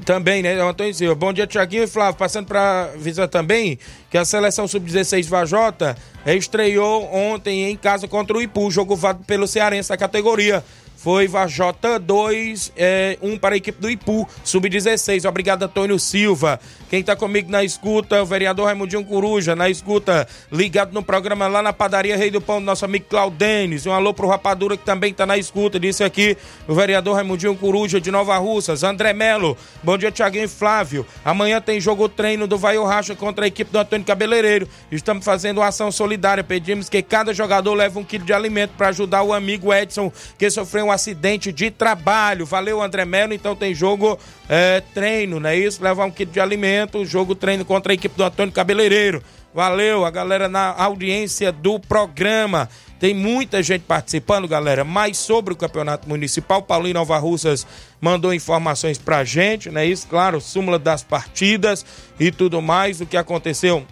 Também, 0.04 0.44
né, 0.44 0.54
Antônio 0.60 0.94
Silva. 0.94 1.16
Bom 1.16 1.32
dia, 1.32 1.44
Tiaguinho 1.44 1.82
e 1.82 1.86
Flávio. 1.88 2.14
Passando 2.14 2.46
para 2.46 2.92
avisar 2.94 3.26
também 3.26 3.80
que 4.10 4.18
a 4.18 4.24
seleção 4.24 4.68
sub-16 4.68 5.26
Vajota 5.26 5.96
estreou 6.24 7.12
ontem 7.12 7.68
em 7.68 7.76
casa 7.76 8.06
contra 8.06 8.36
o 8.36 8.40
Ipu, 8.40 8.70
jogo 8.70 8.94
válido 8.94 9.24
pelo 9.24 9.48
Cearense 9.48 9.88
da 9.88 9.96
categoria 9.96 10.62
foi 11.02 11.26
Vajota 11.26 11.98
2, 11.98 12.72
é, 12.76 13.18
1 13.20 13.32
um 13.32 13.36
para 13.36 13.56
a 13.56 13.58
equipe 13.58 13.80
do 13.80 13.90
Ipu, 13.90 14.28
sub-16. 14.44 15.28
Obrigado, 15.28 15.64
Antônio 15.64 15.98
Silva. 15.98 16.60
Quem 16.92 17.00
está 17.00 17.16
comigo 17.16 17.50
na 17.50 17.64
escuta 17.64 18.16
é 18.16 18.20
o 18.20 18.26
vereador 18.26 18.66
Raimundinho 18.66 19.02
Coruja, 19.02 19.56
na 19.56 19.70
escuta, 19.70 20.28
ligado 20.52 20.92
no 20.92 21.02
programa 21.02 21.48
lá 21.48 21.62
na 21.62 21.72
padaria 21.72 22.18
Rei 22.18 22.30
do 22.30 22.38
Pão, 22.38 22.60
do 22.60 22.66
nosso 22.66 22.84
amigo 22.84 23.06
Claudenes. 23.08 23.86
Um 23.86 23.92
alô 23.92 24.12
pro 24.12 24.28
Rapadura 24.28 24.76
que 24.76 24.84
também 24.84 25.10
está 25.10 25.24
na 25.24 25.38
escuta. 25.38 25.80
Disse 25.80 26.04
aqui 26.04 26.36
o 26.68 26.74
vereador 26.74 27.14
Raimundinho 27.14 27.56
Coruja 27.56 27.98
de 27.98 28.10
Nova 28.10 28.36
Russas. 28.36 28.82
André 28.82 29.14
Melo, 29.14 29.56
bom 29.82 29.96
dia, 29.96 30.12
Tiaguinho 30.12 30.44
e 30.44 30.48
Flávio. 30.48 31.06
Amanhã 31.24 31.62
tem 31.62 31.80
jogo 31.80 32.10
treino 32.10 32.46
do 32.46 32.58
Vai 32.58 32.76
Racha 32.76 33.16
contra 33.16 33.46
a 33.46 33.48
equipe 33.48 33.72
do 33.72 33.78
Antônio 33.78 34.04
Cabeleireiro. 34.04 34.68
Estamos 34.90 35.24
fazendo 35.24 35.62
uma 35.62 35.68
ação 35.68 35.90
solidária. 35.90 36.44
Pedimos 36.44 36.90
que 36.90 37.00
cada 37.00 37.32
jogador 37.32 37.72
leve 37.72 37.98
um 37.98 38.04
quilo 38.04 38.26
de 38.26 38.34
alimento 38.34 38.72
para 38.76 38.88
ajudar 38.88 39.22
o 39.22 39.32
amigo 39.32 39.72
Edson, 39.72 40.12
que 40.36 40.50
sofreu 40.50 40.84
um 40.84 40.92
acidente 40.92 41.52
de 41.52 41.70
trabalho. 41.70 42.44
Valeu, 42.44 42.82
André 42.82 43.06
Melo. 43.06 43.32
Então 43.32 43.56
tem 43.56 43.74
jogo 43.74 44.18
é, 44.54 44.82
treino, 44.92 45.40
não 45.40 45.48
é 45.48 45.56
isso? 45.56 45.82
Levar 45.82 46.04
um 46.04 46.10
quilo 46.10 46.30
de 46.30 46.38
alimento, 46.38 47.06
jogo 47.06 47.34
treino 47.34 47.64
contra 47.64 47.90
a 47.90 47.94
equipe 47.94 48.14
do 48.14 48.22
Antônio 48.22 48.52
Cabeleireiro. 48.52 49.22
Valeu, 49.54 50.04
a 50.04 50.10
galera 50.10 50.46
na 50.46 50.74
audiência 50.76 51.50
do 51.50 51.80
programa. 51.80 52.68
Tem 53.00 53.14
muita 53.14 53.62
gente 53.62 53.84
participando, 53.88 54.46
galera. 54.46 54.84
Mais 54.84 55.16
sobre 55.16 55.54
o 55.54 55.56
campeonato 55.56 56.06
municipal, 56.06 56.60
Paulinho 56.60 56.92
Nova 56.92 57.16
Russas 57.16 57.66
mandou 57.98 58.34
informações 58.34 58.98
pra 58.98 59.24
gente, 59.24 59.70
né? 59.70 59.86
Isso, 59.86 60.06
claro, 60.06 60.38
súmula 60.38 60.78
das 60.78 61.02
partidas 61.02 61.82
e 62.20 62.30
tudo 62.30 62.60
mais, 62.60 63.00
o 63.00 63.06
que 63.06 63.16
aconteceu 63.16 63.86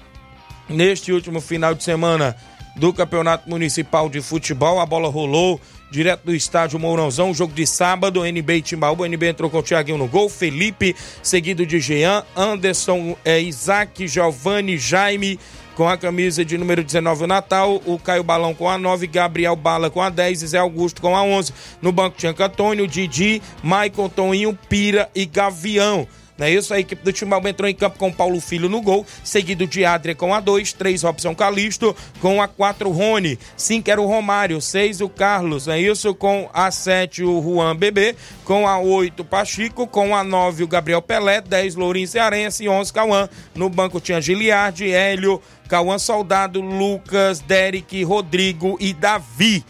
neste 0.69 1.11
último 1.11 1.41
final 1.41 1.75
de 1.75 1.83
semana 1.83 2.37
do 2.77 2.93
Campeonato 2.93 3.49
Municipal 3.49 4.11
de 4.11 4.21
Futebol. 4.21 4.79
A 4.79 4.85
bola 4.85 5.09
rolou 5.09 5.59
direto 5.91 6.25
do 6.25 6.35
estádio 6.35 6.79
Mourãozão, 6.79 7.35
jogo 7.35 7.53
de 7.53 7.67
sábado, 7.67 8.25
NB 8.25 8.57
e 8.57 8.63
Timbaúba. 8.63 9.07
NB 9.07 9.29
entrou 9.29 9.51
com 9.51 9.59
o 9.59 9.63
Thiaguinho 9.63 9.99
no 9.99 10.07
gol, 10.07 10.29
Felipe, 10.29 10.95
seguido 11.23 11.67
de 11.67 11.81
Jean, 11.81 12.25
Anderson, 12.37 13.17
é, 13.25 13.41
Isaac, 13.41 14.07
Giovanni, 14.07 14.79
Jaime 14.79 15.39
com 15.81 15.89
a 15.89 15.97
camisa 15.97 16.45
de 16.45 16.59
número 16.59 16.85
19 16.85 17.25
o 17.25 17.27
Natal, 17.27 17.81
o 17.87 17.99
Caio 17.99 18.23
Balão 18.23 18.55
com 18.55 18.69
a 18.69 18.77
9, 18.77 19.07
Gabriel 19.07 19.57
Bala 19.57 19.89
com 19.89 20.03
a 20.03 20.11
10, 20.11 20.41
Zé 20.41 20.59
Augusto 20.59 21.01
com 21.01 21.17
a 21.17 21.23
11. 21.23 21.55
No 21.81 21.91
banco 21.91 22.19
tinha 22.19 22.35
Antônio, 22.39 22.87
Didi, 22.87 23.41
Maicon, 23.63 24.09
Toninho, 24.09 24.59
Pira 24.69 25.09
e 25.15 25.25
Gavião. 25.25 26.07
Não 26.41 26.47
é 26.47 26.53
isso? 26.53 26.73
A 26.73 26.81
equipe 26.81 27.05
do 27.05 27.13
Timbaúba 27.13 27.51
entrou 27.51 27.69
em 27.69 27.75
campo 27.75 27.99
com 27.99 28.11
Paulo 28.11 28.41
Filho 28.41 28.67
no 28.67 28.81
gol, 28.81 29.05
seguido 29.23 29.67
de 29.67 29.85
Adria 29.85 30.15
com 30.15 30.33
a 30.33 30.41
2, 30.41 30.73
3 30.73 31.03
Robson 31.03 31.35
Calisto, 31.35 31.95
com 32.19 32.41
a 32.41 32.49
4 32.49 32.91
Rony, 32.91 33.39
5 33.59 33.91
era 33.91 34.01
o 34.01 34.07
Romário, 34.07 34.59
6 34.59 35.03
o 35.03 35.09
Carlos, 35.11 35.69
é 35.69 35.79
isso? 35.79 36.15
Com 36.15 36.49
a 36.55 36.71
7 36.71 37.23
o 37.25 37.43
Juan 37.43 37.77
Bebê, 37.77 38.17
com 38.43 38.67
a 38.67 38.79
8 38.79 39.23
Pachico, 39.23 39.87
com 39.87 40.17
a 40.17 40.25
9 40.25 40.65
o 40.65 40.67
Gabriel 40.67 41.03
Pelé, 41.03 41.43
10 41.43 41.75
Lourinho 41.75 42.09
Cearense 42.09 42.65
e 42.65 42.69
11 42.71 42.91
Cauã. 42.91 43.29
No 43.55 43.69
banco 43.69 44.01
tinha 44.01 44.19
Giliardi, 44.19 44.91
Hélio, 44.91 45.43
Cauã 45.69 45.99
Soldado, 45.99 46.63
Lucas, 46.63 47.41
Derek, 47.41 48.03
Rodrigo 48.03 48.79
e 48.81 48.95
Davi. 48.95 49.63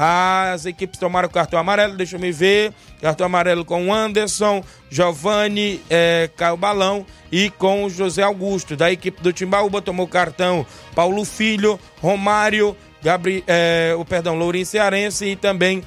As 0.00 0.64
equipes 0.64 0.96
tomaram 0.96 1.28
cartão 1.28 1.58
amarelo, 1.58 1.96
deixa 1.96 2.14
eu 2.14 2.20
me 2.20 2.30
ver. 2.30 2.72
Cartão 3.02 3.26
amarelo 3.26 3.64
com 3.64 3.92
Anderson, 3.92 4.62
Giovanni, 4.88 5.82
é, 5.90 6.30
Caio 6.36 6.56
Balão 6.56 7.04
e 7.32 7.50
com 7.50 7.88
José 7.88 8.22
Augusto. 8.22 8.76
Da 8.76 8.92
equipe 8.92 9.20
do 9.20 9.32
Timbaúba 9.32 9.82
tomou 9.82 10.06
cartão 10.06 10.64
Paulo 10.94 11.24
Filho, 11.24 11.80
Romário, 12.00 12.76
Gabriel, 13.02 13.42
é, 13.48 13.92
o 13.98 14.04
perdão, 14.04 14.36
Lourinho 14.36 14.64
Cearense 14.64 15.26
e 15.26 15.34
também 15.34 15.82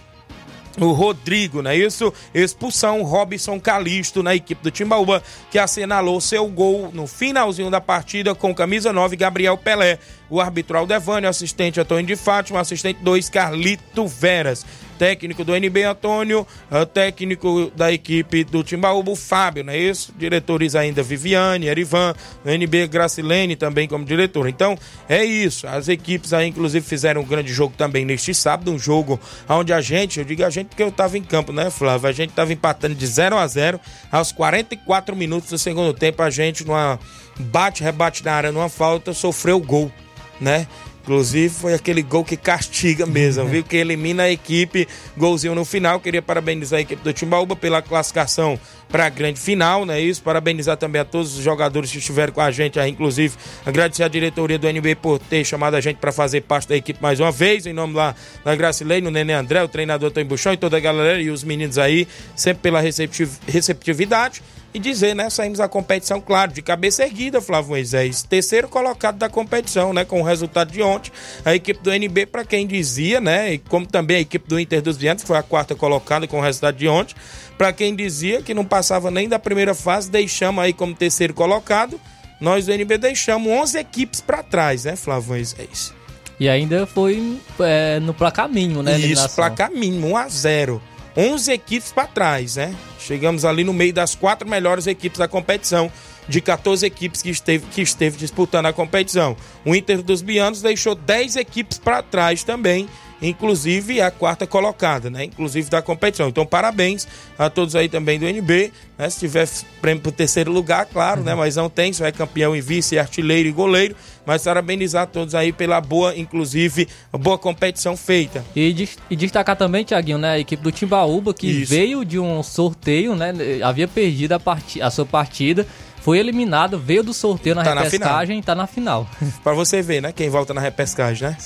o 0.80 0.92
Rodrigo, 0.92 1.62
não 1.62 1.72
é 1.72 1.78
isso? 1.78 2.14
Expulsão, 2.34 3.04
Robson 3.04 3.60
Calisto 3.60 4.24
na 4.24 4.36
equipe 4.36 4.64
do 4.64 4.72
Timbaúba, 4.72 5.24
que 5.50 5.60
assinalou 5.60 6.22
seu 6.22 6.48
gol 6.48 6.92
no 6.94 7.08
finalzinho 7.08 7.70
da 7.70 7.82
partida 7.82 8.34
com 8.34 8.54
camisa 8.54 8.94
9, 8.94 9.16
Gabriel 9.16 9.58
Pelé. 9.58 10.00
O 10.30 10.40
arbitral 10.40 10.88
Devânio, 10.88 11.30
assistente 11.30 11.80
Antônio 11.80 12.06
de 12.06 12.16
Fátima, 12.16 12.62
assistente 12.62 13.00
2, 13.02 13.30
Carlito 13.30 14.08
Veras 14.08 14.66
técnico 15.02 15.44
do 15.44 15.56
NB 15.56 15.82
Antônio, 15.82 16.46
técnico 16.94 17.72
da 17.76 17.92
equipe 17.92 18.44
do 18.44 18.64
Timbaúba, 18.64 19.16
Fábio, 19.16 19.64
não 19.64 19.74
é 19.74 19.78
isso? 19.80 20.14
Diretores 20.16 20.76
ainda 20.76 21.02
Viviane, 21.02 21.66
Erivan, 21.66 22.14
NB 22.46 22.86
Gracilene 22.86 23.56
também 23.56 23.88
como 23.88 24.06
diretor. 24.06 24.48
Então, 24.48 24.78
é 25.10 25.26
isso. 25.26 25.68
As 25.68 25.88
equipes 25.88 26.34
aí, 26.34 26.50
inclusive, 26.50 26.86
fizeram 26.86 27.22
um 27.22 27.26
grande 27.26 27.52
jogo 27.52 27.74
também 27.76 28.06
neste 28.06 28.32
sábado, 28.32 28.70
um 28.70 28.78
jogo 28.78 29.20
onde 29.50 29.74
a 29.74 29.82
gente, 29.82 30.20
eu 30.20 30.24
digo 30.24 30.46
a 30.46 30.52
gente 30.52 30.68
porque 30.68 30.84
eu 30.84 30.90
estava 30.90 31.18
em 31.18 31.24
campo, 31.24 31.52
né, 31.52 31.72
Flávio? 31.72 32.08
A 32.08 32.12
gente 32.12 32.30
estava 32.30 32.54
empatando 32.54 32.94
de 32.94 33.08
0 33.08 33.38
a 33.38 33.48
0 33.48 33.80
aos 34.12 34.32
44 34.32 35.16
minutos 35.16 35.50
do 35.50 35.58
segundo 35.58 35.96
tempo, 35.96 36.22
a 36.22 36.30
gente 36.30 36.64
numa 36.64 37.00
bate-rebate 37.40 38.24
na 38.24 38.34
área, 38.34 38.52
numa 38.52 38.70
falta, 38.70 39.14
sofreu 39.14 39.60
gol, 39.60 39.92
né? 40.40 40.68
Inclusive 41.02 41.50
foi 41.50 41.74
aquele 41.74 42.04
gol 42.04 42.24
que 42.24 42.38
castiga 42.38 43.08
mesmo, 43.08 43.46
viu? 43.46 43.64
Que 43.64 43.78
elimina 43.78 44.24
a 44.24 44.32
equipe, 44.32 44.88
golzinho 45.18 45.56
no 45.56 45.66
final. 45.66 46.00
Queria 46.00 46.22
parabenizar 46.22 46.78
a 46.78 46.82
equipe 46.82 47.04
do 47.04 47.12
Timbaúba 47.12 47.56
pela 47.56 47.82
classificação 47.82 48.60
para 48.92 49.06
a 49.06 49.10
grande 49.10 49.40
final, 49.40 49.86
né? 49.86 50.00
Isso, 50.02 50.22
parabenizar 50.22 50.76
também 50.78 51.02
a 51.02 51.06
todos 51.06 51.38
os 51.38 51.44
jogadores 51.44 51.92
que 51.92 51.98
estiveram 51.98 52.34
com 52.34 52.42
a 52.42 52.52
gente 52.52 52.80
aí, 52.80 52.92
inclusive 52.92 53.36
agradecer 53.66 54.04
a 54.04 54.08
diretoria 54.08 54.60
do 54.60 54.68
NB 54.68 54.96
por 54.96 55.18
ter 55.18 55.44
chamado 55.46 55.76
a 55.76 55.82
gente 55.82 55.98
para 55.98 56.12
fazer 56.12 56.42
parte 56.42 56.68
da 56.68 56.76
equipe 56.76 57.02
mais 57.02 57.20
uma 57.20 57.32
vez, 57.32 57.66
em 57.66 57.74
nome 57.74 57.94
lá 57.94 58.14
da 58.44 58.56
Gracilei, 58.56 59.00
no 59.02 59.10
Nenê 59.10 59.34
André, 59.34 59.64
o 59.64 59.68
treinador 59.68 60.12
Tony 60.12 60.26
Buchão 60.26 60.54
e 60.54 60.58
toda 60.58 60.78
a 60.78 60.80
galera 60.80 61.22
e 61.22 61.30
os 61.30 61.44
meninos 61.44 61.78
aí, 61.78 62.08
sempre 62.36 62.62
pela 62.64 62.82
receptividade 62.82 64.42
e 64.74 64.80
dizer, 64.80 65.16
né? 65.16 65.30
Saímos 65.30 65.58
da 65.58 65.68
competição, 65.68 66.22
claro, 66.22 66.52
de 66.52 66.62
cabeça 66.62 67.04
erguida, 67.04 67.42
Flávio 67.42 67.72
Moisés. 67.72 68.24
Terceiro 68.24 68.68
colocado 68.70 69.18
da 69.18 69.30
competição, 69.30 69.94
né? 69.94 70.06
Com 70.06 70.22
o 70.22 70.24
resultado 70.24 70.72
de 70.72 70.82
ontem. 70.82 71.12
A 71.44 71.54
equipe 71.54 71.82
do 71.82 71.92
NB, 71.92 72.26
para 72.26 72.46
quem 72.46 72.66
dizia, 72.66 73.20
né? 73.20 73.54
E 73.54 73.58
como 73.58 73.86
também 73.86 74.18
a 74.18 74.22
equipe 74.22 74.48
do 74.48 74.60
Inter 74.60 74.82
dos 74.82 74.98
Viantes, 74.98 75.24
que 75.24 75.28
foi 75.28 75.38
a 75.38 75.44
quarta 75.44 75.76
colocada 75.76 76.28
com 76.28 76.40
o 76.40 76.42
resultado 76.42 76.78
de 76.78 76.88
ontem. 76.88 77.16
Para 77.62 77.72
quem 77.72 77.96
dizia 77.96 78.42
que 78.42 78.56
não 78.56 78.66
passava 78.66 79.12
nem 79.12 79.30
da 79.30 79.38
primeira 79.38 79.76
fase, 79.76 80.10
deixamos 80.10 80.64
aí 80.64 80.74
como 80.74 80.96
terceiro 80.96 81.32
colocado. 81.32 82.02
Nós 82.40 82.66
do 82.66 82.72
NB 82.74 82.98
deixamos 82.98 83.48
11 83.54 83.78
equipes 83.78 84.20
para 84.20 84.42
trás, 84.42 84.86
né, 84.86 84.96
Flávio 84.96 85.30
Moisés? 85.30 85.94
E 86.40 86.50
ainda 86.50 86.88
foi 86.88 87.40
é, 87.60 88.00
no 88.00 88.16
placar 88.16 88.50
mínimo, 88.50 88.82
né? 88.82 88.98
Isso, 88.98 89.30
placar 89.36 89.70
mínimo, 89.70 90.08
1 90.08 90.18
a 90.18 90.28
0 90.28 90.82
11 91.16 91.52
equipes 91.52 91.92
para 91.92 92.08
trás, 92.08 92.56
né? 92.56 92.74
Chegamos 93.00 93.46
ali 93.46 93.64
no 93.64 93.74
meio 93.74 93.94
das 93.94 94.16
quatro 94.16 94.50
melhores 94.50 94.88
equipes 94.88 95.20
da 95.20 95.28
competição, 95.28 95.92
de 96.28 96.42
14 96.42 96.84
equipes 96.84 97.22
que 97.22 97.30
esteve, 97.30 97.68
que 97.68 97.84
esteve 97.84 98.18
disputando 98.18 98.66
a 98.66 98.74
competição. 98.74 99.38
O 99.64 99.76
Inter 99.76 100.02
dos 100.02 100.24
Bianos 100.24 100.64
deixou 100.64 100.96
10 100.96 101.36
equipes 101.36 101.78
para 101.78 102.02
trás 102.02 102.44
também 102.44 102.90
inclusive 103.22 104.02
a 104.02 104.10
quarta 104.10 104.48
colocada, 104.48 105.10
né? 105.10 105.26
Inclusive 105.26 105.70
da 105.70 105.82
competição. 105.82 106.30
Então, 106.30 106.46
parabéns 106.46 107.08
a 107.38 107.50
todos 107.50 107.76
aí 107.76 107.88
também 107.88 108.20
do 108.20 108.26
NB, 108.26 108.72
né? 108.98 109.10
Se 109.10 109.20
tiver 109.20 109.48
prêmio 109.82 110.02
para 110.02 110.12
terceiro 110.12 110.52
lugar, 110.52 110.86
claro, 110.86 111.22
né? 111.22 111.36
Mas 111.36 111.56
não 111.56 111.70
tem, 111.70 111.94
só 111.94 112.06
é 112.06 112.12
campeão 112.12 112.56
e 112.56 112.62
vice, 112.62 112.98
artilheiro 112.98 113.48
e 113.48 113.52
goleiro. 113.52 113.96
Mas 114.26 114.44
parabenizar 114.44 115.04
a 115.04 115.06
todos 115.06 115.34
aí 115.34 115.52
pela 115.52 115.82
boa, 115.82 116.16
inclusive, 116.16 116.88
boa 117.12 117.38
competição 117.38 117.98
feita. 117.98 118.44
E, 118.56 118.88
e 119.10 119.16
destacar 119.16 119.56
também, 119.56 119.84
Tiaguinho, 119.84 120.18
né? 120.18 120.32
A 120.32 120.40
equipe 120.40 120.62
do 120.62 120.72
Timbaúba, 120.72 121.34
que 121.34 121.48
Isso. 121.48 121.74
veio 121.74 122.06
de 122.06 122.20
um 122.20 122.42
sorteio, 122.44 123.16
né? 123.16 123.34
Havia 123.64 123.88
perdido 123.88 124.34
a, 124.34 124.40
part... 124.40 124.82
a 124.82 124.90
sua 124.90 125.06
partida 125.06 125.66
foi 126.02 126.18
eliminado, 126.18 126.78
veio 126.78 127.04
do 127.04 127.14
sorteio 127.14 127.56
na 127.56 127.64
tá 127.64 127.74
repescagem 127.74 128.40
e 128.40 128.42
tá 128.42 128.56
na 128.56 128.68
final. 128.68 129.08
Para 129.44 129.54
você 129.54 129.82
ver, 129.82 130.02
né? 130.02 130.12
Quem 130.12 130.30
volta 130.30 130.54
na 130.54 130.62
repescagem, 130.62 131.30
né? 131.30 131.38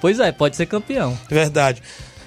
pois 0.00 0.20
é, 0.20 0.32
pode 0.32 0.56
ser 0.56 0.66
campeão. 0.66 1.18
Verdade. 1.28 1.82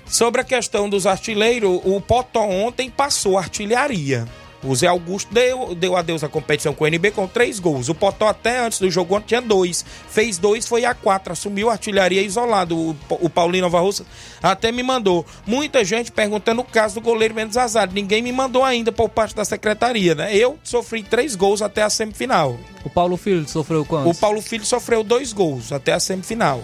Sobre 0.06 0.42
a 0.42 0.44
questão 0.44 0.90
dos 0.90 1.08
artilheiros, 1.08 1.80
o 1.86 2.02
Potó 2.02 2.42
ontem 2.42 2.90
passou 2.90 3.38
artilharia. 3.38 4.26
O 4.64 4.76
Zé 4.76 4.88
Augusto 4.88 5.34
deu, 5.34 5.74
deu 5.74 5.96
adeus 5.96 6.24
à 6.24 6.30
competição 6.30 6.74
com 6.74 6.84
o 6.84 6.88
NB 6.88 7.12
com 7.12 7.28
três 7.28 7.60
gols. 7.60 7.90
O 7.90 7.96
Potó 7.96 8.28
até 8.28 8.60
antes 8.60 8.80
do 8.80 8.92
jogo 8.92 9.16
ontem 9.16 9.28
tinha 9.30 9.42
dois. 9.42 9.84
Fez 10.08 10.38
dois, 10.38 10.68
foi 10.68 10.86
a 10.86 10.94
quatro. 10.94 11.34
Assumiu 11.34 11.70
a 11.70 11.74
artilharia 11.74 12.22
isolado. 12.22 12.78
O, 12.78 12.96
o 13.10 13.30
Paulinho 13.30 13.64
Nova 13.64 13.80
Russa 13.80 14.06
até 14.42 14.72
me 14.72 14.84
mandou. 14.84 15.26
Muita 15.48 15.84
gente 15.84 16.12
perguntando 16.12 16.62
o 16.62 16.64
caso 16.64 16.96
do 16.96 17.02
goleiro 17.02 17.34
Mendes 17.34 17.58
Azar. 17.58 17.90
Ninguém 17.92 18.22
me 18.22 18.32
mandou 18.32 18.64
ainda 18.64 18.92
por 18.92 19.10
parte 19.10 19.36
da 19.36 19.44
secretaria, 19.44 20.14
né? 20.14 20.36
Eu 20.36 20.60
sofri 20.64 21.02
três 21.02 21.36
gols 21.36 21.62
até 21.62 21.82
a 21.82 21.90
semifinal. 21.90 22.60
O 22.86 22.90
Paulo 22.90 23.18
Filho 23.18 23.48
sofreu 23.48 23.84
quantos? 23.84 24.16
O 24.16 24.20
Paulo 24.20 24.42
Filho 24.42 24.66
sofreu 24.66 25.04
dois 25.04 25.34
gols 25.34 25.72
até 25.72 25.94
a 25.94 26.00
semifinal. 26.00 26.64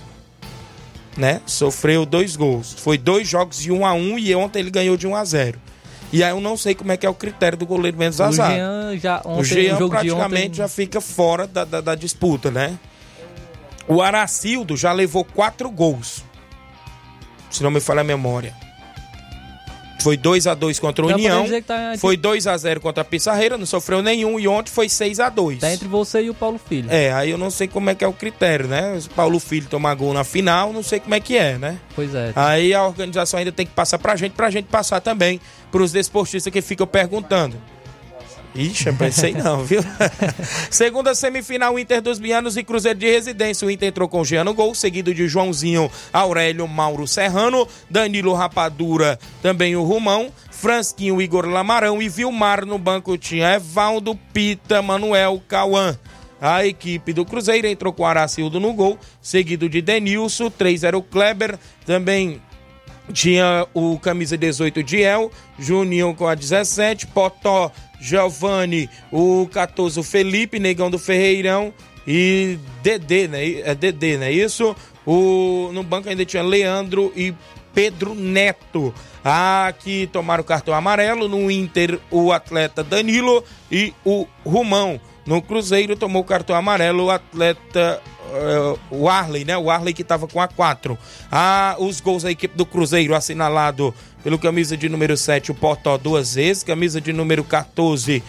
Né? 1.15 1.41
Sofreu 1.47 2.05
dois 2.05 2.35
gols. 2.35 2.75
Foi 2.77 2.95
dois 2.95 3.27
jogos 3.27 3.57
de 3.57 3.71
1 3.71 3.79
um 3.79 3.85
a 3.85 3.93
1 3.93 3.97
um, 3.97 4.19
e 4.19 4.35
ontem 4.35 4.59
ele 4.59 4.69
ganhou 4.69 4.95
de 4.95 5.07
1 5.07 5.09
um 5.09 5.15
a 5.15 5.25
0 5.25 5.66
e 6.11 6.23
aí 6.23 6.31
eu 6.31 6.39
não 6.39 6.55
sei 6.55 6.73
como 6.73 6.91
é 6.91 6.97
que 6.97 7.05
é 7.05 7.09
o 7.09 7.13
critério 7.13 7.57
do 7.57 7.65
goleiro 7.65 7.97
menos 7.97 8.21
azar. 8.21 8.51
O 8.51 8.55
Jean, 8.55 8.97
já, 8.97 9.21
ontem, 9.25 9.39
o 9.39 9.43
Jean 9.43 9.89
praticamente 9.89 10.45
ontem... 10.47 10.53
já 10.53 10.67
fica 10.67 11.01
fora 11.01 11.45
da, 11.45 11.65
da, 11.65 11.81
da, 11.81 11.95
disputa, 11.95 12.49
né? 12.49 12.77
O 13.87 14.01
Aracildo 14.01 14.75
já 14.77 14.91
levou 14.91 15.23
quatro 15.23 15.69
gols. 15.69 16.23
Se 17.49 17.63
não 17.63 17.71
me 17.71 17.79
falha 17.79 18.01
a 18.01 18.03
memória. 18.03 18.53
Foi 19.99 20.15
2 20.15 20.47
a 20.47 20.53
2 20.53 20.79
contra 20.79 21.05
o 21.05 21.09
União. 21.09 21.45
Tá... 21.65 21.95
Foi 21.97 22.15
2 22.15 22.47
a 22.47 22.55
0 22.55 22.79
contra 22.79 23.01
a 23.01 23.05
Pissarreira, 23.05 23.57
não 23.57 23.65
sofreu 23.65 24.01
nenhum. 24.01 24.39
E 24.39 24.47
ontem 24.47 24.71
foi 24.71 24.87
6 24.87 25.19
a 25.19 25.29
2 25.29 25.59
Tá 25.59 25.73
entre 25.73 25.87
você 25.87 26.21
e 26.21 26.29
o 26.29 26.33
Paulo 26.33 26.57
Filho. 26.57 26.89
É, 26.89 27.11
aí 27.11 27.31
eu 27.31 27.37
não 27.37 27.49
sei 27.49 27.67
como 27.67 27.89
é 27.89 27.95
que 27.95 28.05
é 28.05 28.07
o 28.07 28.13
critério, 28.13 28.67
né? 28.67 28.97
Se 28.99 29.07
o 29.07 29.11
Paulo 29.11 29.39
Filho 29.39 29.67
tomar 29.67 29.95
gol 29.95 30.13
na 30.13 30.23
final, 30.23 30.71
não 30.71 30.83
sei 30.83 30.99
como 30.99 31.15
é 31.15 31.19
que 31.19 31.35
é, 31.35 31.57
né? 31.57 31.79
Pois 31.95 32.13
é. 32.13 32.31
Aí 32.35 32.73
a 32.73 32.83
organização 32.83 33.39
ainda 33.39 33.51
tem 33.51 33.65
que 33.65 33.73
passar 33.73 33.97
pra 33.97 34.15
gente, 34.15 34.33
pra 34.33 34.49
gente 34.49 34.65
passar 34.65 35.01
também 35.01 35.41
pros 35.71 35.91
desportistas 35.91 36.51
que 36.51 36.61
ficam 36.61 36.87
perguntando. 36.87 37.57
Ixi, 38.57 38.91
pensei 38.93 39.33
não, 39.33 39.63
viu? 39.63 39.81
Segunda 40.71 41.13
semifinal, 41.13 41.77
Inter 41.77 42.01
dos 42.01 42.17
Bianos 42.17 42.57
e 42.57 42.63
Cruzeiro 42.63 42.97
de 42.97 43.07
Residência. 43.07 43.67
O 43.67 43.71
Inter 43.71 43.89
entrou 43.89 44.09
com 44.09 44.25
Giano 44.25 44.53
Gol, 44.53 44.73
seguido 44.73 45.13
de 45.13 45.27
Joãozinho, 45.27 45.91
Aurélio, 46.11 46.67
Mauro 46.67 47.07
Serrano, 47.07 47.67
Danilo 47.87 48.33
Rapadura, 48.33 49.19
também 49.43 49.75
o 49.75 49.83
Rumão, 49.83 50.31
Fransquinho, 50.49 51.21
Igor 51.21 51.45
Lamarão 51.45 52.01
e 52.01 52.09
Vilmar 52.09 52.65
no 52.65 52.79
banco 52.79 53.15
tinha 53.15 53.53
Evaldo, 53.53 54.17
Pita, 54.33 54.81
Manuel, 54.81 55.39
Cauã. 55.47 55.95
a 56.41 56.65
equipe 56.65 57.13
do 57.13 57.25
Cruzeiro 57.25 57.67
entrou 57.67 57.93
com 57.93 58.05
Aracildo 58.05 58.59
no 58.59 58.73
gol, 58.73 58.97
seguido 59.21 59.69
de 59.69 59.81
Denilson, 59.83 60.49
3 60.49 60.83
era 60.83 60.97
o 60.97 61.03
Kleber, 61.03 61.59
também 61.85 62.41
tinha 63.13 63.67
o 63.73 63.97
camisa 63.99 64.37
18 64.37 64.83
Diel, 64.83 65.31
Juninho 65.57 66.13
com 66.13 66.27
a 66.27 66.35
17, 66.35 67.07
Potó, 67.07 67.71
Giovanni, 67.99 68.89
o 69.11 69.47
14 69.51 69.99
o 69.99 70.03
Felipe, 70.03 70.59
Negão 70.59 70.89
do 70.89 70.99
Ferreirão 70.99 71.73
e 72.05 72.57
Dedê, 72.81 73.27
né? 73.27 73.59
É 73.61 73.75
Dedê, 73.75 74.17
né? 74.17 74.31
Isso. 74.31 74.75
O, 75.05 75.69
no 75.73 75.83
banco 75.83 76.09
ainda 76.09 76.25
tinha 76.25 76.43
Leandro 76.43 77.11
e 77.15 77.33
Pedro 77.73 78.15
Neto. 78.15 78.93
Aqui 79.23 80.07
tomaram 80.11 80.41
o 80.41 80.45
cartão 80.45 80.73
amarelo. 80.73 81.27
No 81.27 81.51
Inter, 81.51 81.99
o 82.09 82.31
atleta 82.31 82.83
Danilo 82.83 83.43
e 83.71 83.93
o 84.05 84.25
Rumão. 84.45 84.99
No 85.25 85.41
Cruzeiro 85.41 85.97
tomou 85.97 86.23
cartão 86.23 86.55
amarelo 86.55 87.05
o 87.05 87.11
atleta 87.11 88.01
uh, 88.27 88.79
o 88.89 89.09
Arley, 89.09 89.45
né? 89.45 89.57
O 89.57 89.69
Arley 89.69 89.93
que 89.93 90.01
estava 90.01 90.27
com 90.27 90.39
a 90.39 90.47
4. 90.47 90.97
Ah, 91.31 91.75
os 91.79 91.99
gols 92.01 92.23
da 92.23 92.31
equipe 92.31 92.55
do 92.55 92.65
Cruzeiro 92.65 93.15
assinalado 93.15 93.93
pelo 94.23 94.37
camisa 94.37 94.75
de 94.75 94.89
número 94.89 95.15
7, 95.15 95.51
o 95.51 95.55
Potó 95.55 95.97
duas 95.97 96.35
vezes, 96.35 96.63
camisa 96.63 96.99
de 96.99 97.13
número 97.13 97.43
14 97.43 98.23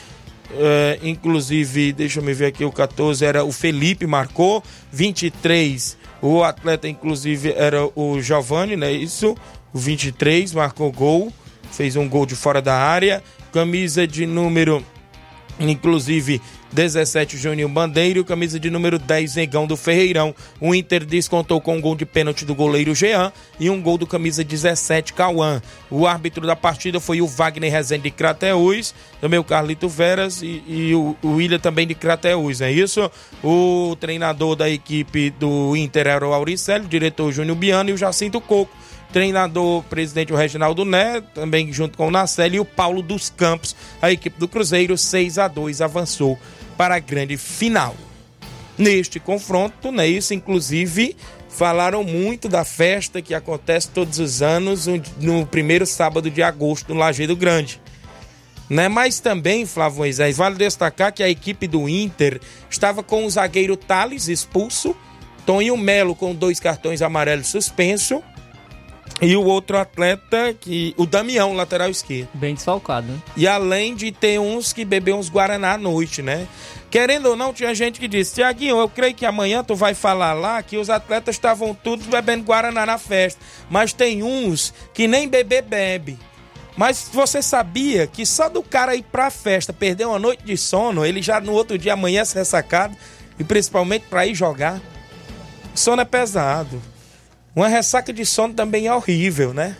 Uh, 0.50 1.06
inclusive, 1.06 1.92
deixa 1.92 2.20
eu 2.20 2.24
me 2.24 2.32
ver 2.32 2.46
aqui, 2.46 2.64
o 2.64 2.72
14 2.72 3.22
era 3.24 3.44
o 3.44 3.52
Felipe, 3.52 4.06
marcou. 4.06 4.62
23, 4.90 5.96
o 6.22 6.42
atleta, 6.42 6.88
inclusive, 6.88 7.52
era 7.52 7.88
o 7.94 8.20
Giovanni, 8.20 8.76
né? 8.76 8.90
Isso. 8.90 9.36
O 9.72 9.78
23 9.78 10.54
marcou 10.54 10.90
gol, 10.90 11.32
fez 11.70 11.96
um 11.96 12.08
gol 12.08 12.24
de 12.24 12.34
fora 12.34 12.62
da 12.62 12.74
área. 12.74 13.22
Camisa 13.52 14.06
de 14.06 14.24
número, 14.24 14.84
inclusive, 15.60 16.40
17 16.72 17.36
Juninho 17.36 17.68
Bandeiro, 17.68 18.24
camisa 18.24 18.60
de 18.60 18.70
número 18.70 18.98
10 18.98 19.36
Negão 19.36 19.66
do 19.66 19.76
Ferreirão. 19.76 20.34
O 20.60 20.74
Inter 20.74 21.04
descontou 21.04 21.60
com 21.60 21.76
um 21.76 21.80
gol 21.80 21.94
de 21.94 22.04
pênalti 22.04 22.44
do 22.44 22.54
goleiro 22.54 22.94
Jean 22.94 23.32
e 23.58 23.70
um 23.70 23.80
gol 23.80 23.96
do 23.96 24.06
camisa 24.06 24.44
17 24.44 25.12
Cauã. 25.12 25.62
O 25.90 26.06
árbitro 26.06 26.46
da 26.46 26.54
partida 26.54 27.00
foi 27.00 27.20
o 27.20 27.26
Wagner 27.26 27.72
Rezende 27.72 28.04
de 28.04 28.10
Crateús, 28.10 28.94
também 29.20 29.38
o 29.38 29.44
Carlito 29.44 29.88
Veras 29.88 30.42
e, 30.42 30.62
e 30.66 30.94
o, 30.94 31.16
o 31.22 31.36
William 31.36 31.58
também 31.58 31.86
de 31.86 31.94
Crateús, 31.94 32.60
é 32.60 32.70
isso? 32.70 33.10
O 33.42 33.96
treinador 33.98 34.54
da 34.54 34.68
equipe 34.68 35.30
do 35.30 35.76
Inter 35.76 36.06
era 36.06 36.26
o 36.26 36.32
Auricelli, 36.32 36.84
o 36.84 36.88
diretor 36.88 37.32
Júnior 37.32 37.56
Biano 37.56 37.90
e 37.90 37.92
o 37.92 37.96
Jacinto 37.96 38.40
Coco 38.40 38.76
treinador 39.12 39.82
presidente 39.84 40.32
o 40.32 40.36
Reginaldo 40.36 40.84
Né, 40.84 41.22
também 41.34 41.72
junto 41.72 41.96
com 41.96 42.08
o 42.08 42.10
Nacelli 42.10 42.56
e 42.56 42.60
o 42.60 42.64
Paulo 42.64 43.02
dos 43.02 43.30
Campos. 43.30 43.74
A 44.00 44.10
equipe 44.10 44.38
do 44.38 44.48
Cruzeiro 44.48 44.96
6 44.96 45.38
a 45.38 45.48
2 45.48 45.80
avançou 45.80 46.38
para 46.76 46.96
a 46.96 46.98
grande 46.98 47.36
final. 47.36 47.94
Neste 48.76 49.18
confronto, 49.18 49.90
né, 49.90 50.06
isso 50.06 50.34
inclusive 50.34 51.16
falaram 51.48 52.04
muito 52.04 52.48
da 52.48 52.64
festa 52.64 53.20
que 53.20 53.34
acontece 53.34 53.88
todos 53.88 54.20
os 54.20 54.42
anos 54.42 54.86
no 55.18 55.44
primeiro 55.44 55.84
sábado 55.84 56.30
de 56.30 56.42
agosto 56.42 56.94
no 56.94 57.00
Lajeado 57.00 57.34
Grande. 57.34 57.80
Né? 58.70 58.86
Mas 58.88 59.18
também, 59.18 59.66
Flávio 59.66 59.98
Moisés, 59.98 60.36
vale 60.36 60.54
destacar 60.56 61.12
que 61.12 61.22
a 61.22 61.28
equipe 61.28 61.66
do 61.66 61.88
Inter 61.88 62.40
estava 62.70 63.02
com 63.02 63.24
o 63.24 63.30
zagueiro 63.30 63.76
Thales 63.76 64.28
expulso, 64.28 64.94
Tonho 65.44 65.76
Melo 65.76 66.14
com 66.14 66.34
dois 66.34 66.60
cartões 66.60 67.02
amarelos 67.02 67.48
suspenso 67.48 68.22
e 69.20 69.36
o 69.36 69.44
outro 69.44 69.76
atleta, 69.78 70.54
que 70.58 70.94
o 70.96 71.04
Damião, 71.04 71.52
lateral 71.52 71.90
esquerdo. 71.90 72.28
Bem 72.34 72.54
desfalcado, 72.54 73.08
né? 73.08 73.18
E 73.36 73.48
além 73.48 73.94
de 73.94 74.12
ter 74.12 74.38
uns 74.38 74.72
que 74.72 74.84
bebeu 74.84 75.16
uns 75.16 75.28
Guaraná 75.28 75.72
à 75.72 75.78
noite, 75.78 76.22
né? 76.22 76.46
Querendo 76.90 77.26
ou 77.26 77.36
não, 77.36 77.52
tinha 77.52 77.74
gente 77.74 77.98
que 77.98 78.08
disse: 78.08 78.36
Tiaguinho, 78.36 78.78
eu 78.78 78.88
creio 78.88 79.14
que 79.14 79.26
amanhã 79.26 79.62
tu 79.64 79.74
vai 79.74 79.92
falar 79.94 80.32
lá 80.32 80.62
que 80.62 80.76
os 80.76 80.88
atletas 80.88 81.34
estavam 81.34 81.74
todos 81.74 82.06
bebendo 82.06 82.44
Guaraná 82.44 82.86
na 82.86 82.98
festa. 82.98 83.40
Mas 83.68 83.92
tem 83.92 84.22
uns 84.22 84.72
que 84.94 85.08
nem 85.08 85.28
beber 85.28 85.62
bebe. 85.62 86.18
Mas 86.76 87.10
você 87.12 87.42
sabia 87.42 88.06
que 88.06 88.24
só 88.24 88.48
do 88.48 88.62
cara 88.62 88.94
ir 88.94 89.02
pra 89.02 89.30
festa, 89.30 89.72
perder 89.72 90.06
uma 90.06 90.18
noite 90.18 90.44
de 90.44 90.56
sono, 90.56 91.04
ele 91.04 91.20
já 91.20 91.40
no 91.40 91.52
outro 91.52 91.76
dia 91.76 91.94
amanhece 91.94 92.38
ressacado, 92.38 92.96
e 93.36 93.42
principalmente 93.42 94.06
para 94.08 94.26
ir 94.26 94.34
jogar? 94.34 94.80
Sono 95.74 96.02
é 96.02 96.04
pesado. 96.04 96.80
Uma 97.58 97.66
ressaca 97.66 98.12
de 98.12 98.24
sono 98.24 98.54
também 98.54 98.86
é 98.86 98.94
horrível, 98.94 99.52
né? 99.52 99.76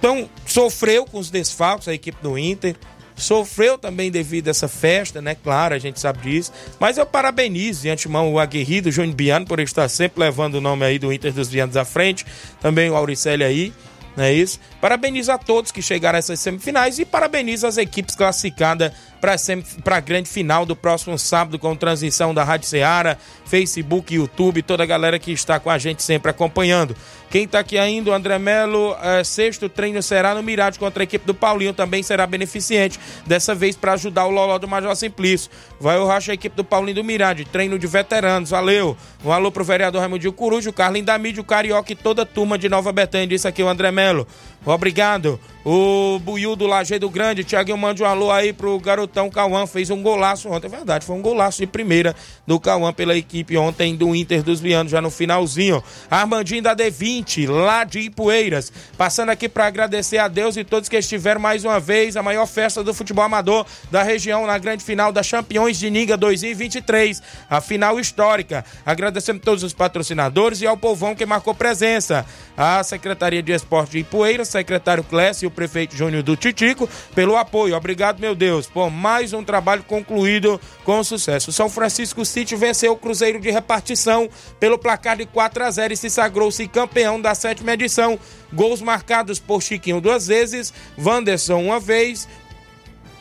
Então, 0.00 0.28
sofreu 0.44 1.06
com 1.06 1.16
os 1.16 1.30
desfalques 1.30 1.86
a 1.86 1.94
equipe 1.94 2.20
do 2.20 2.36
Inter. 2.36 2.74
Sofreu 3.14 3.78
também 3.78 4.10
devido 4.10 4.48
a 4.48 4.50
essa 4.50 4.66
festa, 4.66 5.22
né? 5.22 5.36
Claro, 5.36 5.76
a 5.76 5.78
gente 5.78 6.00
sabe 6.00 6.18
disso. 6.22 6.52
Mas 6.80 6.98
eu 6.98 7.06
parabenizo 7.06 7.82
de 7.82 7.90
antemão 7.90 8.32
o 8.32 8.40
aguerrido 8.40 8.90
Júnior 8.90 9.14
Biano 9.14 9.46
por 9.46 9.60
estar 9.60 9.88
sempre 9.88 10.18
levando 10.18 10.56
o 10.56 10.60
nome 10.60 10.84
aí 10.84 10.98
do 10.98 11.12
Inter 11.12 11.32
dos 11.32 11.48
Bianos 11.50 11.76
à 11.76 11.84
frente. 11.84 12.26
Também 12.60 12.90
o 12.90 12.96
Auricelli 12.96 13.44
aí, 13.44 13.72
não 14.16 14.24
é 14.24 14.32
isso? 14.32 14.58
Parabenizo 14.80 15.30
a 15.30 15.38
todos 15.38 15.70
que 15.70 15.80
chegaram 15.80 16.16
a 16.16 16.18
essas 16.18 16.40
semifinais 16.40 16.98
e 16.98 17.04
parabenizo 17.04 17.64
as 17.64 17.76
equipes 17.76 18.16
classificadas 18.16 18.90
para 19.20 19.96
a 19.96 20.00
grande 20.00 20.28
final 20.28 20.64
do 20.64 20.74
próximo 20.74 21.18
sábado 21.18 21.58
com 21.58 21.74
transmissão 21.76 22.32
da 22.32 22.44
Rádio 22.44 22.68
Ceará, 22.68 23.16
Facebook, 23.44 24.14
YouTube, 24.14 24.62
toda 24.62 24.82
a 24.82 24.86
galera 24.86 25.18
que 25.18 25.32
está 25.32 25.58
com 25.58 25.70
a 25.70 25.78
gente 25.78 26.02
sempre 26.02 26.30
acompanhando. 26.30 26.94
Quem 27.30 27.44
está 27.44 27.58
aqui 27.58 27.76
ainda, 27.76 28.10
o 28.10 28.14
André 28.14 28.38
Melo, 28.38 28.96
é, 29.02 29.22
sexto 29.22 29.68
treino 29.68 30.02
será 30.02 30.34
no 30.34 30.42
Mirade 30.42 30.78
contra 30.78 31.02
a 31.02 31.04
equipe 31.04 31.26
do 31.26 31.34
Paulinho, 31.34 31.74
também 31.74 32.02
será 32.02 32.26
beneficente, 32.26 32.98
dessa 33.26 33.54
vez 33.54 33.76
para 33.76 33.92
ajudar 33.92 34.24
o 34.24 34.30
Loló 34.30 34.56
do 34.58 34.66
Major 34.66 34.94
Simplício. 34.96 35.50
Vai 35.78 35.98
o 35.98 36.06
racha 36.06 36.32
a 36.32 36.34
equipe 36.34 36.56
do 36.56 36.64
Paulinho 36.64 36.94
do 36.94 37.04
Mirade, 37.04 37.44
treino 37.44 37.78
de 37.78 37.86
veteranos, 37.86 38.48
valeu. 38.48 38.96
Um 39.22 39.30
alô 39.30 39.52
pro 39.52 39.62
vereador 39.62 40.00
Raimundinho 40.00 40.32
Corujo, 40.32 40.72
Carlinho 40.72 41.04
da 41.04 41.18
Mídia, 41.18 41.42
o 41.42 41.44
Carioca 41.44 41.92
e 41.92 41.96
toda 41.96 42.22
a 42.22 42.26
turma 42.26 42.56
de 42.56 42.68
Nova 42.68 42.92
Betânia, 42.92 43.26
disse 43.26 43.46
aqui 43.46 43.62
o 43.62 43.68
André 43.68 43.90
Melo. 43.90 44.26
Obrigado. 44.64 45.40
O 45.70 46.18
Buiu 46.20 46.56
do 46.56 46.66
Lajeado 46.66 47.10
Grande, 47.10 47.44
Thiaguinho, 47.44 47.76
mande 47.76 48.02
um 48.02 48.06
alô 48.06 48.30
aí 48.30 48.54
pro 48.54 48.78
garotão 48.78 49.28
Cauã, 49.28 49.66
fez 49.66 49.90
um 49.90 50.02
golaço 50.02 50.48
ontem, 50.48 50.66
é 50.66 50.70
verdade, 50.70 51.04
foi 51.04 51.14
um 51.14 51.20
golaço 51.20 51.58
de 51.58 51.66
primeira 51.66 52.16
do 52.46 52.58
Cauã 52.58 52.90
pela 52.90 53.14
equipe 53.14 53.54
ontem 53.54 53.94
do 53.94 54.16
Inter 54.16 54.42
dos 54.42 54.60
Vianos, 54.60 54.90
já 54.90 55.02
no 55.02 55.10
finalzinho. 55.10 55.84
Armandinho 56.10 56.62
da 56.62 56.74
D20, 56.74 57.50
lá 57.50 57.84
de 57.84 57.98
Ipueiras, 57.98 58.72
passando 58.96 59.28
aqui 59.28 59.46
para 59.46 59.66
agradecer 59.66 60.16
a 60.16 60.26
Deus 60.26 60.56
e 60.56 60.64
todos 60.64 60.88
que 60.88 60.96
estiveram 60.96 61.38
mais 61.38 61.66
uma 61.66 61.78
vez, 61.78 62.16
a 62.16 62.22
maior 62.22 62.46
festa 62.46 62.82
do 62.82 62.94
futebol 62.94 63.24
amador 63.24 63.66
da 63.90 64.02
região, 64.02 64.46
na 64.46 64.56
grande 64.56 64.82
final 64.82 65.12
da 65.12 65.22
Campeões 65.22 65.78
de 65.78 65.90
Niga 65.90 66.16
2023, 66.16 67.22
a 67.50 67.60
final 67.60 68.00
histórica. 68.00 68.64
Agradecendo 68.86 69.38
a 69.38 69.44
todos 69.44 69.62
os 69.62 69.74
patrocinadores 69.74 70.62
e 70.62 70.66
ao 70.66 70.78
povão 70.78 71.14
que 71.14 71.26
marcou 71.26 71.54
presença. 71.54 72.24
A 72.56 72.82
Secretaria 72.82 73.42
de 73.42 73.52
Esporte 73.52 73.92
de 73.92 73.98
Ipueiras, 73.98 74.47
secretário 74.48 75.04
Clécio 75.04 75.44
e 75.44 75.48
o 75.48 75.50
prefeito 75.50 75.96
Júnior 75.96 76.22
do 76.22 76.36
Titico 76.36 76.88
pelo 77.14 77.36
apoio. 77.36 77.76
Obrigado, 77.76 78.20
meu 78.20 78.34
Deus, 78.34 78.66
por 78.66 78.90
mais 78.90 79.32
um 79.32 79.44
trabalho 79.44 79.82
concluído 79.84 80.60
com 80.84 81.02
sucesso. 81.04 81.52
São 81.52 81.68
Francisco 81.68 82.24
City 82.24 82.56
venceu 82.56 82.92
o 82.92 82.96
Cruzeiro 82.96 83.40
de 83.40 83.50
repartição 83.50 84.28
pelo 84.58 84.78
placar 84.78 85.16
de 85.16 85.26
4 85.26 85.64
a 85.64 85.70
0 85.70 85.92
e 85.92 85.96
se 85.96 86.10
sagrou-se 86.10 86.66
campeão 86.68 87.20
da 87.20 87.34
sétima 87.34 87.72
edição. 87.72 88.18
Gols 88.52 88.80
marcados 88.80 89.38
por 89.38 89.62
Chiquinho 89.62 90.00
duas 90.00 90.26
vezes, 90.26 90.72
Wanderson 90.98 91.62
uma 91.62 91.78
vez, 91.78 92.26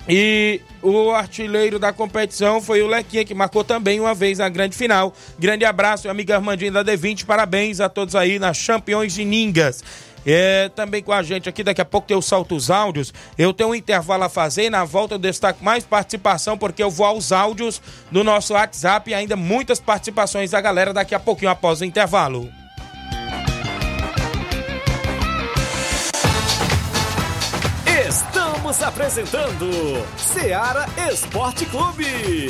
e 0.09 0.61
o 0.81 1.11
artilheiro 1.11 1.77
da 1.77 1.91
competição 1.91 2.61
foi 2.61 2.81
o 2.81 2.87
Lequinha, 2.87 3.25
que 3.25 3.33
marcou 3.33 3.63
também 3.63 3.99
uma 3.99 4.13
vez 4.13 4.37
na 4.37 4.47
grande 4.47 4.75
final. 4.75 5.13
Grande 5.37 5.65
abraço, 5.65 6.09
amiga 6.09 6.35
Armandinha 6.35 6.71
da 6.71 6.83
D20. 6.83 7.25
Parabéns 7.25 7.81
a 7.81 7.89
todos 7.89 8.15
aí 8.15 8.39
nas 8.39 8.65
Campeões 8.65 9.13
de 9.13 9.25
Ningas. 9.25 9.83
É, 10.29 10.67
também 10.67 11.01
com 11.01 11.13
a 11.13 11.23
gente 11.23 11.47
aqui, 11.47 11.63
daqui 11.63 11.79
a 11.79 11.85
pouco 11.85 12.05
tem 12.05 12.17
o 12.17 12.21
Salto 12.21 12.53
os 12.53 12.69
Áudios. 12.69 13.13
Eu 13.37 13.53
tenho 13.53 13.69
um 13.69 13.75
intervalo 13.75 14.25
a 14.25 14.29
fazer 14.29 14.65
e 14.65 14.69
na 14.69 14.83
volta 14.83 15.15
eu 15.15 15.19
destaco 15.19 15.63
mais 15.63 15.85
participação, 15.85 16.57
porque 16.57 16.83
eu 16.83 16.91
vou 16.91 17.05
aos 17.05 17.31
áudios 17.31 17.81
do 18.11 18.25
nosso 18.25 18.53
WhatsApp 18.53 19.09
e 19.09 19.13
ainda 19.13 19.37
muitas 19.37 19.79
participações 19.79 20.51
da 20.51 20.59
galera 20.59 20.93
daqui 20.93 21.15
a 21.15 21.19
pouquinho 21.19 21.49
após 21.49 21.79
o 21.79 21.85
intervalo. 21.85 22.51
Estamos 28.09 28.83
apresentando 28.83 30.05
Seara 30.17 30.85
Esporte 31.09 31.65
Clube. 31.67 32.49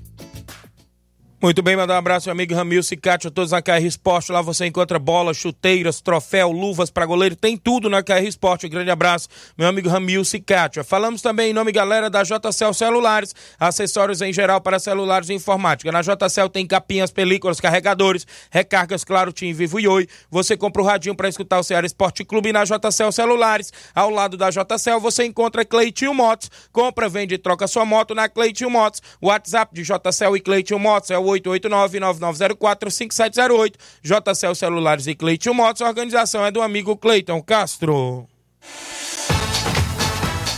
Muito 1.43 1.63
bem, 1.63 1.75
mandar 1.75 1.95
um 1.95 1.97
abraço 1.97 2.29
ao 2.29 2.33
amigo 2.33 2.53
Ramil 2.53 2.83
Cicate, 2.83 3.25
a 3.25 3.31
todos 3.31 3.49
na 3.49 3.63
KR 3.63 3.83
Esporte. 3.83 4.31
Lá 4.31 4.43
você 4.43 4.67
encontra 4.67 4.99
bolas, 4.99 5.37
chuteiras, 5.37 5.99
troféu, 5.99 6.51
luvas 6.51 6.91
para 6.91 7.03
goleiro, 7.03 7.35
tem 7.35 7.57
tudo 7.57 7.89
na 7.89 8.03
KR 8.03 8.27
Esporte. 8.27 8.67
Um 8.67 8.69
grande 8.69 8.91
abraço, 8.91 9.27
meu 9.57 9.67
amigo 9.67 9.89
Ramil 9.89 10.23
Cicate. 10.23 10.83
Falamos 10.83 11.19
também 11.19 11.49
em 11.49 11.53
nome, 11.53 11.71
galera, 11.71 12.11
da 12.11 12.21
JCL 12.21 12.75
Celulares, 12.75 13.33
acessórios 13.59 14.21
em 14.21 14.31
geral 14.31 14.61
para 14.61 14.77
celulares 14.77 15.29
e 15.29 15.33
informática. 15.33 15.91
Na 15.91 16.03
JCL 16.03 16.47
tem 16.47 16.67
capinhas, 16.67 17.09
películas, 17.09 17.59
carregadores, 17.59 18.27
recargas, 18.51 19.03
claro, 19.03 19.33
Tim 19.33 19.51
Vivo 19.51 19.79
e 19.79 19.87
Oi. 19.87 20.07
Você 20.29 20.55
compra 20.55 20.83
o 20.83 20.85
radinho 20.85 21.15
para 21.15 21.27
escutar 21.27 21.57
o 21.57 21.63
Ceará 21.63 21.87
Esporte 21.87 22.23
Clube 22.23 22.53
na 22.53 22.63
JCL 22.65 23.11
Celulares. 23.11 23.73
Ao 23.95 24.11
lado 24.11 24.37
da 24.37 24.51
JCL 24.51 24.99
você 24.99 25.25
encontra 25.25 25.65
Cleitinho 25.65 26.13
Motos. 26.13 26.51
Compra, 26.71 27.09
vende 27.09 27.33
e 27.33 27.39
troca 27.39 27.65
sua 27.65 27.83
moto 27.83 28.13
na 28.13 28.29
Cleitinho 28.29 28.69
Motos. 28.69 29.01
WhatsApp 29.19 29.73
de 29.73 29.81
JCL 29.81 30.37
e 30.37 30.39
Cleitinho 30.39 30.77
Motos 30.77 31.09
é 31.09 31.17
o 31.17 31.30
889-9904-5708. 31.31 33.75
JCL 34.03 34.55
Celulares 34.55 35.07
e 35.07 35.15
Cleiton 35.15 35.53
Motos. 35.53 35.81
A 35.81 35.87
organização 35.87 36.45
é 36.45 36.51
do 36.51 36.61
amigo 36.61 36.97
Cleiton 36.97 37.41
Castro. 37.41 38.27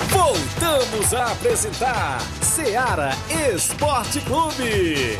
Voltamos 0.09 1.13
a 1.13 1.31
apresentar 1.31 2.19
Seara 2.41 3.11
Esporte 3.53 4.19
Clube. 4.21 5.15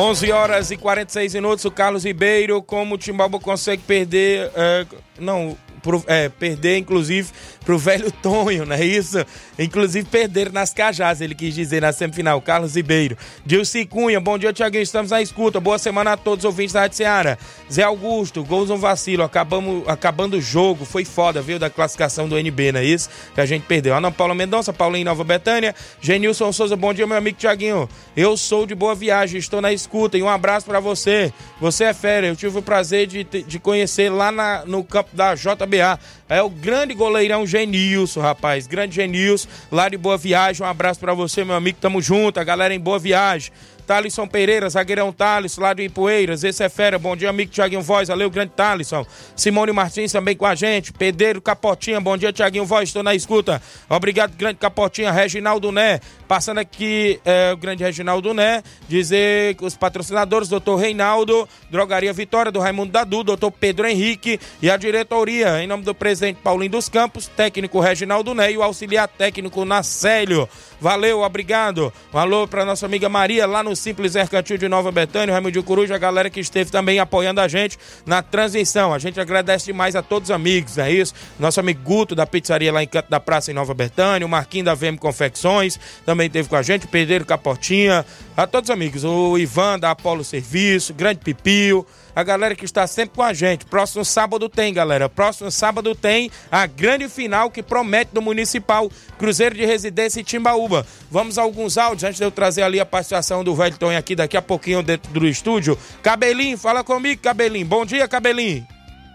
11 0.00 0.32
horas 0.32 0.70
e 0.70 0.78
46 0.78 1.34
minutos. 1.34 1.64
O 1.66 1.70
Carlos 1.70 2.04
Ribeiro, 2.04 2.62
como 2.62 2.94
o 2.94 2.98
Timbalba 2.98 3.38
consegue 3.38 3.82
perder. 3.82 4.50
É, 4.54 4.86
não, 5.18 5.54
pro, 5.82 6.02
é, 6.06 6.28
perder, 6.28 6.78
inclusive, 6.78 7.30
pro 7.64 7.78
velho 7.78 8.10
Tonho, 8.22 8.64
não 8.64 8.76
é 8.76 8.84
isso? 8.84 9.24
Inclusive, 9.58 10.06
perderam 10.08 10.52
nas 10.52 10.72
Cajás, 10.72 11.20
ele 11.20 11.34
quis 11.34 11.54
dizer 11.54 11.82
na 11.82 11.92
semifinal. 11.92 12.40
Carlos 12.40 12.74
Ribeiro. 12.74 13.16
Dilci 13.44 13.84
Cunha, 13.84 14.20
bom 14.20 14.38
dia, 14.38 14.52
Tiaguinho. 14.52 14.82
Estamos 14.82 15.10
na 15.10 15.20
escuta. 15.20 15.60
Boa 15.60 15.78
semana 15.78 16.12
a 16.12 16.16
todos 16.16 16.44
os 16.44 16.48
ouvintes 16.48 16.72
da 16.72 16.80
Rádio 16.80 16.96
Seara. 16.96 17.38
Zé 17.70 17.82
Augusto, 17.82 18.42
gols 18.44 18.70
um 18.70 18.76
vacilo. 18.76 19.22
Acabamos, 19.22 19.86
acabando 19.88 20.36
o 20.36 20.40
jogo. 20.40 20.84
Foi 20.84 21.04
foda, 21.04 21.42
viu? 21.42 21.58
Da 21.58 21.68
classificação 21.68 22.28
do 22.28 22.38
NB, 22.38 22.72
não 22.72 22.80
é 22.80 22.84
isso? 22.84 23.08
Que 23.34 23.40
a 23.40 23.46
gente 23.46 23.64
perdeu. 23.66 23.94
Ana 23.94 24.10
Paula 24.10 24.34
Mendonça, 24.34 24.72
Paulinho 24.72 25.04
Nova 25.04 25.24
Betânia. 25.24 25.74
Genilson 26.00 26.52
Souza, 26.52 26.76
bom 26.76 26.94
dia, 26.94 27.06
meu 27.06 27.16
amigo 27.16 27.38
Tiaguinho. 27.38 27.88
Eu 28.16 28.36
sou 28.36 28.66
de 28.66 28.74
boa 28.74 28.94
viagem, 28.94 29.38
estou 29.38 29.60
na 29.60 29.72
escuta. 29.72 30.16
E 30.16 30.22
um 30.22 30.28
abraço 30.28 30.66
para 30.66 30.80
você. 30.80 31.32
Você 31.60 31.84
é 31.84 31.94
fera. 31.94 32.26
Eu 32.26 32.36
tive 32.36 32.58
o 32.58 32.62
prazer 32.62 33.06
de, 33.06 33.24
de 33.24 33.58
conhecer 33.58 34.10
lá 34.10 34.32
na, 34.32 34.64
no 34.64 34.82
campo 34.82 35.10
da 35.14 35.34
JBA. 35.70 35.98
É 36.28 36.42
o 36.42 36.50
grande 36.50 36.92
goleirão 36.94 37.46
Genilson, 37.46 38.20
rapaz. 38.20 38.66
Grande 38.66 38.96
Genilson, 38.96 39.48
lá 39.70 39.88
de 39.88 39.96
Boa 39.96 40.18
Viagem. 40.18 40.64
Um 40.66 40.68
abraço 40.68 40.98
para 40.98 41.14
você, 41.14 41.44
meu 41.44 41.54
amigo. 41.54 41.78
Tamo 41.80 42.02
junto. 42.02 42.38
A 42.40 42.44
galera 42.44 42.74
em 42.74 42.80
Boa 42.80 42.98
Viagem. 42.98 43.52
Thalisson 43.90 44.24
Pereira, 44.28 44.70
zagueirão 44.70 45.12
Thalisson, 45.12 45.62
lá 45.62 45.74
de 45.74 45.82
Ipueiras. 45.82 46.44
Esse 46.44 46.62
é 46.62 46.68
fera. 46.68 46.96
Bom 46.96 47.16
dia, 47.16 47.28
amigo 47.28 47.50
Tiaguinho 47.50 47.82
Voz. 47.82 48.06
Valeu, 48.06 48.30
grande 48.30 48.52
Thalisson. 48.54 49.04
Simone 49.34 49.72
Martins 49.72 50.12
também 50.12 50.36
com 50.36 50.46
a 50.46 50.54
gente. 50.54 50.92
Pedreiro 50.92 51.42
Capotinha. 51.42 52.00
Bom 52.00 52.16
dia, 52.16 52.32
Tiaguinho 52.32 52.64
Voz. 52.64 52.88
Estou 52.88 53.02
na 53.02 53.16
escuta. 53.16 53.60
Obrigado, 53.88 54.36
grande 54.36 54.60
Capotinha. 54.60 55.10
Reginaldo 55.10 55.72
Né. 55.72 55.98
Passando 56.28 56.58
aqui 56.58 57.18
é, 57.24 57.52
o 57.52 57.56
grande 57.56 57.82
Reginaldo 57.82 58.32
Né. 58.32 58.62
Dizer 58.88 59.56
que 59.56 59.64
os 59.64 59.76
patrocinadores, 59.76 60.48
doutor 60.48 60.76
Reinaldo, 60.76 61.48
Drogaria 61.68 62.12
Vitória, 62.12 62.52
do 62.52 62.60
Raimundo 62.60 62.92
Dadu, 62.92 63.24
doutor 63.24 63.50
Pedro 63.50 63.88
Henrique 63.88 64.38
e 64.62 64.70
a 64.70 64.76
diretoria, 64.76 65.60
em 65.60 65.66
nome 65.66 65.82
do 65.82 65.96
presidente 65.96 66.38
Paulinho 66.40 66.70
dos 66.70 66.88
Campos, 66.88 67.26
técnico 67.26 67.80
Reginaldo 67.80 68.36
Né 68.36 68.52
e 68.52 68.56
o 68.56 68.62
auxiliar 68.62 69.08
técnico 69.08 69.64
Nacélio. 69.64 70.48
Valeu, 70.80 71.20
obrigado. 71.20 71.92
Um 72.12 72.18
alô 72.18 72.48
para 72.48 72.64
nossa 72.64 72.86
amiga 72.86 73.06
Maria, 73.06 73.46
lá 73.46 73.62
no 73.62 73.76
Simples 73.76 74.14
Mercantil 74.14 74.56
de 74.56 74.66
Nova 74.66 74.90
Betânia, 74.90 75.34
Raimundo 75.34 75.62
Coruja, 75.62 75.94
a 75.94 75.98
galera 75.98 76.30
que 76.30 76.40
esteve 76.40 76.70
também 76.70 76.98
apoiando 76.98 77.40
a 77.40 77.46
gente 77.46 77.78
na 78.06 78.22
transição. 78.22 78.94
A 78.94 78.98
gente 78.98 79.20
agradece 79.20 79.66
demais 79.66 79.94
a 79.94 80.02
todos 80.02 80.30
os 80.30 80.34
amigos, 80.34 80.78
é 80.78 80.90
isso? 80.90 81.12
Nosso 81.38 81.60
amigo 81.60 81.82
Guto, 81.82 82.14
da 82.14 82.26
pizzaria 82.26 82.72
lá 82.72 82.82
em 82.82 82.86
Canto 82.86 83.10
da 83.10 83.20
Praça, 83.20 83.50
em 83.50 83.54
Nova 83.54 83.74
Betânia, 83.74 84.26
o 84.26 84.30
Marquinho 84.30 84.64
da 84.64 84.74
VM 84.74 84.96
Confecções, 84.98 85.78
também 86.06 86.30
teve 86.30 86.48
com 86.48 86.56
a 86.56 86.62
gente, 86.62 86.86
o 86.86 86.88
Pedreiro 86.88 87.26
Capotinha, 87.26 88.06
a 88.34 88.46
todos 88.46 88.70
os 88.70 88.74
amigos, 88.74 89.04
o 89.04 89.36
Ivan 89.36 89.78
da 89.78 89.90
Apolo 89.90 90.24
Serviço, 90.24 90.94
Grande 90.94 91.20
Pipio, 91.20 91.86
a 92.14 92.22
galera 92.22 92.54
que 92.54 92.64
está 92.64 92.86
sempre 92.86 93.16
com 93.16 93.22
a 93.22 93.32
gente. 93.32 93.64
Próximo 93.64 94.04
sábado 94.04 94.48
tem, 94.48 94.72
galera. 94.72 95.08
Próximo 95.08 95.50
sábado 95.50 95.94
tem 95.94 96.30
a 96.50 96.66
grande 96.66 97.08
final 97.08 97.50
que 97.50 97.62
promete 97.62 98.12
do 98.12 98.22
Municipal 98.22 98.90
Cruzeiro 99.18 99.54
de 99.54 99.64
Residência 99.64 100.20
em 100.20 100.24
Timbaúba. 100.24 100.86
Vamos 101.10 101.38
a 101.38 101.42
alguns 101.42 101.78
áudios 101.78 102.04
antes 102.04 102.18
de 102.18 102.24
eu 102.24 102.30
trazer 102.30 102.62
ali 102.62 102.80
a 102.80 102.86
participação 102.86 103.44
do 103.44 103.54
velho 103.54 103.76
Tonho 103.76 103.98
aqui 103.98 104.14
daqui 104.14 104.36
a 104.36 104.42
pouquinho 104.42 104.82
dentro 104.82 105.12
do 105.12 105.26
estúdio. 105.26 105.78
Cabelinho, 106.02 106.56
fala 106.58 106.82
comigo, 106.84 107.20
Cabelinho. 107.22 107.66
Bom 107.66 107.84
dia, 107.84 108.06
Cabelinho. 108.08 108.66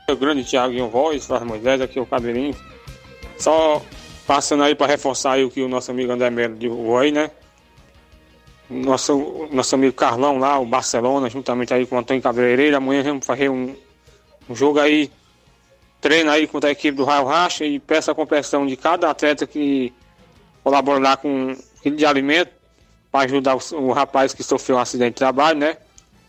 O 0.09 0.15
grande 0.15 0.43
Thiago 0.43 0.87
Voz, 0.87 1.25
Faz 1.25 1.43
Moisés, 1.43 1.81
aqui 1.81 1.97
é 1.97 2.01
o 2.01 2.05
Cabelinho. 2.05 2.55
Só 3.37 3.81
passando 4.25 4.63
aí 4.63 4.75
para 4.75 4.87
reforçar 4.87 5.33
aí 5.33 5.43
o 5.43 5.49
que 5.49 5.61
o 5.61 5.67
nosso 5.67 5.91
amigo 5.91 6.11
André 6.11 6.29
Melo 6.29 6.55
divulgou 6.55 6.97
aí, 6.97 7.11
né? 7.11 7.31
Nosso, 8.70 9.47
nosso 9.51 9.76
amigo 9.76 9.93
Carlão 9.93 10.38
lá, 10.38 10.59
o 10.59 10.66
Barcelona, 10.66 11.30
juntamente 11.30 11.74
aí 11.74 11.86
com 11.86 11.95
o 11.95 11.99
Antônio 11.99 12.22
Cabreireira. 12.22 12.78
Amanhã 12.78 13.03
vamos 13.03 13.26
fazer 13.26 13.49
um, 13.49 13.76
um 14.49 14.55
jogo 14.55 14.80
aí, 14.80 15.11
treino 16.01 16.32
aí 16.32 16.47
contra 16.47 16.70
a 16.70 16.72
equipe 16.72 16.97
do 16.97 17.03
Raio 17.03 17.26
Racha 17.26 17.66
e 17.66 17.80
peço 17.80 18.11
a 18.11 18.16
compreensão 18.16 18.66
de 18.66 18.76
cada 18.76 19.09
atleta 19.09 19.45
que 19.45 19.93
colabora 20.63 20.99
lá 20.99 21.18
com 21.18 21.30
um 21.30 21.57
quilo 21.82 21.95
de 21.95 22.05
alimento 22.05 22.51
para 23.11 23.26
ajudar 23.26 23.55
o, 23.55 23.59
o, 23.76 23.91
rapaz 23.91 24.34
que 24.34 24.43
sofreu 24.43 24.78
um 24.78 24.80
acidente 24.80 25.11
de 25.11 25.18
trabalho, 25.18 25.59
né? 25.59 25.78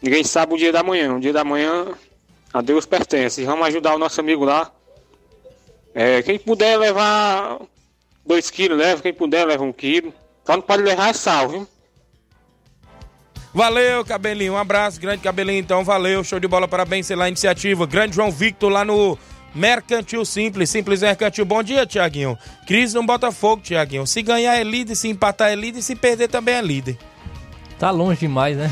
Ninguém 0.02 0.22
sabe 0.22 0.54
o 0.54 0.58
dia 0.58 0.72
da 0.72 0.82
manhã. 0.82 1.14
O 1.14 1.20
dia 1.20 1.32
da 1.32 1.42
manhã 1.42 1.86
a 2.52 2.60
Deus 2.60 2.84
pertence. 2.84 3.44
Vamos 3.44 3.66
ajudar 3.66 3.94
o 3.94 3.98
nosso 3.98 4.20
amigo 4.20 4.44
lá. 4.44 4.70
É, 5.94 6.22
quem 6.22 6.38
puder 6.38 6.78
levar 6.78 7.58
dois 8.24 8.50
quilos, 8.50 8.76
leva. 8.76 9.00
Quem 9.00 9.14
puder, 9.14 9.46
leva 9.46 9.64
um 9.64 9.72
quilo. 9.72 10.12
Só 10.44 10.52
não 10.52 10.62
pode 10.62 10.82
levar 10.82 11.14
sal, 11.14 11.48
viu? 11.48 11.68
Valeu, 13.56 14.04
Cabelinho. 14.04 14.52
Um 14.52 14.58
abraço, 14.58 15.00
grande 15.00 15.22
Cabelinho. 15.22 15.58
Então, 15.58 15.82
valeu. 15.82 16.22
Show 16.22 16.38
de 16.38 16.46
bola, 16.46 16.68
parabéns 16.68 17.08
pela 17.08 17.26
iniciativa. 17.26 17.86
Grande 17.86 18.14
João 18.14 18.30
Victor 18.30 18.70
lá 18.70 18.84
no 18.84 19.18
Mercantil 19.54 20.26
Simples. 20.26 20.68
Simples 20.68 21.00
Mercantil. 21.00 21.46
Bom 21.46 21.62
dia, 21.62 21.86
Tiaguinho. 21.86 22.36
Crise 22.66 22.94
no 22.94 23.02
Botafogo, 23.02 23.62
Tiaguinho. 23.62 24.06
Se 24.06 24.20
ganhar 24.20 24.56
é 24.56 24.62
líder, 24.62 24.94
se 24.94 25.08
empatar 25.08 25.48
é 25.48 25.54
líder, 25.54 25.80
se 25.80 25.96
perder 25.96 26.28
também 26.28 26.54
é 26.54 26.60
líder. 26.60 26.98
Tá 27.78 27.90
longe 27.90 28.20
demais, 28.20 28.58
né? 28.58 28.70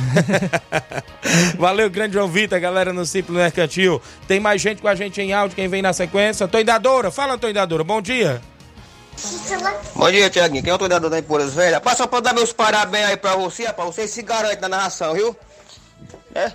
Valeu, 1.59 1.89
grande 1.89 2.13
João 2.13 2.29
Vitor, 2.29 2.61
galera 2.61 2.93
no 2.93 3.07
Simples 3.07 3.39
Mercantil. 3.39 4.03
Tem 4.29 4.39
mais 4.39 4.61
gente 4.61 4.83
com 4.83 4.89
a 4.89 4.95
gente 4.95 5.19
em 5.19 5.33
áudio, 5.33 5.57
quem 5.57 5.67
vem 5.67 5.81
na 5.81 5.95
sequência. 5.95 6.47
Toidadora, 6.47 7.11
fala, 7.11 7.39
Toidadora, 7.39 7.83
bom 7.83 8.03
dia. 8.03 8.43
Bom 9.95 10.11
dia, 10.11 10.29
Tiaguinho. 10.29 10.63
Quem 10.63 10.71
é 10.71 10.75
o 10.75 10.79
treinador 10.79 11.11
da 11.11 11.19
Empoeiras 11.19 11.55
Velha? 11.55 11.81
Passa 11.81 12.07
pra 12.07 12.21
dar 12.21 12.35
meus 12.35 12.53
parabéns 12.53 13.07
aí 13.07 13.17
pra 13.17 13.37
você, 13.37 13.65
rapaz. 13.65 13.95
Você 13.95 14.09
se 14.09 14.23
garante 14.23 14.61
na 14.61 14.69
narração, 14.69 15.15
viu? 15.15 15.37
É? 16.35 16.53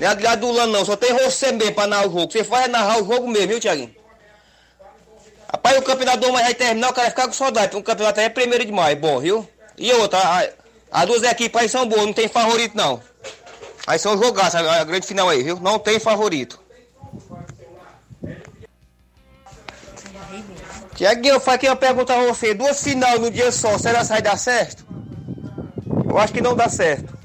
Não 0.00 0.08
é 0.08 0.26
adulando 0.28 0.72
não, 0.72 0.84
só 0.84 0.96
tem 0.96 1.12
você 1.12 1.52
mesmo 1.52 1.74
pra 1.74 1.86
narrar 1.86 2.08
o 2.08 2.12
jogo. 2.12 2.32
Você 2.32 2.42
faz 2.42 2.70
narrar 2.70 3.02
o 3.02 3.06
jogo 3.06 3.28
mesmo, 3.28 3.48
viu, 3.48 3.60
Tiaguinho? 3.60 3.94
Rapaz, 5.52 5.78
o 5.78 5.82
campeonato 5.82 6.18
do 6.18 6.32
vai 6.32 6.54
terminar, 6.54 6.90
o 6.90 6.92
cara 6.92 7.08
vai 7.08 7.10
ficar 7.10 7.26
com 7.26 7.32
saudade, 7.32 7.68
porque 7.68 7.80
o 7.80 7.82
campeonato 7.82 8.20
é 8.20 8.28
primeiro 8.28 8.64
de 8.64 8.72
maio, 8.72 8.96
bom, 8.96 9.18
viu? 9.18 9.48
E 9.76 9.92
outra, 9.92 10.48
as 10.90 11.06
duas 11.06 11.22
equipes 11.24 11.60
aí 11.60 11.68
são 11.68 11.86
boas, 11.86 12.06
não 12.06 12.12
tem 12.12 12.28
favorito 12.28 12.76
não. 12.76 13.02
Aí 13.86 13.98
são 13.98 14.16
jogaços, 14.16 14.54
a 14.54 14.84
grande 14.84 15.06
final 15.06 15.28
aí, 15.28 15.42
viu? 15.42 15.58
Não 15.60 15.78
tem 15.78 15.98
favorito. 15.98 16.60
Tiaguinho, 21.00 21.40
faço 21.40 21.52
aqui 21.52 21.66
uma 21.66 21.76
pergunta 21.76 22.12
a 22.12 22.26
você. 22.26 22.52
Duas 22.52 22.84
final 22.84 23.18
no 23.18 23.30
dia 23.30 23.50
só, 23.50 23.78
será 23.78 24.00
que 24.00 24.08
vai 24.08 24.20
dar 24.20 24.36
certo? 24.36 24.84
eu 26.06 26.18
acho 26.18 26.30
que 26.30 26.42
não 26.42 26.54
dá 26.54 26.68
certo. 26.68 27.16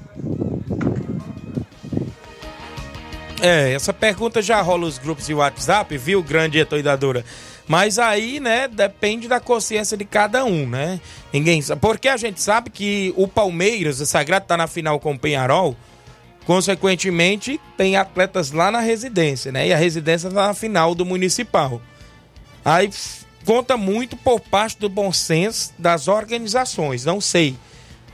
É, 3.42 3.74
essa 3.74 3.92
pergunta 3.92 4.40
já 4.40 4.62
rola 4.62 4.86
os 4.86 4.96
grupos 4.96 5.26
de 5.26 5.34
WhatsApp, 5.34 5.94
viu, 5.98 6.22
grande 6.22 6.58
etoidadora? 6.58 7.22
Mas 7.68 7.98
aí, 7.98 8.40
né, 8.40 8.66
depende 8.66 9.28
da 9.28 9.40
consciência 9.40 9.94
de 9.94 10.06
cada 10.06 10.42
um, 10.42 10.66
né? 10.66 10.98
Ninguém 11.30 11.60
sabe. 11.60 11.78
Porque 11.78 12.08
a 12.08 12.16
gente 12.16 12.40
sabe 12.40 12.70
que 12.70 13.12
o 13.14 13.28
Palmeiras, 13.28 14.00
o 14.00 14.06
Sagrado, 14.06 14.46
tá 14.46 14.56
na 14.56 14.66
final 14.66 14.98
com 14.98 15.12
o 15.12 15.18
Penharol. 15.18 15.76
Consequentemente, 16.46 17.60
tem 17.76 17.94
atletas 17.96 18.52
lá 18.52 18.70
na 18.70 18.80
residência, 18.80 19.52
né? 19.52 19.68
E 19.68 19.72
a 19.74 19.76
residência 19.76 20.30
tá 20.30 20.46
na 20.46 20.54
final 20.54 20.94
do 20.94 21.04
Municipal. 21.04 21.82
Aí 22.64 22.88
conta 23.46 23.76
muito 23.76 24.16
por 24.16 24.40
parte 24.40 24.78
do 24.78 24.88
bom 24.88 25.12
senso 25.12 25.72
das 25.78 26.08
organizações. 26.08 27.04
Não 27.04 27.20
sei. 27.20 27.56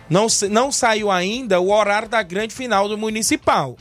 Não, 0.08 0.26
não 0.50 0.70
saiu 0.70 1.10
ainda 1.10 1.58
o 1.58 1.72
horário 1.72 2.08
da 2.08 2.22
grande 2.22 2.54
final 2.54 2.86
do 2.86 2.98
Municipal. 2.98 3.76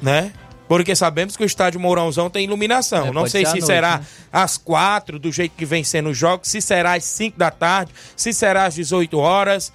Né? 0.00 0.32
Porque 0.66 0.96
sabemos 0.96 1.36
que 1.36 1.42
o 1.42 1.46
estádio 1.46 1.78
Mourãozão 1.78 2.30
tem 2.30 2.44
iluminação. 2.44 3.08
É, 3.08 3.12
não 3.12 3.26
sei 3.26 3.44
se 3.44 3.52
noite, 3.52 3.66
será 3.66 3.98
né? 3.98 4.06
às 4.32 4.56
quatro, 4.56 5.18
do 5.18 5.30
jeito 5.30 5.52
que 5.56 5.66
vem 5.66 5.84
sendo 5.84 6.08
os 6.08 6.16
jogos, 6.16 6.48
se 6.48 6.60
será 6.62 6.94
às 6.94 7.04
cinco 7.04 7.36
da 7.36 7.50
tarde, 7.50 7.92
se 8.16 8.32
será 8.32 8.64
às 8.64 8.74
18 8.74 9.18
horas. 9.18 9.72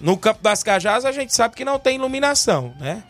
No 0.00 0.16
Campo 0.16 0.40
das 0.42 0.62
Cajás 0.62 1.04
a 1.04 1.12
gente 1.12 1.34
sabe 1.34 1.54
que 1.54 1.64
não 1.64 1.78
tem 1.78 1.96
iluminação, 1.96 2.72
né? 2.78 3.02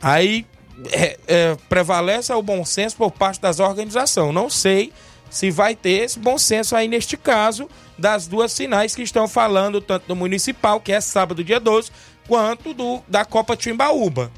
Aí 0.00 0.46
é, 0.92 1.18
é, 1.26 1.56
prevalece 1.68 2.32
o 2.32 2.42
bom 2.42 2.64
senso 2.64 2.96
por 2.96 3.10
parte 3.10 3.40
das 3.40 3.60
organizações. 3.60 4.34
Não 4.34 4.48
sei 4.48 4.92
se 5.30 5.50
vai 5.50 5.74
ter 5.74 6.04
esse 6.04 6.18
bom 6.18 6.38
senso 6.38 6.74
aí 6.74 6.88
neste 6.88 7.16
caso 7.16 7.68
das 7.98 8.26
duas 8.26 8.56
finais 8.56 8.94
que 8.94 9.02
estão 9.02 9.28
falando, 9.28 9.80
tanto 9.80 10.06
do 10.06 10.16
Municipal, 10.16 10.80
que 10.80 10.92
é 10.92 11.00
sábado, 11.00 11.44
dia 11.44 11.60
12, 11.60 11.90
quanto 12.26 12.72
do 12.72 13.00
da 13.06 13.24
Copa 13.24 13.56
Timbaúba, 13.56 14.30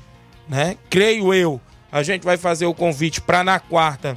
né? 0.48 0.76
Creio 0.90 1.32
eu 1.32 1.60
a 1.92 2.02
gente 2.02 2.24
vai 2.24 2.38
fazer 2.38 2.64
o 2.64 2.72
convite 2.72 3.20
para 3.20 3.44
na 3.44 3.60
quarta 3.60 4.16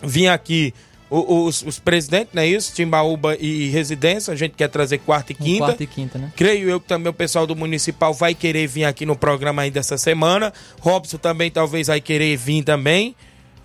vir 0.00 0.28
aqui 0.28 0.72
os, 1.14 1.62
os, 1.62 1.78
presidentes, 1.78 2.30
não 2.32 2.42
é 2.42 2.46
isso? 2.46 2.74
Timbaúba 2.74 3.36
e 3.38 3.68
Residência, 3.68 4.32
a 4.32 4.36
gente 4.36 4.54
quer 4.54 4.68
trazer 4.68 4.98
quarta 4.98 5.32
e 5.32 5.34
quinta. 5.34 5.66
quarta 5.66 5.82
e 5.82 5.86
quinta, 5.86 6.18
né? 6.18 6.32
Creio 6.34 6.68
eu 6.68 6.80
que 6.80 6.88
também 6.88 7.08
o 7.08 7.14
pessoal 7.14 7.46
do 7.46 7.54
Municipal 7.54 8.12
vai 8.12 8.34
querer 8.34 8.66
vir 8.66 8.84
aqui 8.84 9.06
no 9.06 9.16
programa 9.16 9.62
ainda 9.62 9.78
essa 9.78 9.96
semana. 9.96 10.52
Robson 10.80 11.16
também 11.16 11.50
talvez 11.50 11.86
vai 11.86 12.00
querer 12.00 12.36
vir 12.36 12.64
também. 12.64 13.14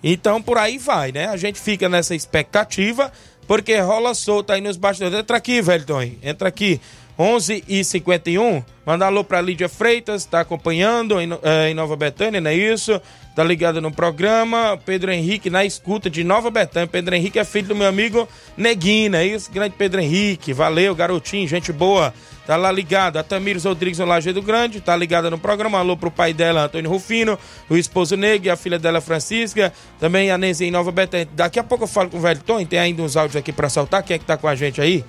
Então 0.02 0.40
por 0.40 0.58
aí 0.58 0.78
vai, 0.78 1.10
né? 1.10 1.26
A 1.26 1.36
gente 1.36 1.60
fica 1.60 1.88
nessa 1.88 2.14
expectativa, 2.14 3.12
porque 3.46 3.76
rola 3.78 4.14
solta 4.14 4.54
aí 4.54 4.60
nos 4.60 4.76
bastidores. 4.76 5.18
Entra 5.18 5.36
aqui, 5.36 5.60
velho 5.60 5.84
Tony. 5.84 6.18
Entra 6.22 6.48
aqui. 6.48 6.80
11 7.20 7.64
e 7.68 7.84
51 7.84 8.64
Manda 8.86 9.04
alô 9.04 9.22
pra 9.22 9.42
Lídia 9.42 9.68
Freitas, 9.68 10.24
tá 10.24 10.40
acompanhando 10.40 11.20
em, 11.20 11.28
é, 11.42 11.68
em 11.68 11.74
Nova 11.74 11.94
Betânia, 11.94 12.40
não 12.40 12.50
é 12.50 12.54
isso? 12.54 13.00
Tá 13.36 13.44
ligado 13.44 13.80
no 13.80 13.92
programa. 13.92 14.80
Pedro 14.84 15.12
Henrique 15.12 15.50
na 15.50 15.64
escuta 15.64 16.10
de 16.10 16.24
Nova 16.24 16.50
Betânia. 16.50 16.88
Pedro 16.88 17.14
Henrique 17.14 17.38
é 17.38 17.44
filho 17.44 17.68
do 17.68 17.76
meu 17.76 17.86
amigo 17.86 18.26
Neguinho, 18.56 19.14
é 19.14 19.24
isso? 19.24 19.52
Grande 19.52 19.74
Pedro 19.76 20.00
Henrique. 20.00 20.52
Valeu, 20.52 20.94
garotinho, 20.94 21.46
gente 21.46 21.72
boa. 21.72 22.12
Tá 22.46 22.56
lá 22.56 22.72
ligado. 22.72 23.18
A 23.18 23.22
Tamires 23.22 23.64
Rodrigues 23.64 23.98
no 23.98 24.06
Lajeado 24.06 24.42
Grande, 24.42 24.80
tá 24.80 24.96
ligada 24.96 25.30
no 25.30 25.38
programa. 25.38 25.78
Alô 25.78 25.96
pro 25.96 26.10
pai 26.10 26.32
dela, 26.32 26.64
Antônio 26.64 26.90
Rufino, 26.90 27.38
o 27.68 27.76
esposo 27.76 28.16
Negro, 28.16 28.50
a 28.50 28.56
filha 28.56 28.78
dela, 28.78 29.00
Francisca. 29.00 29.72
Também 30.00 30.32
a 30.32 30.38
Nenze 30.38 30.64
em 30.64 30.70
Nova 30.70 30.90
Betânia. 30.90 31.28
Daqui 31.32 31.60
a 31.60 31.62
pouco 31.62 31.84
eu 31.84 31.88
falo 31.88 32.10
com 32.10 32.16
o 32.16 32.20
velho 32.20 32.40
Tom, 32.42 32.64
tem 32.64 32.78
ainda 32.78 33.02
uns 33.02 33.16
áudios 33.16 33.36
aqui 33.36 33.52
pra 33.52 33.68
soltar. 33.68 34.02
Quem 34.02 34.16
é 34.16 34.18
que 34.18 34.24
tá 34.24 34.36
com 34.36 34.48
a 34.48 34.54
gente 34.56 34.80
aí? 34.80 35.04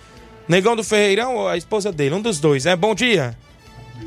Negão 0.51 0.75
do 0.75 0.83
Ferreirão 0.83 1.37
ou 1.37 1.47
a 1.47 1.55
esposa 1.55 1.93
dele? 1.93 2.13
Um 2.13 2.21
dos 2.21 2.37
dois, 2.37 2.65
né? 2.65 2.75
Bom 2.75 2.93
dia. 2.93 3.37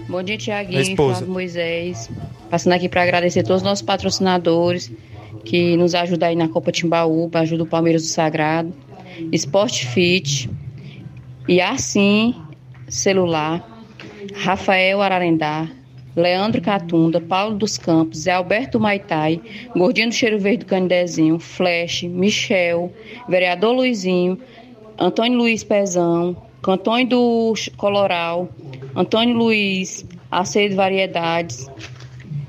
Bom 0.07 0.23
dia, 0.23 0.37
Tiaguinho, 0.37 0.95
Flávio 0.95 1.27
Moisés. 1.27 2.11
Passando 2.51 2.75
aqui 2.75 2.87
para 2.87 3.03
agradecer 3.03 3.43
todos 3.43 3.63
os 3.63 3.67
nossos 3.67 3.81
patrocinadores 3.81 4.93
que 5.43 5.75
nos 5.79 5.95
ajudam 5.95 6.29
aí 6.29 6.37
na 6.37 6.47
Copa 6.47 6.71
Timbaúba, 6.71 7.41
ajuda 7.41 7.63
o 7.63 7.67
Palmeiras 7.67 8.03
do 8.03 8.09
Sagrado, 8.09 8.75
Sport 9.33 9.87
Fit 9.87 10.51
e 11.49 11.63
assim 11.63 12.35
Celular, 12.91 13.67
Rafael 14.35 15.01
Ararendá, 15.01 15.67
Leandro 16.15 16.61
Catunda, 16.61 17.23
Paulo 17.23 17.57
dos 17.57 17.79
Campos, 17.79 18.19
Zé 18.19 18.33
Alberto 18.33 18.79
Maitai, 18.79 19.41
Gordinho 19.75 20.11
do 20.11 20.15
Cheiro 20.15 20.39
Verde 20.39 20.59
do 20.59 20.67
Canidezinho, 20.67 21.39
Flash, 21.39 22.03
Michel, 22.03 22.93
Vereador 23.31 23.75
Luizinho, 23.75 24.39
Antônio 24.99 25.39
Luiz 25.39 25.65
Pezão, 25.65 26.37
Antônio 26.67 27.09
do 27.09 27.55
Coloral, 27.77 28.49
Antônio 28.95 29.37
Luiz, 29.37 30.05
Aceio 30.31 30.71
de 30.71 30.77
Variedades, 30.77 31.71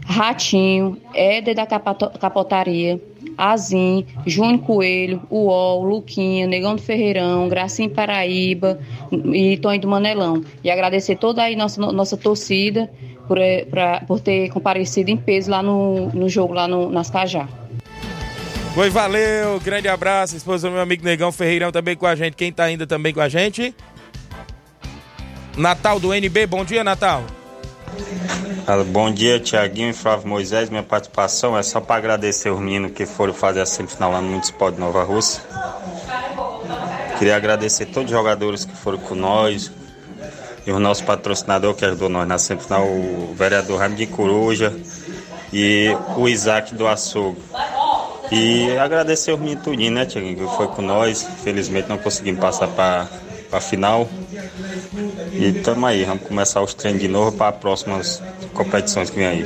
Ratinho, 0.05 0.97
Éder 1.13 1.55
da 1.55 1.65
Capotaria, 1.65 3.01
Azim, 3.37 4.05
Júnior 4.25 4.59
Coelho, 4.59 5.21
Uol, 5.29 5.83
Luquinha, 5.83 6.47
Negão 6.47 6.75
do 6.75 6.81
Ferreirão, 6.81 7.49
Gracinha 7.49 7.89
Paraíba 7.89 8.79
e 9.11 9.57
Tonho 9.57 9.81
do 9.81 9.87
Manelão. 9.87 10.43
E 10.63 10.69
agradecer 10.69 11.17
toda 11.17 11.43
aí 11.43 11.55
nossa, 11.55 11.81
nossa 11.91 12.15
torcida 12.15 12.89
por, 13.27 13.37
eh, 13.37 13.65
pra, 13.65 14.01
por 14.01 14.19
ter 14.19 14.49
comparecido 14.49 15.09
em 15.09 15.17
peso 15.17 15.51
lá 15.51 15.61
no, 15.61 16.09
no 16.09 16.29
jogo, 16.29 16.53
lá 16.53 16.67
no, 16.67 16.89
nas 16.89 17.09
Cajá. 17.09 17.47
Oi, 18.78 18.89
valeu, 18.89 19.57
grande 19.61 19.88
abraço, 19.88 20.36
esposa 20.36 20.67
do 20.67 20.73
meu 20.73 20.82
amigo 20.82 21.01
Negão 21.01 21.32
Ferreirão 21.32 21.71
também 21.71 21.95
com 21.95 22.05
a 22.05 22.13
gente. 22.13 22.36
Quem 22.36 22.51
tá 22.51 22.65
ainda 22.65 22.86
também 22.86 23.13
com 23.13 23.21
a 23.21 23.30
gente? 23.30 23.73
Natal 25.55 25.97
do 25.97 26.13
NB, 26.13 26.45
bom 26.45 26.65
dia, 26.65 26.84
Natal. 26.84 27.23
Bom 28.91 29.09
dia, 29.13 29.39
Tiaguinho 29.39 29.91
e 29.91 29.93
Flávio 29.93 30.28
Moisés. 30.28 30.69
Minha 30.69 30.84
participação 30.84 31.57
é 31.57 31.63
só 31.63 31.80
para 31.80 31.95
agradecer 31.95 32.49
os 32.49 32.59
meninos 32.59 32.91
que 32.91 33.05
foram 33.05 33.34
fazer 33.34 33.61
a 33.61 33.65
semifinal 33.65 34.11
lá 34.11 34.19
no 34.19 34.28
Municipal 34.28 34.69
de 34.69 34.78
Nova 34.78 35.03
Rússia. 35.03 35.41
Queria 37.17 37.38
agradecer 37.38 37.86
todos 37.86 38.11
os 38.11 38.17
jogadores 38.17 38.65
que 38.65 38.76
foram 38.76 38.97
com 38.97 39.15
nós 39.15 39.71
e 40.67 40.71
o 40.73 40.80
nosso 40.80 41.05
patrocinador 41.05 41.76
que 41.76 41.86
ajudou 41.86 42.09
nós 42.09 42.28
na 42.28 42.38
semifinal, 42.38 42.86
o 42.86 43.34
vereador 43.38 43.80
Jaime 43.80 43.95
de 43.95 44.07
Coruja 44.07 44.76
e 45.53 45.95
o 46.17 46.28
Isaac 46.28 46.76
do 46.76 46.86
Açougue. 46.86 47.39
E 48.32 48.78
agradecer 48.78 49.32
os 49.34 49.39
meninos 49.39 49.63
tudinho, 49.63 49.91
né, 49.91 50.05
Tiaguinho, 50.05 50.36
que 50.36 50.55
foi 50.57 50.67
com 50.67 50.82
nós. 50.82 51.28
Felizmente 51.43 51.88
não 51.89 51.97
conseguimos 51.97 52.39
passar 52.41 52.67
para 52.67 53.07
a 53.51 53.59
final. 53.59 54.07
E 55.32 55.47
estamos 55.57 55.84
aí, 55.89 56.03
vamos 56.03 56.23
começar 56.28 56.61
os 56.61 56.73
treinos 56.73 57.01
de 57.01 57.07
novo 57.07 57.32
para 57.38 57.49
as 57.49 57.55
próximas 57.57 58.21
competições 58.53 59.09
que 59.09 59.17
vem 59.17 59.28
aí. 59.28 59.45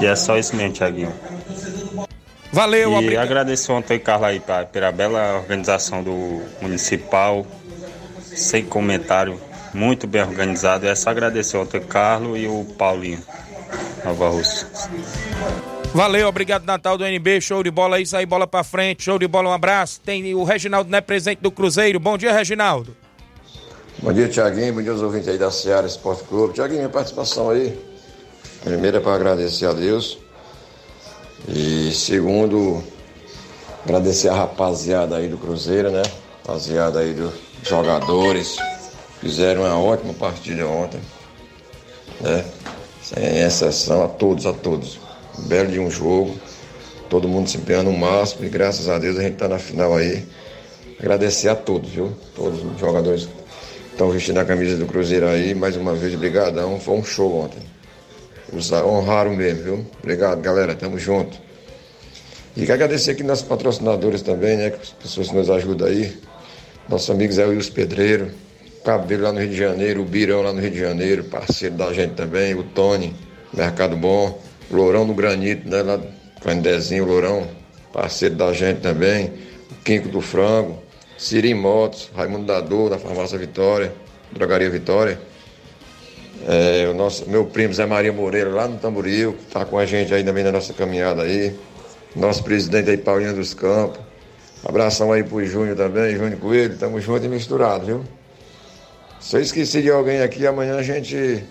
E 0.00 0.06
é 0.06 0.14
só 0.16 0.38
isso 0.38 0.54
mesmo, 0.56 0.72
Tiaguinho. 0.72 1.12
Valeu, 2.52 2.92
E 2.92 2.96
obrigado. 2.96 3.24
agradeço 3.24 3.72
o 3.72 3.76
Antônio 3.76 4.02
Carlos 4.02 4.28
aí 4.28 4.38
pra, 4.38 4.64
pela 4.64 4.92
bela 4.92 5.38
organização 5.38 6.02
do 6.04 6.40
municipal, 6.62 7.44
sem 8.22 8.64
comentário, 8.64 9.40
muito 9.72 10.06
bem 10.06 10.22
organizado. 10.22 10.86
É 10.86 10.94
só 10.94 11.10
agradecer 11.10 11.56
o 11.56 11.62
Antônio 11.62 11.86
Carlos 11.88 12.38
e 12.38 12.46
o 12.46 12.64
Paulinho, 12.78 13.20
Nova 14.04 14.28
Rússia. 14.28 14.68
Valeu, 15.94 16.26
obrigado 16.26 16.64
Natal 16.64 16.98
do 16.98 17.06
NB, 17.06 17.40
show 17.40 17.62
de 17.62 17.70
bola 17.70 17.98
aí, 17.98 18.04
sai 18.04 18.26
bola 18.26 18.48
pra 18.48 18.64
frente, 18.64 19.04
show 19.04 19.16
de 19.16 19.28
bola, 19.28 19.50
um 19.50 19.52
abraço. 19.52 20.00
Tem 20.00 20.34
o 20.34 20.42
Reginaldo, 20.42 20.90
né, 20.90 21.00
presente 21.00 21.38
do 21.40 21.52
Cruzeiro. 21.52 22.00
Bom 22.00 22.18
dia, 22.18 22.32
Reginaldo. 22.32 22.96
Bom 24.02 24.12
dia, 24.12 24.28
Tiaguinho, 24.28 24.74
bom 24.74 24.82
dia 24.82 24.90
aos 24.90 25.02
ouvintes 25.02 25.28
aí 25.28 25.38
da 25.38 25.52
Seara 25.52 25.86
Esporte 25.86 26.24
Clube. 26.24 26.52
Tiaguinho, 26.52 26.80
minha 26.80 26.90
participação 26.90 27.48
aí, 27.48 27.78
primeiro 28.64 28.96
é 28.96 29.00
para 29.00 29.14
agradecer 29.14 29.66
a 29.66 29.72
Deus 29.72 30.18
e 31.46 31.92
segundo, 31.92 32.82
agradecer 33.84 34.30
a 34.30 34.34
rapaziada 34.34 35.16
aí 35.16 35.28
do 35.28 35.38
Cruzeiro, 35.38 35.92
né, 35.92 36.02
rapaziada 36.44 36.98
aí 36.98 37.14
dos 37.14 37.34
jogadores, 37.62 38.56
fizeram 39.20 39.62
uma 39.62 39.78
ótima 39.78 40.12
partida 40.12 40.66
ontem, 40.66 41.00
né, 42.20 42.44
sem 43.00 43.38
exceção 43.38 44.02
a 44.02 44.08
todos, 44.08 44.44
a 44.44 44.52
todos 44.52 45.03
belo 45.42 45.70
de 45.70 45.78
um 45.78 45.90
jogo, 45.90 46.36
todo 47.08 47.28
mundo 47.28 47.48
se 47.48 47.56
empenhando 47.56 47.90
o 47.90 47.98
máximo 47.98 48.44
e 48.44 48.48
graças 48.48 48.88
a 48.88 48.98
Deus 48.98 49.18
a 49.18 49.22
gente 49.22 49.34
está 49.34 49.48
na 49.48 49.58
final 49.58 49.96
aí. 49.96 50.24
Agradecer 50.98 51.48
a 51.48 51.54
todos, 51.54 51.90
viu? 51.90 52.12
Todos 52.34 52.62
os 52.64 52.78
jogadores 52.78 53.24
que 53.24 53.92
estão 53.92 54.10
vestindo 54.10 54.38
a 54.38 54.44
camisa 54.44 54.76
do 54.76 54.86
Cruzeiro 54.86 55.26
aí, 55.26 55.54
mais 55.54 55.76
uma 55.76 55.94
vez, 55.94 56.14
obrigadão. 56.14 56.78
Foi 56.80 56.94
um 56.96 57.04
show 57.04 57.40
ontem. 57.40 57.62
honraram 58.84 59.34
mesmo, 59.34 59.62
viu? 59.62 59.86
Obrigado, 59.98 60.40
galera. 60.40 60.74
Tamo 60.74 60.98
junto. 60.98 61.36
E 62.56 62.60
quero 62.60 62.74
agradecer 62.74 63.10
aqui 63.10 63.22
nossos 63.24 63.46
patrocinadores 63.46 64.22
também, 64.22 64.56
né? 64.56 64.72
As 64.80 64.90
pessoas 64.90 65.28
que 65.28 65.34
nos 65.34 65.50
ajudam 65.50 65.88
aí. 65.88 66.16
Nossos 66.88 67.10
amigos 67.10 67.38
é 67.38 67.46
o 67.46 67.50
Wilson 67.50 67.72
Pedreiro, 67.72 68.30
Cabelo 68.84 69.22
lá 69.22 69.32
no 69.32 69.40
Rio 69.40 69.48
de 69.48 69.56
Janeiro, 69.56 70.02
o 70.02 70.04
Birão 70.04 70.42
lá 70.42 70.52
no 70.52 70.60
Rio 70.60 70.70
de 70.70 70.78
Janeiro, 70.78 71.24
parceiro 71.24 71.74
da 71.74 71.92
gente 71.92 72.12
também, 72.12 72.54
o 72.54 72.62
Tony, 72.62 73.16
Mercado 73.52 73.96
Bom. 73.96 74.38
Lourão 74.70 75.06
do 75.06 75.14
Granito, 75.14 75.68
né? 75.68 75.82
Lá 75.82 75.96
do 75.96 76.06
Candezinho, 76.42 77.04
Lourão, 77.04 77.46
parceiro 77.92 78.34
da 78.34 78.52
gente 78.52 78.80
também. 78.80 79.32
O 79.70 79.74
Quinco 79.84 80.08
do 80.08 80.20
Frango, 80.20 80.82
Siri 81.18 81.54
Motos, 81.54 82.10
Raimundo 82.14 82.46
Dador, 82.46 82.90
da 82.90 82.98
Farmácia 82.98 83.38
Vitória, 83.38 83.92
Drogaria 84.32 84.70
Vitória. 84.70 85.20
É, 86.46 86.88
o 86.90 86.94
nosso, 86.94 87.28
meu 87.28 87.46
primo 87.46 87.72
Zé 87.72 87.86
Maria 87.86 88.12
Moreira, 88.12 88.50
lá 88.50 88.68
no 88.68 88.78
Tamboril, 88.78 89.32
que 89.32 89.44
está 89.44 89.64
com 89.64 89.78
a 89.78 89.86
gente 89.86 90.12
aí 90.12 90.22
também 90.22 90.44
na 90.44 90.52
nossa 90.52 90.72
caminhada 90.74 91.22
aí. 91.22 91.54
Nosso 92.14 92.42
presidente 92.44 92.90
aí, 92.90 92.96
Paulinho 92.96 93.34
dos 93.34 93.54
Campos. 93.54 94.00
Abração 94.64 95.12
aí 95.12 95.22
pro 95.22 95.44
Júnior 95.44 95.76
também, 95.76 96.16
Júnior 96.16 96.38
Coelho, 96.40 96.76
tamo 96.78 96.98
junto 97.00 97.24
e 97.26 97.28
misturado, 97.28 97.84
viu? 97.84 98.04
Se 99.20 99.36
eu 99.36 99.40
esqueci 99.40 99.82
de 99.82 99.90
alguém 99.90 100.20
aqui, 100.20 100.46
amanhã 100.46 100.76
a 100.76 100.82
gente 100.82 101.44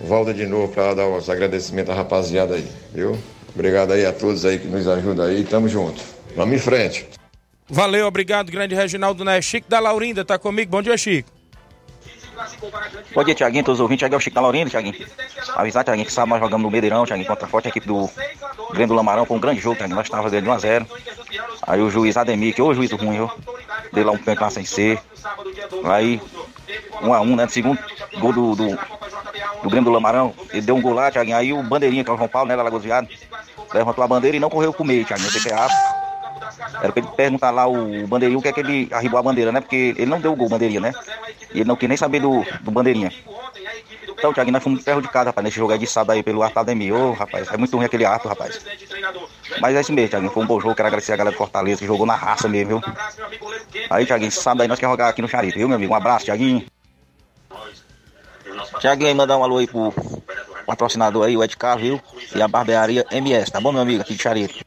volta 0.00 0.32
de 0.32 0.46
novo 0.46 0.72
para 0.72 0.94
dar 0.94 1.08
os 1.08 1.28
agradecimentos 1.28 1.90
à 1.90 1.94
rapaziada 1.94 2.54
aí, 2.54 2.68
viu? 2.92 3.18
Obrigado 3.54 3.92
aí 3.92 4.04
a 4.04 4.12
todos 4.12 4.44
aí 4.44 4.58
que 4.58 4.66
nos 4.66 4.86
ajudam 4.86 5.26
aí, 5.26 5.44
tamo 5.44 5.68
junto. 5.68 6.02
Vamos 6.34 6.54
em 6.54 6.58
frente. 6.58 7.08
Valeu, 7.68 8.06
obrigado, 8.06 8.52
grande 8.52 8.74
Reginaldo 8.74 9.24
Né. 9.24 9.40
Chico 9.40 9.68
da 9.68 9.80
Laurinda 9.80 10.24
tá 10.24 10.38
comigo. 10.38 10.70
Bom 10.70 10.82
dia, 10.82 10.96
Chico. 10.96 11.30
Bom 13.14 13.24
dia, 13.24 13.34
Tiaguinho, 13.34 13.64
todos 13.64 13.80
os 13.80 13.82
ouvintes. 13.82 14.04
Aqui 14.04 14.14
é 14.14 14.18
o 14.18 14.20
Chico 14.20 14.34
da 14.34 14.42
Laurinda, 14.42 14.70
Tiaguinho. 14.70 14.94
Avisar, 15.54 15.82
Tiaguinho, 15.82 16.06
que 16.06 16.12
sábado 16.12 16.30
nós 16.30 16.40
jogamos 16.40 16.64
no 16.64 16.70
Medeirão, 16.70 17.06
Tiaguinho, 17.06 17.26
contra 17.26 17.46
a 17.46 17.48
forte 17.48 17.68
equipe 17.68 17.86
do 17.86 18.08
Grande 18.72 18.88
do 18.88 18.94
Lamarão. 18.94 19.24
Foi 19.24 19.36
um 19.36 19.40
grande 19.40 19.60
jogo, 19.60 19.76
Tiaguinho. 19.76 19.96
Nós 19.96 20.06
estávamos 20.06 20.30
fazendo 20.30 20.50
1x0. 20.50 20.86
Aí 21.62 21.80
o 21.80 21.90
juiz 21.90 22.16
Ademir, 22.16 22.54
que 22.54 22.60
é 22.60 22.64
o 22.64 22.74
juiz 22.74 22.92
ruim, 22.92 23.12
viu? 23.12 23.30
Deu 23.92 24.04
lá 24.04 24.12
um 24.12 24.18
pênalti 24.18 24.40
lá 24.42 24.50
sem 24.50 24.64
ser. 24.64 25.00
Aí, 25.84 26.20
1x1, 27.02 27.36
né? 27.36 27.48
Segundo 27.48 27.78
gol 28.18 28.32
do, 28.32 28.54
do, 28.54 28.78
do 29.66 29.70
Grêmio 29.70 29.90
do 29.90 29.92
Lamarão. 29.92 30.32
Ele 30.50 30.62
deu 30.62 30.76
um 30.76 30.80
gol 30.80 30.94
lá, 30.94 31.10
Tiaguinho. 31.10 31.36
Aí 31.36 31.52
o 31.52 31.62
Bandeirinha, 31.62 32.04
que 32.04 32.10
é 32.10 32.14
o 32.14 32.16
João 32.16 32.28
Paulo, 32.28 32.48
né? 32.48 32.56
Da 32.56 32.62
Lagoa 32.62 32.78
Viado, 32.78 33.08
levantou 33.74 34.04
a 34.04 34.06
bandeira 34.06 34.36
e 34.36 34.40
não 34.40 34.48
correu 34.48 34.72
com 34.72 34.84
o 34.84 34.86
meio, 34.86 35.04
Tiaguinho. 35.04 35.30
CPA. 35.30 35.68
Era 36.80 36.92
pra 36.92 37.02
ele 37.02 37.08
perguntar 37.16 37.50
lá 37.50 37.66
o 37.66 38.06
bandeirinho 38.06 38.38
o 38.38 38.42
que 38.42 38.48
é 38.48 38.52
que 38.52 38.60
ele 38.60 38.88
arribou 38.92 39.18
a 39.18 39.22
bandeira, 39.22 39.50
né? 39.50 39.60
Porque 39.60 39.94
ele 39.96 40.06
não 40.06 40.20
deu 40.20 40.32
o 40.32 40.36
gol, 40.36 40.48
bandeirinha, 40.48 40.80
né? 40.80 40.92
E 41.52 41.60
ele 41.60 41.64
não 41.64 41.74
quis 41.74 41.88
nem 41.88 41.98
saber 41.98 42.20
do, 42.20 42.44
do 42.60 42.70
bandeirinha. 42.70 43.12
Então, 44.08 44.32
Thiago, 44.32 44.50
nós 44.50 44.62
fomos 44.62 44.82
prejudicado, 44.82 45.26
rapaz, 45.26 45.44
nesse 45.44 45.56
jogo 45.56 45.72
aí 45.72 45.78
de 45.78 45.86
sábado 45.86 46.12
aí 46.12 46.22
pelo 46.22 46.42
Ademir. 46.42 46.94
Ô, 46.94 47.12
rapaz, 47.12 47.48
é 47.52 47.56
muito 47.56 47.76
ruim 47.76 47.86
aquele 47.86 48.04
Arthur, 48.04 48.28
rapaz. 48.28 48.64
Mas 49.60 49.76
é 49.76 49.80
isso 49.80 49.92
mesmo, 49.92 50.10
Thiago, 50.10 50.30
foi 50.30 50.42
um 50.44 50.46
bom 50.46 50.60
jogo. 50.60 50.74
Quero 50.74 50.86
agradecer 50.86 51.12
a 51.12 51.16
galera 51.16 51.34
do 51.34 51.38
Fortaleza 51.38 51.80
que 51.80 51.86
jogou 51.86 52.06
na 52.06 52.14
raça 52.14 52.48
mesmo, 52.48 52.80
viu? 52.80 52.94
Aí, 53.90 54.06
Thiaguinho, 54.06 54.30
sábado 54.30 54.62
aí 54.62 54.68
nós 54.68 54.78
queremos 54.78 54.94
jogar 54.94 55.08
aqui 55.08 55.20
no 55.20 55.28
Charito, 55.28 55.58
viu, 55.58 55.68
meu 55.68 55.76
amigo? 55.76 55.92
Um 55.92 55.96
abraço, 55.96 56.24
Thiaguinho. 56.24 56.64
Thiaguinho 58.80 59.08
aí, 59.08 59.14
mandar 59.14 59.36
um 59.38 59.44
alô 59.44 59.58
aí 59.58 59.66
pro 59.66 59.92
patrocinador 60.66 61.26
aí, 61.26 61.36
o 61.36 61.44
Ed 61.44 61.56
Carro, 61.56 61.80
viu? 61.80 62.00
E 62.34 62.42
a 62.42 62.48
barbearia 62.48 63.04
MS, 63.10 63.50
tá 63.50 63.60
bom, 63.60 63.72
meu 63.72 63.82
amigo? 63.82 64.02
Aqui 64.02 64.14
de 64.14 64.22
Charito. 64.22 64.64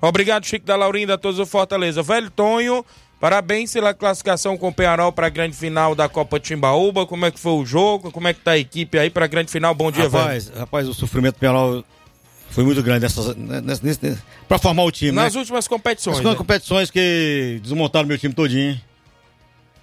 Obrigado, 0.00 0.44
Chico 0.44 0.66
da 0.66 0.76
Laurinda, 0.76 1.14
a 1.14 1.18
todos 1.18 1.38
do 1.38 1.46
Fortaleza. 1.46 2.02
Velho 2.02 2.30
Tonho, 2.30 2.84
parabéns 3.18 3.72
pela 3.72 3.94
classificação 3.94 4.56
com 4.56 4.68
o 4.68 4.72
Penharol 4.72 5.10
para 5.10 5.28
a 5.28 5.30
grande 5.30 5.56
final 5.56 5.94
da 5.94 6.08
Copa 6.08 6.38
Timbaúba. 6.38 7.06
Como 7.06 7.24
é 7.24 7.30
que 7.30 7.40
foi 7.40 7.52
o 7.52 7.64
jogo? 7.64 8.12
Como 8.12 8.28
é 8.28 8.34
que 8.34 8.40
tá 8.40 8.52
a 8.52 8.58
equipe 8.58 8.98
aí 8.98 9.08
para 9.08 9.24
a 9.24 9.28
grande 9.28 9.50
final? 9.50 9.74
Bom 9.74 9.90
dia, 9.90 10.04
rapaz, 10.04 10.48
velho. 10.48 10.60
Rapaz, 10.60 10.88
o 10.88 10.94
sofrimento 10.94 11.36
do 11.36 11.38
Penharol 11.38 11.84
foi 12.50 12.64
muito 12.64 12.82
grande 12.82 13.06
para 14.46 14.58
formar 14.58 14.84
o 14.84 14.92
time. 14.92 15.12
Nas 15.12 15.34
né? 15.34 15.40
últimas 15.40 15.66
competições. 15.66 16.18
Nas 16.18 16.32
né? 16.32 16.34
competições 16.36 16.90
que 16.90 17.58
desmontaram 17.62 18.06
meu 18.06 18.18
time 18.18 18.34
todinho. 18.34 18.78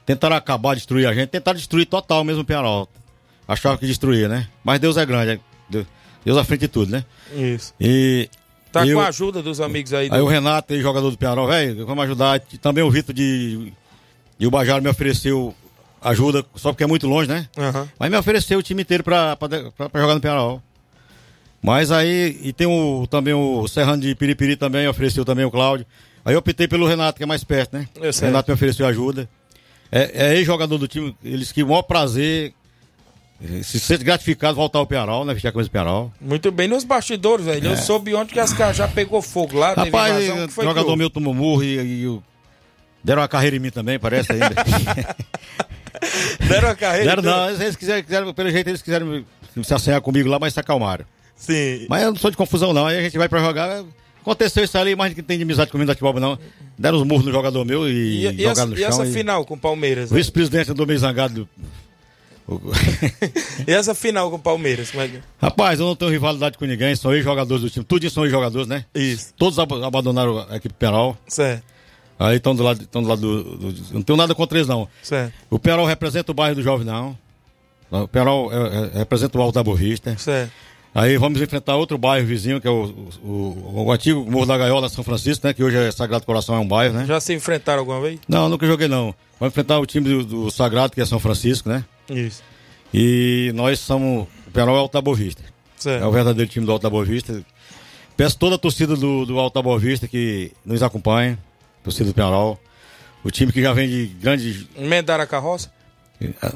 Tentaram 0.05 0.35
acabar, 0.35 0.75
destruir 0.75 1.07
a 1.07 1.13
gente. 1.13 1.29
Tentaram 1.29 1.57
destruir 1.57 1.85
total 1.85 2.23
mesmo 2.23 2.43
o 2.43 2.45
Penharol. 2.45 2.87
Achavam 3.51 3.77
que 3.77 3.85
destruía, 3.85 4.29
né? 4.29 4.47
Mas 4.63 4.79
Deus 4.79 4.95
é 4.95 5.05
grande. 5.05 5.41
Deus, 5.69 5.85
Deus 6.23 6.37
à 6.37 6.43
frente 6.43 6.61
de 6.61 6.67
tudo, 6.69 6.91
né? 6.91 7.03
Isso. 7.35 7.73
E 7.79 8.29
Tá 8.71 8.87
eu, 8.87 8.97
com 8.97 9.03
a 9.03 9.09
ajuda 9.09 9.41
dos 9.41 9.59
amigos 9.59 9.93
aí. 9.93 10.07
Do... 10.07 10.15
Aí 10.15 10.21
o 10.21 10.27
Renato, 10.27 10.73
aí, 10.73 10.81
jogador 10.81 11.11
do 11.11 11.17
Penarol, 11.17 11.47
velho, 11.47 11.85
vamos 11.85 12.03
ajudar. 12.05 12.39
Também 12.61 12.81
o 12.83 12.89
Vitor 12.89 13.13
de. 13.13 13.73
E 14.39 14.47
o 14.47 14.51
Bajaro 14.51 14.81
me 14.81 14.89
ofereceu 14.89 15.53
ajuda, 16.01 16.45
só 16.55 16.71
porque 16.71 16.85
é 16.85 16.87
muito 16.87 17.07
longe, 17.07 17.27
né? 17.27 17.47
Uhum. 17.57 17.87
Mas 17.99 18.09
me 18.09 18.17
ofereceu 18.17 18.57
o 18.57 18.63
time 18.63 18.81
inteiro 18.83 19.03
pra, 19.03 19.35
pra, 19.35 19.49
pra, 19.49 19.89
pra 19.89 20.01
jogar 20.01 20.15
no 20.15 20.21
Penarol. 20.21 20.63
Mas 21.61 21.91
aí, 21.91 22.39
e 22.41 22.53
tem 22.53 22.65
o, 22.65 23.05
também 23.07 23.33
o 23.33 23.67
Serrano 23.67 24.01
de 24.01 24.15
Piripiri 24.15 24.55
também, 24.55 24.87
ofereceu 24.87 25.25
também 25.25 25.43
o 25.45 25.51
Cláudio. 25.51 25.85
Aí 26.23 26.33
eu 26.33 26.39
optei 26.39 26.67
pelo 26.67 26.87
Renato, 26.87 27.17
que 27.17 27.23
é 27.23 27.27
mais 27.27 27.43
perto, 27.43 27.73
né? 27.73 27.87
Eu 27.95 28.13
sei. 28.13 28.27
O 28.27 28.31
Renato 28.31 28.49
me 28.49 28.55
ofereceu 28.55 28.87
ajuda. 28.87 29.29
É, 29.91 30.29
é 30.29 30.35
ex-jogador 30.37 30.77
do 30.77 30.87
time, 30.87 31.15
eles 31.23 31.51
que 31.51 31.61
o 31.61 31.67
maior 31.67 31.81
prazer 31.81 32.53
se 33.63 33.79
sente 33.79 34.03
gratificado 34.03 34.55
voltar 34.55 34.79
ao 34.79 34.85
Penarol, 34.85 35.25
né? 35.25 35.33
Vestir 35.33 35.47
a 35.47 35.51
camisa 35.51 35.69
do. 35.69 36.13
Muito 36.21 36.51
bem 36.51 36.67
nos 36.67 36.83
bastidores, 36.83 37.45
velho. 37.45 37.67
É. 37.67 37.71
Eu 37.71 37.77
soube 37.77 38.13
ontem 38.13 38.33
que 38.33 38.39
as 38.39 38.53
caras 38.53 38.77
já 38.77 38.87
pegou 38.87 39.21
fogo 39.21 39.57
lá, 39.57 39.73
Rapaz, 39.73 40.13
teve 40.13 40.25
invasão, 40.27 40.47
que 40.47 40.53
foi 40.53 40.65
o 40.65 40.67
jogador 40.67 40.95
meu 40.95 41.09
tomou 41.09 41.33
murro 41.33 41.63
e, 41.63 42.05
e, 42.05 42.19
deram 43.03 43.21
uma 43.21 43.27
carreira 43.27 43.55
em 43.55 43.59
mim 43.59 43.71
também, 43.71 43.97
parece 43.97 44.31
ainda. 44.31 44.49
deram 46.47 46.67
uma 46.69 46.75
carreira? 46.75 47.15
Deram 47.15 47.23
não, 47.23 47.49
eles 47.49 47.75
quiseram, 47.75 48.03
quiseram, 48.03 48.33
pelo 48.33 48.51
jeito 48.51 48.67
eles 48.67 48.81
quiseram 48.81 49.25
se 49.63 49.73
assanhar 49.73 50.01
comigo 50.01 50.29
lá, 50.29 50.37
mas 50.37 50.53
se 50.53 50.59
acalmaram. 50.59 51.05
Sim. 51.35 51.87
Mas 51.89 52.03
eu 52.03 52.11
não 52.11 52.19
sou 52.19 52.29
de 52.29 52.37
confusão 52.37 52.73
não, 52.73 52.85
aí 52.85 52.97
a 52.99 53.01
gente 53.01 53.17
vai 53.17 53.27
pra 53.27 53.39
jogar... 53.39 53.83
Aconteceu 54.21 54.63
isso 54.63 54.77
ali, 54.77 54.95
mas 54.95 55.15
não 55.15 55.23
tem 55.23 55.35
de 55.35 55.43
amizade 55.43 55.71
comigo 55.71 55.87
da 55.87 55.95
Tiboba, 55.95 56.19
não. 56.19 56.37
Deram 56.77 56.99
os 56.99 57.03
murros 57.03 57.25
no 57.25 57.31
jogador 57.31 57.65
meu 57.65 57.89
e, 57.89 58.27
e, 58.27 58.43
jogaram 58.43 58.69
no 58.69 58.77
chão. 58.77 58.85
E 58.85 58.87
essa 58.87 59.05
final 59.05 59.43
com 59.45 59.55
o 59.55 59.57
Palmeiras? 59.57 60.11
Vice-presidente 60.11 60.69
andou 60.69 60.85
meio 60.85 60.99
zangado 60.99 61.49
e 63.67 63.71
essa 63.71 63.93
final 63.93 64.29
com 64.29 64.37
o 64.37 64.39
Palmeiras, 64.39 64.91
como 64.91 65.03
é 65.03 65.07
que... 65.07 65.19
Rapaz, 65.39 65.79
eu 65.79 65.85
não 65.85 65.95
tenho 65.95 66.11
rivalidade 66.11 66.57
com 66.57 66.65
ninguém, 66.65 66.95
são 66.95 67.13
ex-jogadores 67.13 67.63
do 67.63 67.69
time. 67.69 67.85
Tudo 67.85 68.09
são 68.09 68.23
ex-jogadores, 68.23 68.67
né? 68.67 68.85
Isso. 68.93 69.33
Todos 69.37 69.59
ab 69.59 69.73
abandonaram 69.83 70.45
a 70.49 70.55
equipe 70.57 70.73
Penal. 70.73 71.17
Certo. 71.27 71.63
Aí 72.19 72.37
estão 72.37 72.53
do 72.53 72.61
lado, 72.61 72.81
estão 72.81 73.01
do 73.01 73.09
lado 73.09 73.21
do, 73.21 73.57
do, 73.57 73.93
Não 73.93 74.01
tenho 74.01 74.17
nada 74.17 74.35
contra 74.35 74.57
eles, 74.57 74.67
não. 74.67 74.87
Certo. 75.01 75.33
O 75.49 75.57
Penal 75.57 75.85
representa 75.85 76.31
o 76.31 76.35
bairro 76.35 76.55
do 76.55 76.61
Jovem, 76.61 76.85
não. 76.85 77.17
O 77.89 78.07
Penal 78.07 78.49
é, 78.51 78.55
é, 78.95 78.99
representa 78.99 79.37
o 79.37 79.41
Alto 79.41 79.55
da 79.55 79.63
Borrista. 79.63 80.15
Certo. 80.17 80.51
Aí 80.93 81.17
vamos 81.17 81.41
enfrentar 81.41 81.77
outro 81.77 81.97
bairro 81.97 82.27
vizinho, 82.27 82.59
que 82.59 82.67
é 82.67 82.69
o, 82.69 83.09
o, 83.23 83.27
o, 83.27 83.83
o 83.85 83.91
antigo 83.91 84.29
Morro 84.29 84.45
da 84.45 84.57
Gaiola, 84.57 84.89
São 84.89 85.03
Francisco, 85.03 85.47
né? 85.47 85.53
Que 85.53 85.63
hoje 85.63 85.77
é 85.77 85.89
Sagrado 85.89 86.25
Coração, 86.25 86.55
é 86.55 86.59
um 86.59 86.67
bairro, 86.67 86.93
né? 86.93 87.05
Já 87.05 87.19
se 87.19 87.33
enfrentaram 87.33 87.79
alguma 87.79 88.01
vez? 88.01 88.19
Não, 88.27 88.49
nunca 88.49 88.67
joguei, 88.67 88.87
não. 88.87 89.15
Vamos 89.39 89.53
enfrentar 89.53 89.79
o 89.79 89.85
time 89.85 90.07
do, 90.07 90.25
do 90.25 90.51
Sagrado, 90.51 90.93
que 90.93 91.01
é 91.01 91.05
São 91.05 91.19
Francisco, 91.19 91.69
né? 91.69 91.83
Isso. 92.12 92.43
E 92.93 93.51
nós 93.55 93.80
somos. 93.80 94.28
O 94.47 94.51
Penal 94.51 94.76
é 94.76 94.97
o 94.97 95.01
Boa 95.01 95.16
Vista. 95.16 95.43
Certo. 95.78 96.03
É 96.03 96.05
o 96.05 96.12
verdadeiro 96.12 96.49
time 96.49 96.66
do 96.66 96.89
Boa 96.89 97.05
Vista. 97.05 97.43
Peço 98.18 98.38
toda 98.38 98.55
a 98.55 98.57
torcida 98.57 98.95
do, 98.95 99.26
do 99.26 99.64
Boa 99.64 99.80
Vista 99.80 100.07
que 100.07 100.51
nos 100.66 100.84
acompanhe, 100.84 101.38
torcida 101.84 102.09
do 102.09 102.14
Penal. 102.14 102.59
O 103.24 103.32
time 103.32 103.51
que 103.51 103.62
já 103.62 103.74
vem 103.74 103.88
de 103.88 104.05
grandes. 104.07 104.66
Emendaram 104.76 105.24
a 105.24 105.28
carroça? 105.28 105.72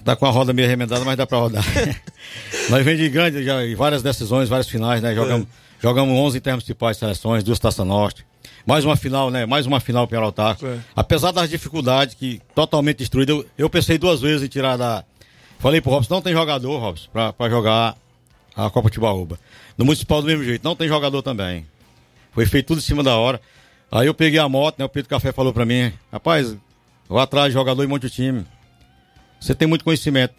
Tá 0.04 0.16
com 0.16 0.26
a 0.26 0.30
roda 0.30 0.54
meio 0.54 0.68
remendada, 0.68 1.04
mas 1.04 1.18
dá 1.18 1.26
pra 1.26 1.40
rodar. 1.40 1.66
nós 2.70 2.86
vem 2.86 2.96
de 2.96 3.10
grandes, 3.10 3.44
já, 3.44 3.56
várias 3.76 4.04
decisões, 4.04 4.48
várias 4.48 4.68
finais, 4.68 5.02
né? 5.02 5.16
Jogamos, 5.16 5.48
é. 5.48 5.82
jogamos 5.82 6.16
11 6.16 6.38
em 6.38 6.42
termos 6.42 6.64
principais 6.64 6.98
seleções, 6.98 7.44
duas 7.44 7.58
Taça 7.58 7.84
Norte. 7.84 8.26
Mais 8.66 8.86
uma 8.86 8.96
final, 8.96 9.32
né? 9.32 9.46
Mais 9.46 9.66
uma 9.66 9.80
final 9.80 10.08
Penal 10.08 10.32
tá. 10.32 10.56
É. 10.62 10.78
Apesar 10.96 11.32
das 11.32 11.50
dificuldades, 11.50 12.16
que 12.16 12.42
totalmente 12.54 12.98
destruída, 12.98 13.32
eu, 13.32 13.46
eu 13.58 13.70
pensei 13.70 13.98
duas 13.98 14.22
vezes 14.22 14.44
em 14.44 14.48
tirar 14.48 14.78
da. 14.78 15.04
Falei 15.60 15.82
pro 15.82 15.92
Robson, 15.92 16.14
não 16.16 16.22
tem 16.22 16.34
jogador, 16.34 16.78
Robson, 16.78 17.10
pra, 17.12 17.34
pra 17.34 17.50
jogar 17.50 17.98
a 18.56 18.70
Copa 18.70 18.90
Tibaúba. 18.90 19.40
No 19.78 19.86
Municipal 19.86 20.22
do 20.22 20.28
mesmo 20.28 20.44
jeito, 20.44 20.64
não 20.64 20.76
tem 20.76 20.88
jogador 20.88 21.22
também. 21.22 21.66
Foi 22.32 22.46
feito 22.46 22.68
tudo 22.68 22.80
em 22.80 22.82
cima 22.82 23.04
da 23.04 23.16
hora. 23.18 23.42
Aí 23.92 24.08
eu 24.08 24.14
peguei 24.14 24.40
a 24.40 24.50
moto, 24.50 24.78
né? 24.78 24.86
O 24.86 24.90
Pedro 24.90 25.10
Café 25.10 25.32
falou 25.32 25.54
pra 25.54 25.66
mim, 25.66 25.92
rapaz, 26.12 26.56
vou 27.08 27.20
atrás 27.20 27.48
de 27.48 27.54
jogador 27.54 27.84
e 27.84 27.88
monte 27.88 28.08
o 28.08 28.10
time. 28.10 28.46
Você 29.40 29.56
tem 29.56 29.68
muito 29.68 29.84
conhecimento. 29.86 30.34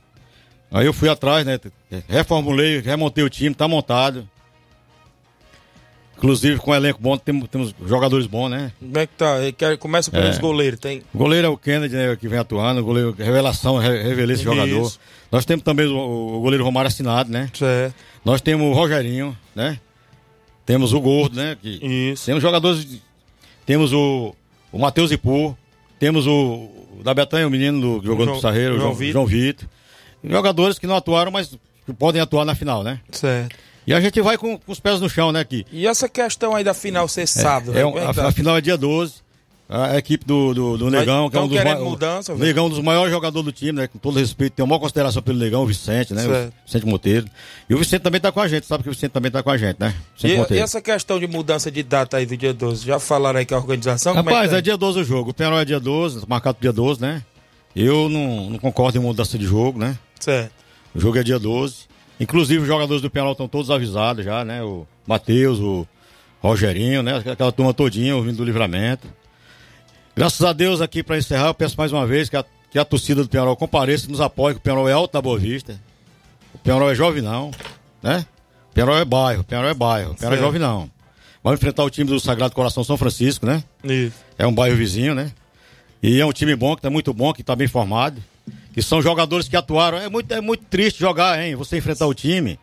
Aí 0.70 0.84
eu 0.84 0.92
fui 0.92 1.08
atrás, 1.08 1.46
né? 1.46 1.58
Reformulei, 2.08 2.80
remontei 2.80 3.22
o 3.24 3.30
time, 3.30 3.54
tá 3.54 3.68
montado. 3.68 4.28
Inclusive 6.16 6.58
com 6.58 6.74
elenco 6.74 6.98
bom, 7.00 7.16
temos, 7.18 7.46
temos 7.48 7.74
jogadores 7.86 8.26
bons, 8.26 8.48
né? 8.48 8.72
Como 8.80 8.98
é 8.98 9.06
que 9.06 9.12
tá? 9.14 9.76
Começa 9.78 10.10
pelos 10.10 10.36
É. 10.36 10.40
goleiros, 10.40 10.80
tem? 10.80 11.02
O 11.12 11.18
goleiro 11.18 11.46
é 11.46 11.50
o 11.50 11.58
Kennedy, 11.58 11.94
né, 11.94 12.16
que 12.16 12.26
vem 12.26 12.38
atuando, 12.38 12.80
o 12.80 12.84
goleiro 12.84 13.14
revelação, 13.18 13.76
re- 13.76 14.02
revelei 14.02 14.34
esse 14.34 14.42
Isso. 14.42 14.52
jogador. 14.54 14.92
Nós 15.30 15.44
temos 15.44 15.62
também 15.62 15.86
o, 15.86 15.96
o 16.36 16.40
goleiro 16.40 16.64
Romário 16.64 16.88
assinado, 16.88 17.30
né? 17.30 17.50
Certo. 17.52 17.94
Nós 18.24 18.40
temos 18.40 18.66
o 18.66 18.72
Rogerinho, 18.72 19.36
né? 19.54 19.78
Temos 20.64 20.92
o 20.94 21.00
Gordo, 21.00 21.36
né? 21.36 21.56
Que 21.60 21.68
Isso. 22.12 22.24
Temos 22.24 22.42
jogadores. 22.42 22.86
Temos 23.66 23.92
o, 23.92 24.34
o 24.72 24.78
Matheus 24.78 25.10
Ipu, 25.12 25.56
temos 25.98 26.26
o, 26.26 26.68
o 26.98 27.02
da 27.04 27.12
Betanha, 27.12 27.46
o 27.46 27.50
menino 27.50 27.80
do, 28.00 28.06
jogou 28.06 28.24
João- 28.24 28.40
Sarreiro, 28.40 28.78
João. 28.78 28.94
João 29.12 29.26
Vitor. 29.26 29.68
Jogadores 30.24 30.78
que 30.78 30.86
não 30.86 30.96
atuaram, 30.96 31.30
mas 31.30 31.56
que 31.84 31.92
podem 31.92 32.20
atuar 32.22 32.44
na 32.44 32.54
final, 32.54 32.82
né? 32.82 33.00
Certo. 33.12 33.54
E 33.86 33.94
a 33.94 34.00
gente 34.00 34.20
vai 34.20 34.36
com, 34.36 34.58
com 34.58 34.72
os 34.72 34.80
pés 34.80 35.00
no 35.00 35.08
chão, 35.08 35.30
né? 35.30 35.40
Aqui. 35.40 35.64
E 35.70 35.86
essa 35.86 36.08
questão 36.08 36.54
aí 36.54 36.64
da 36.64 36.74
final 36.74 37.06
ser 37.06 37.26
sábado? 37.28 37.72
É, 37.72 37.76
né? 37.76 37.84
um- 37.86 37.96
é 37.96 38.02
que 38.02 38.06
a, 38.10 38.14
tá? 38.14 38.28
a 38.28 38.32
final 38.32 38.56
é 38.56 38.60
dia 38.60 38.76
12. 38.76 39.26
A 39.68 39.98
equipe 39.98 40.24
do, 40.24 40.54
do, 40.54 40.78
do 40.78 40.90
Negão, 40.90 41.28
que 41.28 41.36
é 41.36 41.40
um 41.40 41.48
dos 41.48 41.60
mudança, 41.80 42.32
o? 42.32 42.38
Negão, 42.38 42.66
um 42.66 42.70
dos 42.70 42.80
maiores 42.80 43.12
jogadores 43.12 43.44
do 43.44 43.50
time, 43.50 43.72
né? 43.72 43.88
Com 43.88 43.98
todo 43.98 44.16
respeito, 44.16 44.52
tem 44.52 44.62
uma 44.62 44.68
maior 44.68 44.78
consideração 44.78 45.20
pelo 45.20 45.40
Negão, 45.40 45.64
o 45.64 45.66
Vicente, 45.66 46.14
né? 46.14 46.22
Certo. 46.22 46.52
O 46.52 46.66
Vicente 46.66 46.86
Monteiro. 46.86 47.26
E 47.68 47.74
o 47.74 47.78
Vicente 47.78 48.00
também 48.00 48.20
tá 48.20 48.30
com 48.30 48.40
a 48.40 48.46
gente, 48.46 48.64
sabe 48.64 48.84
que 48.84 48.88
o 48.88 48.92
Vicente 48.92 49.10
também 49.10 49.28
tá 49.28 49.42
com 49.42 49.50
a 49.50 49.56
gente, 49.56 49.76
né? 49.80 49.92
E, 50.22 50.54
e 50.54 50.58
essa 50.60 50.80
questão 50.80 51.18
de 51.18 51.26
mudança 51.26 51.68
de 51.68 51.82
data 51.82 52.16
aí 52.16 52.24
do 52.24 52.36
dia 52.36 52.54
12? 52.54 52.86
Já 52.86 53.00
falaram 53.00 53.40
aí 53.40 53.46
com 53.46 53.56
a 53.56 53.58
organização? 53.58 54.14
Como 54.14 54.30
Rapaz, 54.30 54.52
é, 54.52 54.58
é, 54.58 54.60
dia 54.60 54.76
12 54.76 55.00
o 55.00 55.04
jogo. 55.04 55.30
O 55.30 55.34
Penal 55.34 55.58
é 55.58 55.64
dia 55.64 55.80
12, 55.80 56.24
marcado 56.28 56.58
dia 56.60 56.72
12, 56.72 57.00
né? 57.00 57.24
Eu 57.74 58.08
não, 58.08 58.50
não 58.50 58.58
concordo 58.60 58.98
em 58.98 59.00
mudança 59.00 59.36
de 59.36 59.46
jogo, 59.46 59.80
né? 59.80 59.98
Certo. 60.20 60.52
O 60.94 61.00
jogo 61.00 61.18
é 61.18 61.24
dia 61.24 61.40
12. 61.40 61.86
Inclusive 62.18 62.62
os 62.62 62.66
jogadores 62.66 63.02
do 63.02 63.10
Penal 63.10 63.32
estão 63.32 63.46
todos 63.46 63.70
avisados 63.70 64.24
já, 64.24 64.44
né? 64.44 64.62
O 64.62 64.86
Matheus, 65.06 65.58
o 65.58 65.86
Rogerinho, 66.40 67.02
né? 67.02 67.22
Aquela 67.30 67.52
turma 67.52 67.74
todinha 67.74 68.16
ouvindo 68.16 68.38
do 68.38 68.44
livramento. 68.44 69.06
Graças 70.14 70.42
a 70.42 70.52
Deus 70.52 70.80
aqui 70.80 71.02
para 71.02 71.18
encerrar, 71.18 71.48
eu 71.48 71.54
peço 71.54 71.76
mais 71.76 71.92
uma 71.92 72.06
vez 72.06 72.30
que 72.30 72.36
a, 72.36 72.44
que 72.70 72.78
a 72.78 72.84
torcida 72.84 73.22
do 73.22 73.28
Penal 73.28 73.54
compareça 73.54 74.06
e 74.06 74.10
nos 74.10 74.20
apoie, 74.20 74.54
que 74.54 74.58
o 74.58 74.62
Penal 74.62 74.88
é 74.88 74.92
alto 74.92 75.12
da 75.12 75.20
Boa 75.20 75.38
Vista. 75.38 75.78
O 76.54 76.58
Penal 76.58 76.90
é 76.90 76.94
jovem 76.94 77.20
não, 77.20 77.50
né? 78.02 78.24
O 78.70 78.74
Penal 78.74 78.96
é 78.96 79.04
bairro, 79.04 79.42
o 79.42 79.44
Penal 79.44 79.66
é 79.66 79.74
bairro, 79.74 80.12
o 80.12 80.14
Penal 80.14 80.34
é 80.34 80.38
jovem 80.38 80.60
não. 80.60 80.90
Vamos 81.44 81.60
enfrentar 81.60 81.84
o 81.84 81.90
time 81.90 82.08
do 82.08 82.18
Sagrado 82.18 82.54
Coração 82.54 82.82
São 82.82 82.96
Francisco, 82.96 83.44
né? 83.44 83.62
Isso. 83.84 84.16
É 84.38 84.46
um 84.46 84.54
bairro 84.54 84.76
vizinho, 84.76 85.14
né? 85.14 85.30
E 86.02 86.18
é 86.18 86.24
um 86.24 86.32
time 86.32 86.56
bom, 86.56 86.74
que 86.74 86.82
tá 86.82 86.90
muito 86.90 87.12
bom, 87.12 87.32
que 87.32 87.42
tá 87.42 87.54
bem 87.54 87.68
formado. 87.68 88.22
Que 88.76 88.82
são 88.82 89.00
jogadores 89.00 89.48
que 89.48 89.56
atuaram. 89.56 89.96
É 89.96 90.06
muito, 90.08 90.30
é 90.32 90.40
muito 90.40 90.62
triste 90.66 91.00
jogar, 91.00 91.42
hein? 91.42 91.56
Você 91.56 91.78
enfrentar 91.78 92.06
o 92.06 92.12
time. 92.12 92.60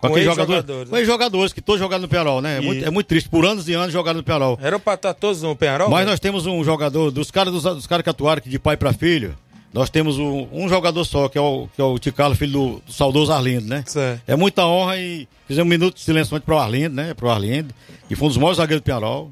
Com, 0.00 0.08
Com 0.08 0.14
aqueles 0.14 0.24
jogadores. 0.34 0.90
né? 0.90 0.98
Com 0.98 1.04
jogadores 1.04 1.52
que 1.52 1.60
todos 1.62 1.80
jogaram 1.80 2.02
no 2.02 2.08
Penarol, 2.08 2.40
né? 2.42 2.58
É 2.58 2.60
muito, 2.60 2.84
é 2.84 2.90
muito 2.90 3.06
triste. 3.06 3.28
Por 3.28 3.46
anos 3.46 3.68
e 3.68 3.72
anos 3.72 3.92
jogaram 3.92 4.16
no 4.18 4.24
Penarol. 4.24 4.58
Era 4.60 4.76
pra 4.80 4.94
estar 4.94 5.14
todos 5.14 5.40
no 5.40 5.54
Penarol? 5.54 5.88
Mas 5.88 6.04
nós 6.04 6.18
temos 6.18 6.46
um 6.46 6.64
jogador, 6.64 7.12
dos 7.12 7.30
caras 7.30 7.52
dos, 7.52 7.62
dos 7.62 7.86
caras 7.86 8.02
que 8.02 8.10
atuaram 8.10 8.42
de 8.44 8.58
pai 8.58 8.76
para 8.76 8.92
filho, 8.92 9.36
nós 9.72 9.88
temos 9.88 10.18
um, 10.18 10.48
um 10.52 10.68
jogador 10.68 11.04
só, 11.04 11.28
que 11.28 11.38
é 11.38 11.40
o, 11.40 11.68
que 11.74 11.80
é 11.80 11.84
o 11.84 11.96
Ticalo, 11.96 12.34
filho 12.34 12.52
do, 12.52 12.82
do 12.84 12.92
saudoso 12.92 13.32
Arlindo, 13.32 13.68
né? 13.68 13.84
Certo. 13.86 14.20
É 14.26 14.34
muita 14.34 14.66
honra 14.66 14.98
e 14.98 15.28
fizemos 15.46 15.68
um 15.68 15.70
minuto 15.70 15.94
de 15.94 16.00
silêncio 16.02 16.40
para 16.40 16.54
o 16.56 16.58
Arlindo, 16.58 16.96
né? 16.96 17.14
Para 17.14 17.26
o 17.26 17.30
Arlindo, 17.30 17.72
que 18.08 18.16
foi 18.16 18.26
um 18.26 18.28
dos 18.30 18.36
maiores 18.36 18.56
zagueiros 18.56 18.82
do 18.82 18.84
Penarol. 18.84 19.30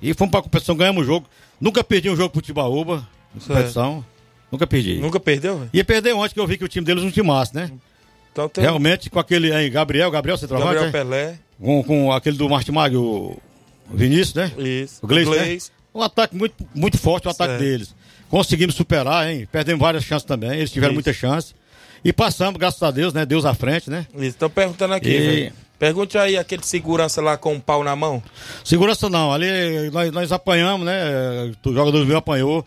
E 0.00 0.14
fomos 0.14 0.30
para 0.30 0.38
a 0.38 0.42
competição, 0.44 0.76
ganhamos 0.76 1.02
o 1.02 1.04
jogo. 1.06 1.26
Nunca 1.60 1.82
perdi 1.82 2.08
um 2.08 2.16
jogo 2.16 2.30
pro 2.30 2.40
Tibaúba, 2.40 3.06
Certo. 3.38 3.48
competição. 3.48 4.04
Nunca 4.54 4.66
perdi. 4.66 4.94
Nunca 4.98 5.18
perdeu? 5.20 5.58
velho? 5.58 5.70
Ia 5.72 5.84
perder 5.84 6.12
ontem, 6.14 6.34
que 6.34 6.40
eu 6.40 6.46
vi 6.46 6.56
que 6.56 6.64
o 6.64 6.68
time 6.68 6.86
deles 6.86 7.02
não 7.02 7.10
tinha 7.10 7.24
massa, 7.24 7.52
né? 7.54 7.70
Então 8.32 8.48
tem 8.48 8.62
Realmente, 8.62 9.10
com 9.10 9.18
aquele 9.18 9.52
aí, 9.52 9.68
Gabriel, 9.68 10.10
Gabriel, 10.10 10.36
você 10.38 10.46
trabalha? 10.46 10.80
Gabriel 10.80 10.92
Pelé. 10.92 11.38
Com, 11.60 11.82
com 11.82 12.12
aquele 12.12 12.36
do 12.36 12.48
Martimag, 12.48 12.96
o 12.96 13.36
Vinícius, 13.92 14.34
né? 14.34 14.52
Isso. 14.58 14.98
O 15.02 15.06
Gleice, 15.06 15.30
Gleice. 15.30 15.70
né? 15.70 15.76
Um 15.94 16.02
ataque 16.02 16.36
muito, 16.36 16.54
muito 16.74 16.98
forte, 16.98 17.26
o 17.26 17.30
ataque 17.30 17.52
Certo. 17.52 17.62
deles. 17.62 17.94
Conseguimos 18.28 18.74
superar, 18.74 19.28
hein? 19.30 19.48
Perdemos 19.50 19.80
várias 19.80 20.04
chances 20.04 20.26
também, 20.26 20.50
eles 20.58 20.70
tiveram 20.70 20.92
Isso. 20.92 20.96
muita 20.96 21.12
chance. 21.12 21.54
E 22.04 22.12
passamos, 22.12 22.58
graças 22.58 22.82
a 22.82 22.90
Deus, 22.90 23.12
né? 23.12 23.24
Deus 23.24 23.44
à 23.44 23.54
frente, 23.54 23.88
né? 23.88 24.06
Isso, 24.14 24.24
estão 24.24 24.50
perguntando 24.50 24.94
aqui, 24.94 25.08
E-. 25.08 25.52
Pergunte 25.78 26.16
aí 26.16 26.36
aquele 26.36 26.62
segurança 26.64 27.20
lá 27.20 27.36
com 27.36 27.54
um 27.54 27.60
pau 27.60 27.82
na 27.82 27.94
mão. 27.96 28.22
Segurança 28.64 29.08
não, 29.10 29.32
ali 29.32 29.90
nós, 29.90 30.10
nós 30.12 30.32
apanhamos, 30.32 30.86
né? 30.86 31.52
O 31.64 31.72
jogador 31.72 31.98
do 31.98 32.04
Rio 32.04 32.16
apanhou. 32.16 32.64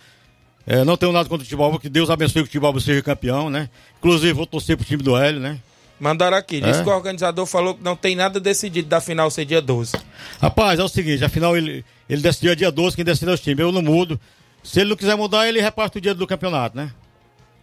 É, 0.68 0.84
não 0.84 0.98
tenho 0.98 1.14
nada 1.14 1.30
contra 1.30 1.46
o 1.46 1.48
Tibalba, 1.48 1.80
que 1.80 1.88
Deus 1.88 2.10
abençoe 2.10 2.44
que 2.44 2.50
o 2.50 2.52
Tibalba 2.52 2.80
seja 2.82 3.02
campeão, 3.02 3.50
né? 3.50 3.70
Inclusive, 4.00 4.34
vou 4.34 4.46
torcer 4.46 4.76
pro 4.76 4.86
time 4.86 5.02
do 5.02 5.16
Hélio, 5.16 5.40
né? 5.40 5.58
Mandaram 6.00 6.36
aqui. 6.38 6.60
Disse 6.60 6.82
É? 6.82 6.84
que 6.84 6.90
o 6.90 6.94
organizador 6.94 7.46
falou 7.46 7.74
que 7.74 7.82
não 7.84 7.96
tem 7.96 8.16
nada 8.16 8.38
decidido 8.40 8.88
da 8.90 9.00
final 9.00 9.32
ser 9.32 9.46
dia 9.46 9.62
12. 9.62 9.94
Rapaz, 10.42 10.78
é 10.80 10.84
o 10.84 10.88
seguinte, 10.90 11.24
afinal 11.24 11.56
ele, 11.58 11.84
ele 12.10 12.22
decidiu 12.22 12.54
dia 12.56 12.70
12, 12.72 12.96
quem 12.98 13.06
decide 13.06 13.32
é 13.32 13.34
os 13.34 13.40
times. 13.40 13.60
Eu 13.60 13.72
não 13.72 13.82
mudo. 13.82 14.20
Se 14.62 14.82
ele 14.82 14.90
não 14.90 14.98
quiser 14.98 15.16
mudar, 15.16 15.48
ele 15.48 15.62
reparte 15.62 15.98
o 15.98 16.02
dia 16.02 16.14
do 16.14 16.28
campeonato, 16.28 16.76
né? 16.76 16.92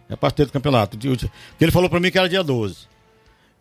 Reparte 0.09 0.33
o 0.33 0.37
dia 0.37 0.45
do 0.47 0.51
campeonato. 0.51 0.97
O- 1.07 1.13
o- 1.13 1.17
Porque 1.17 1.29
ele 1.61 1.71
falou 1.71 1.89
pra 1.89 1.99
mim 1.99 2.09
que 2.11 2.17
era 2.17 2.27
dia 2.27 2.43
12. 2.43 2.75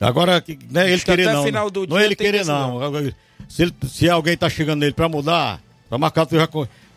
Agora, 0.00 0.40
que- 0.40 0.58
não 0.70 0.80
é 0.80 0.90
ele 0.90 1.02
querer 1.02 1.30
não. 1.32 1.44
final 1.44 1.70
do 1.70 1.80
não 1.80 1.96
dia 1.96 2.00
é 2.00 2.04
ele 2.06 2.16
tem 2.16 2.26
querer 2.26 2.44
não. 2.46 2.82
Agora, 2.82 3.14
Se, 3.48 3.62
ele- 3.62 3.74
se 3.86 4.08
alguém 4.08 4.36
tá 4.36 4.48
chegando 4.48 4.80
nele 4.80 4.92
pra 4.94 5.08
mudar, 5.08 5.60
pra 5.88 5.98
marcar, 5.98 6.26
eu 6.30 6.38
já 6.40 6.48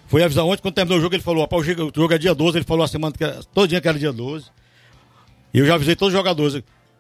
foi 0.07 0.23
avisar 0.23 0.45
ontem, 0.45 0.61
quando 0.61 0.73
terminou 0.75 0.97
o 0.97 1.01
jogo, 1.01 1.15
ele 1.15 1.23
falou, 1.23 1.41
rapaz, 1.41 1.61
o 1.61 1.65
jogo- 1.65 1.91
o 2.07 2.13
é 2.13 2.17
dia 2.17 2.33
12, 2.33 2.57
ele 2.57 2.65
falou 2.65 2.83
a 2.83 2.87
semana 2.87 3.13
que 3.15 3.23
era, 3.23 3.39
todo 3.53 3.67
dia 3.67 3.79
que 3.81 3.87
era 3.87 3.97
dia 3.99 4.11
12. 4.13 4.45
E 5.53 5.59
eu 5.59 5.65
já 5.65 5.75
avisei 5.75 5.95
todos 5.95 6.13
os 6.13 6.17
jogadores. 6.19 6.55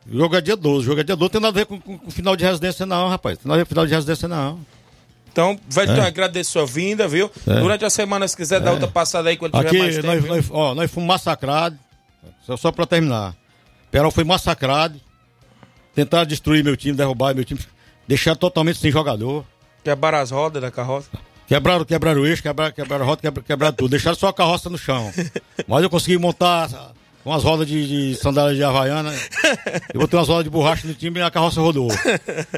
O 0.09 0.17
jogo 0.17 0.35
é 0.35 0.41
dia 0.41 0.55
12, 0.55 0.79
o 0.79 0.89
jogo 0.89 1.01
é 1.01 1.03
dia 1.03 1.15
12, 1.15 1.31
tem 1.31 1.41
nada 1.41 1.57
a 1.57 1.59
ver 1.61 1.65
com, 1.65 1.79
com, 1.79 1.97
com 1.97 2.11
final 2.11 2.35
de 2.35 2.43
residência 2.45 2.85
não, 2.85 3.07
rapaz. 3.09 3.37
Tem 3.37 3.47
nada 3.47 3.55
a 3.55 3.57
ver 3.59 3.65
com 3.65 3.69
final 3.69 3.85
de 3.85 3.93
residência 3.93 4.27
não. 4.27 4.59
Então, 5.31 5.59
velho, 5.69 5.91
É. 5.91 6.01
agradeço 6.01 6.51
sua 6.51 6.65
vinda, 6.65 7.07
viu? 7.07 7.29
É. 7.45 7.59
Durante 7.59 7.85
a 7.85 7.89
semana, 7.89 8.27
se 8.27 8.35
quiser 8.35 8.59
dar 8.59 8.71
outra 8.71 8.87
passada 8.87 9.29
aí 9.29 9.37
quando 9.37 9.51
tiver 9.53 9.67
Aqui, 9.67 9.77
mais 9.77 9.95
tempo. 9.95 10.07
nós, 10.07 10.25
nós, 10.25 10.45
ó, 10.51 10.73
nós 10.73 10.89
fomos 10.89 11.07
massacrados. 11.07 11.77
Só, 12.45 12.57
só 12.57 12.71
pra 12.71 12.85
terminar. 12.87 13.35
Perol 13.91 14.09
foi 14.11 14.23
massacrado. 14.23 14.99
Tentaram 15.93 16.25
destruir 16.25 16.63
meu 16.63 16.75
time, 16.75 16.95
derrubar 16.95 17.35
meu 17.35 17.43
time. 17.45 17.59
Deixaram 18.07 18.37
totalmente 18.37 18.79
sem 18.79 18.91
jogador. 18.91 19.45
Quebraram 19.83 20.17
as 20.19 20.31
rodas 20.31 20.61
da 20.61 20.71
carroça. 20.71 21.09
Quebraram, 21.47 21.85
quebraram 21.85 22.21
o 22.21 22.25
eixo, 22.27 22.43
quebraram, 22.43 22.73
quebraram 22.73 23.03
a 23.03 23.07
roda, 23.07 23.21
quebraram, 23.21 23.45
quebraram 23.47 23.75
tudo. 23.75 23.89
Deixaram 23.91 24.17
só 24.17 24.27
a 24.27 24.33
carroça 24.33 24.69
no 24.69 24.77
chão. 24.77 25.11
Mas 25.67 25.81
eu 25.83 25.89
consegui 25.89 26.17
montar 26.17 26.69
umas 27.23 27.43
rodas 27.43 27.65
de, 27.67 27.87
de 28.11 28.15
sandália 28.15 28.53
de 28.55 28.63
Havaiana. 28.63 29.13
Eu 29.93 30.01
botei 30.01 30.19
umas 30.19 30.27
rodas 30.27 30.43
de 30.43 30.49
borracha 30.49 30.85
no 30.87 30.93
time 30.93 31.19
e 31.19 31.23
a 31.23 31.31
carroça 31.31 31.61
rodou. 31.61 31.87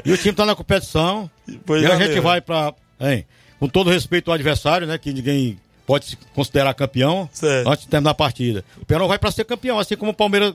E 0.04 0.12
o 0.12 0.16
time 0.18 0.32
tá 0.34 0.44
na 0.44 0.54
competição. 0.56 1.30
Pois 1.64 1.82
e 1.82 1.86
a 1.86 1.90
valeu. 1.90 2.06
gente 2.08 2.20
vai 2.20 2.40
pra. 2.40 2.74
Hein, 3.00 3.24
com 3.60 3.68
todo 3.68 3.90
respeito 3.90 4.28
ao 4.30 4.34
adversário, 4.34 4.86
né? 4.86 4.98
Que 4.98 5.12
ninguém 5.12 5.58
pode 5.86 6.06
se 6.06 6.16
considerar 6.34 6.74
campeão 6.74 7.28
antes 7.66 7.84
de 7.84 7.90
terminar 7.90 8.10
a 8.10 8.14
partida. 8.14 8.64
O 8.80 8.84
Penal 8.84 9.06
vai 9.08 9.18
pra 9.18 9.30
ser 9.30 9.44
campeão, 9.44 9.78
assim 9.78 9.96
como 9.96 10.10
o 10.10 10.14
Palmeiras, 10.14 10.54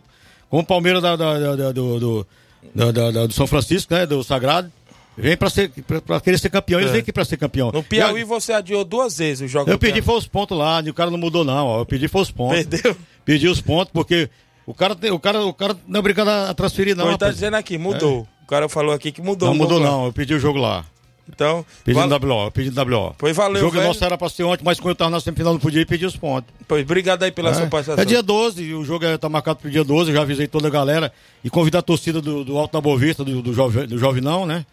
como 0.49 0.61
o 0.61 0.65
Palmeiras 0.65 1.01
da, 1.01 1.15
da- 1.15 1.55
da- 1.55 1.71
do, 1.71 1.99
do 1.99 3.33
São 3.33 3.47
Francisco, 3.47 3.93
né? 3.93 4.05
Do 4.05 4.23
Sagrado. 4.23 4.71
Vem 5.17 5.37
pra, 5.37 5.49
ser, 5.49 5.69
pra, 5.87 6.01
pra 6.01 6.19
querer 6.19 6.37
ser 6.37 6.49
campeão, 6.49 6.79
eles 6.79 6.89
É. 6.89 6.93
vêm 6.93 7.01
aqui 7.01 7.13
pra 7.13 7.23
ser 7.23 7.37
campeão. 7.37 7.71
No 7.71 7.81
Piauí 7.83 8.23
você 8.23 8.51
adiou 8.51 8.83
duas 8.83 9.17
vezes 9.17 9.41
o 9.41 9.47
jogo. 9.47 9.69
Eu 9.71 9.79
pedi 9.79 10.01
foi 10.01 10.17
os 10.17 10.27
pontos 10.27 10.57
lá, 10.57 10.81
e 10.85 10.89
o 10.89 10.93
cara 10.93 11.09
não 11.09 11.17
mudou 11.17 11.43
não, 11.45 11.65
ó. 11.67 11.79
Eu 11.81 11.85
pedi 11.85 12.07
foi 12.07 12.21
os 12.21 12.31
pontos. 12.31 12.65
Perdeu? 12.65 12.95
Pedi 13.23 13.47
os 13.47 13.61
pontos 13.61 13.91
porque 13.93 14.29
o 14.65 14.73
cara, 14.73 14.93
o 15.13 15.19
cara, 15.19 15.45
o 15.45 15.53
cara 15.53 15.75
não 15.87 15.97
é 15.97 15.99
obrigado 15.99 16.27
a 16.27 16.53
transferir 16.53 16.95
não. 16.95 17.05
Pois 17.05 17.17
tá 17.17 17.25
rapaz. 17.27 17.35
dizendo 17.35 17.55
aqui, 17.55 17.77
mudou. 17.77 18.27
O 18.43 18.47
cara 18.47 18.67
falou 18.67 18.93
aqui 18.93 19.11
que 19.11 19.21
mudou. 19.21 19.47
Não 19.49 19.55
mudou 19.55 19.79
não, 19.79 20.05
eu 20.05 20.13
pedi 20.13 20.33
o 20.33 20.39
jogo 20.39 20.59
lá. 20.59 20.83
Então, 21.27 21.65
Pedi 21.83 21.97
val- 21.97 22.07
WO, 22.07 22.45
eu 22.45 22.51
pedi 22.51 22.69
WO. 22.79 23.15
Pois 23.17 23.35
valeu, 23.35 23.55
O 23.57 23.59
jogo 23.65 23.77
velho. 23.77 23.87
nosso 23.87 24.05
era 24.05 24.15
pra 24.15 24.29
ser 24.29 24.43
ontem, 24.43 24.63
mas 24.63 24.79
quando 24.79 24.89
eu 24.91 24.95
tava 24.95 25.09
na 25.09 25.19
semifinal 25.19 25.53
não 25.53 25.59
podia 25.59 25.81
ir 25.81 25.85
pedir 25.87 26.05
os 26.05 26.15
pontos. 26.15 26.53
Pois, 26.67 26.83
obrigado 26.83 27.23
aí 27.23 27.31
pela 27.31 27.49
é. 27.49 27.53
sua 27.55 27.65
participação. 27.65 28.03
É 28.03 28.05
dia 28.05 28.21
12, 28.21 28.75
o 28.75 28.85
jogo 28.85 29.05
é, 29.05 29.17
tá 29.17 29.27
marcado 29.27 29.57
pro 29.57 29.71
dia 29.71 29.83
12, 29.83 30.11
eu 30.11 30.15
já 30.17 30.21
avisei 30.21 30.45
toda 30.45 30.67
a 30.67 30.69
galera 30.69 31.11
e 31.43 31.49
convidar 31.49 31.79
a 31.79 31.81
torcida 31.81 32.21
do, 32.21 32.43
do 32.43 32.55
Alto 32.59 32.73
da 32.73 32.79
Boa 32.81 32.95
Vista, 32.99 33.23
do, 33.25 33.41
do, 33.41 33.53
Jove, 33.53 33.87
do 33.87 33.97
Jovinão, 33.97 34.45
né? 34.45 34.63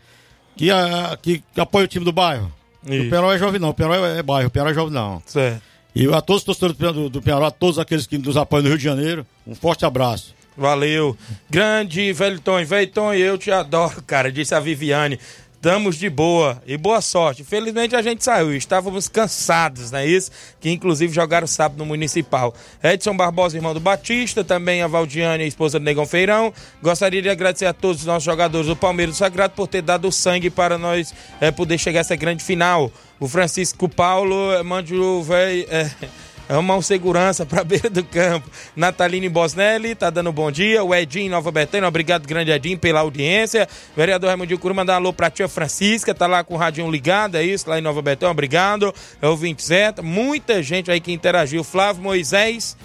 Que, 0.57 0.71
a, 0.71 1.19
que, 1.21 1.43
que 1.55 1.61
apoia 1.61 1.85
o 1.85 1.89
time 1.89 2.05
do 2.05 2.13
bairro. 2.13 2.53
Isso. 2.85 3.07
O 3.07 3.11
Penarol 3.11 3.33
é 3.33 3.39
Jovinão, 3.39 3.71
o 3.71 3.75
Penarol 3.75 4.07
é, 4.07 4.19
é 4.19 4.23
bairro, 4.23 4.49
o 4.49 4.51
Penarol 4.51 4.73
é 4.73 4.75
Jovinão. 4.75 5.23
Certo. 5.27 5.63
E 5.95 6.07
a 6.13 6.21
todos 6.21 6.43
os 6.47 6.59
torcedores 6.59 6.95
do, 6.95 7.09
do 7.09 7.23
Penarol, 7.23 7.47
a 7.47 7.51
todos 7.51 7.79
aqueles 7.79 8.07
que 8.07 8.19
nos 8.19 8.37
apoiam 8.37 8.63
no 8.63 8.69
Rio 8.71 8.79
de 8.79 8.85
Janeiro, 8.85 9.27
um 9.47 9.55
forte 9.55 9.85
abraço. 9.85 10.35
Valeu. 10.57 11.17
Grande, 11.49 12.13
velho 12.13 12.39
Tom. 12.41 12.63
Velho 12.65 12.91
Tom, 12.91 13.15
eu 13.15 13.39
te 13.39 13.51
adoro, 13.51 14.03
cara, 14.07 14.31
disse 14.31 14.55
a 14.55 14.61
Viviane. 14.61 15.19
Estamos 15.63 15.97
de 15.97 16.11
boa 16.11 16.61
e 16.67 16.77
boa 16.77 17.01
sorte. 17.01 17.43
Infelizmente 17.43 17.95
a 17.95 18.03
gente 18.03 18.25
saiu, 18.25 18.53
estávamos 18.53 19.07
cansados, 19.07 19.93
não 19.93 20.01
é 20.01 20.07
isso? 20.09 20.29
Que 20.61 20.69
inclusive 20.69 21.15
jogaram 21.15 21.47
sábado 21.47 21.79
no 21.79 21.87
Municipal. 21.87 22.53
Edson 22.83 23.17
Barbosa, 23.17 23.57
irmão 23.57 23.73
do 23.73 23.79
Batista, 23.79 24.43
também 24.43 24.83
a 24.83 24.89
Valdiane, 24.89 25.45
a 25.45 25.47
esposa 25.47 25.79
do 25.79 25.85
Negão 25.85 26.05
Feirão. 26.05 26.53
Gostaria 26.83 27.23
de 27.23 27.29
agradecer 27.29 27.67
a 27.67 27.73
todos 27.73 28.01
os 28.01 28.07
nossos 28.07 28.25
jogadores 28.25 28.67
do 28.67 28.75
Palmeiras 28.75 29.15
do 29.15 29.19
Sagrado 29.19 29.55
por 29.55 29.69
ter 29.69 29.83
dado 29.83 30.09
o 30.09 30.11
sangue 30.11 30.51
para 30.51 30.77
nós 30.77 31.15
eh, 31.41 31.53
poder 31.53 31.79
chegar 31.79 32.01
a 32.01 32.03
essa 32.03 32.17
grande 32.17 32.43
final. 32.43 32.91
O 33.21 33.29
Francisco 33.29 33.89
Paulo, 33.89 34.53
eh, 34.55 34.65
mande 34.65 34.97
o 34.97 35.23
velho. 35.23 35.65
eh, 35.71 35.89
Ama 36.53 36.77
um 36.77 36.83
segurança 36.83 37.47
pra 37.47 37.65
beira 37.65 37.89
do 37.89 38.05
campo. 38.05 38.51
Nataline 38.77 39.27
Bosnelli 39.27 39.95
tá 39.95 40.11
dando 40.11 40.31
bom 40.31 40.51
dia. 40.51 40.85
O 40.85 40.95
Edinho 40.95 41.31
Nova 41.31 41.51
Betânia, 41.51 41.89
obrigado, 41.89 42.27
grande 42.27 42.51
Edinho, 42.51 42.79
pela 42.79 43.01
audiência. 43.01 43.67
Vereador 43.97 44.29
Raimundo 44.29 44.59
Curu, 44.59 44.75
mandar 44.75 44.93
um 44.93 44.97
alô 44.97 45.13
pra 45.15 45.31
tia 45.31 45.49
Francisca, 45.49 46.15
tá 46.15 46.27
lá 46.27 46.45
com 46.45 46.53
o 46.53 46.59
radinho 46.59 46.91
ligado, 46.91 47.37
é 47.37 47.43
isso, 47.43 47.71
lá 47.71 47.79
em 47.79 47.83
Nova 47.83 48.03
Betânia, 48.03 48.33
obrigado. 48.33 48.95
É 49.23 49.27
o 49.27 49.35
27. 49.35 50.03
Muita 50.03 50.63
gente 50.63 50.91
aí 50.91 51.01
que 51.01 51.11
interagiu. 51.11 51.65
Flávio 51.65 52.03
Moisés. 52.03 52.77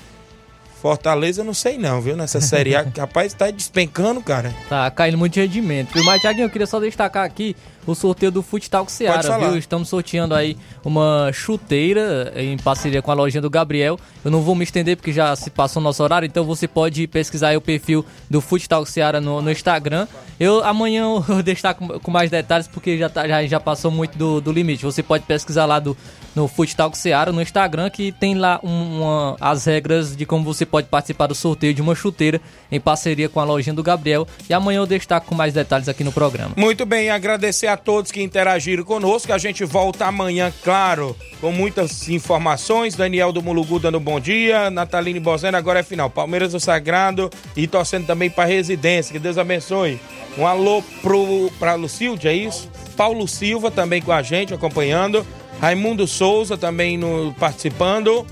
Fortaleza, 0.82 1.42
eu 1.42 1.46
não 1.46 1.56
sei 1.56 1.78
não, 1.78 2.00
viu? 2.00 2.16
Nessa 2.16 2.40
Série 2.40 2.74
A, 2.74 2.86
rapaz, 2.98 3.34
tá 3.34 3.52
despencando, 3.52 4.22
cara. 4.22 4.54
Tá 4.70 4.90
caindo 4.92 5.18
muito 5.18 5.36
rendimento. 5.36 6.02
Mas, 6.06 6.22
Thiaguinho, 6.22 6.46
eu 6.46 6.50
queria 6.50 6.68
só 6.68 6.80
destacar 6.80 7.26
aqui 7.26 7.56
o 7.92 7.96
sorteio 7.96 8.32
do 8.32 8.42
Futsal 8.42 8.88
Seara, 8.88 9.38
viu? 9.40 9.58
Estamos 9.58 9.90
sorteando 9.90 10.36
aí 10.36 10.58
uma 10.84 11.32
chuteira 11.34 12.34
em 12.36 12.58
parceria 12.58 13.02
com 13.02 13.12
a 13.12 13.14
lojinha 13.14 13.42
do 13.42 13.50
Gabriel. 13.50 14.00
Eu 14.24 14.32
não 14.32 14.42
vou 14.42 14.56
me 14.56 14.64
estender 14.64 14.98
porque 14.98 15.14
já 15.14 15.36
se 15.36 15.50
passou 15.50 15.82
o 15.82 15.84
nosso 15.84 16.04
horário, 16.04 16.26
então 16.26 16.44
você 16.44 16.68
pode 16.68 17.08
pesquisar 17.08 17.50
aí 17.50 17.58
o 17.58 17.62
perfil 17.62 18.06
do 18.30 18.42
Futsal 18.42 18.86
Seara 18.86 19.22
no, 19.22 19.42
no 19.42 19.52
Instagram. 19.52 20.08
Eu 20.40 20.64
amanhã 20.64 21.04
eu 21.28 21.42
destaco 21.42 22.00
com 22.00 22.12
mais 22.12 22.30
detalhes 22.30 22.68
porque 22.68 22.98
já, 22.98 23.10
tá, 23.10 23.28
já, 23.28 23.46
já 23.46 23.60
passou 23.60 23.90
muito 23.90 24.18
do, 24.18 24.42
do 24.42 24.52
limite. 24.52 24.84
Você 24.84 25.02
pode 25.02 25.24
pesquisar 25.24 25.66
lá 25.66 25.80
do, 25.80 25.98
no 26.38 26.48
Futsal 26.48 26.94
Seara 26.94 27.32
no 27.32 27.42
Instagram 27.42 27.90
que 27.90 28.12
tem 28.12 28.36
lá 28.36 28.60
um- 28.64 29.02
uma, 29.02 29.36
as 29.42 29.66
regras 29.66 30.16
de 30.16 30.24
como 30.24 30.44
você 30.46 30.68
pode 30.68 30.88
participar 30.88 31.26
do 31.26 31.34
sorteio 31.34 31.74
de 31.74 31.82
uma 31.82 31.96
chuteira 31.96 32.40
em 32.72 32.80
parceria 32.80 33.28
com 33.28 33.40
a 33.40 33.44
lojinha 33.44 33.74
do 33.74 33.82
Gabriel. 33.82 34.28
E 34.48 34.54
amanhã 34.54 34.78
eu 34.78 34.86
destaco 34.86 35.26
com 35.26 35.34
mais 35.36 35.52
detalhes 35.54 35.90
aqui 35.90 36.04
no 36.04 36.12
programa. 36.12 36.52
Muito 36.56 36.86
bem, 36.86 37.10
agradecer 37.10 37.66
a 37.66 37.76
todos 37.76 38.12
que 38.12 38.22
interagiram 38.22 38.84
conosco. 38.84 39.34
A 39.34 39.38
gente 39.40 39.66
volta 39.66 40.06
amanhã, 40.06 40.54
claro, 40.64 41.16
com 41.42 41.52
muitas 41.52 42.08
informações. 42.08 42.96
Daniel 42.96 43.32
do 43.34 43.42
Mulugu 43.42 43.80
dando 43.80 44.00
bom 44.00 44.20
dia. 44.20 44.70
Nataline 44.70 45.20
Bozena, 45.20 45.58
agora 45.58 45.80
é 45.80 45.84
final. 45.84 46.08
Palmeiras 46.10 46.52
do 46.52 46.60
Sagrado 46.60 47.32
e 47.56 47.66
torcendo 47.66 48.06
também 48.06 48.30
para 48.30 48.46
residência. 48.46 49.12
Que 49.12 49.20
Deus 49.20 49.40
abençoe. 49.40 50.00
Um 50.38 50.46
alô 50.46 50.84
pro, 51.02 51.52
pra 51.58 51.74
Lucilde, 51.74 52.28
é 52.28 52.34
isso? 52.34 52.70
Paulo 52.96 53.28
Silva 53.28 53.72
também 53.72 54.02
com 54.04 54.12
a 54.12 54.22
gente, 54.22 54.54
acompanhando. 54.54 55.26
Raimundo 55.60 56.08
Souza 56.08 56.58
também 56.58 56.98
no, 56.98 57.34
participando. 57.40 58.26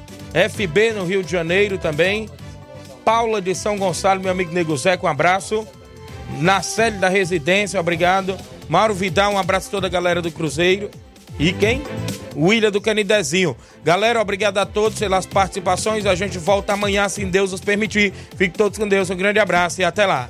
FB 0.50 0.94
no 0.94 1.06
Rio 1.06 1.24
de 1.24 1.32
Janeiro 1.32 1.78
também. 1.78 2.30
Paula 3.04 3.42
de 3.42 3.54
São 3.54 3.78
Gonçalo, 3.78 4.20
meu 4.20 4.32
amigo 4.32 4.52
Nego 4.52 4.76
Zé, 4.76 5.00
um 5.02 5.08
abraço. 5.08 5.68
Na 6.40 6.62
sede 6.62 6.98
da 6.98 7.08
residência, 7.08 7.80
obrigado. 7.80 8.36
Mauro 8.68 8.94
Vidal, 8.94 9.34
um 9.34 9.38
abraço 9.38 9.68
a 9.68 9.72
toda 9.72 9.88
a 9.88 9.90
galera 9.90 10.22
do 10.22 10.32
Cruzeiro. 10.32 10.90
E 11.40 11.54
quem? 11.54 11.84
William 12.36 12.72
do 12.72 12.82
Canidezinho. 12.82 13.56
Galera, 13.84 14.22
obrigado 14.22 14.58
a 14.58 14.66
todos 14.66 14.98
pelas 14.98 15.26
participações. 15.26 16.06
A 16.06 16.16
gente 16.16 16.38
volta 16.38 16.74
amanhã, 16.74 17.08
se 17.08 17.24
Deus 17.26 17.52
nos 17.52 17.62
permitir. 17.62 18.12
Fiquem 18.32 18.52
todos 18.52 18.78
com 18.78 18.88
Deus. 18.88 19.10
Um 19.10 19.16
grande 19.16 19.40
abraço 19.40 19.82
e 19.82 19.84
até 19.84 20.06
lá. 20.06 20.30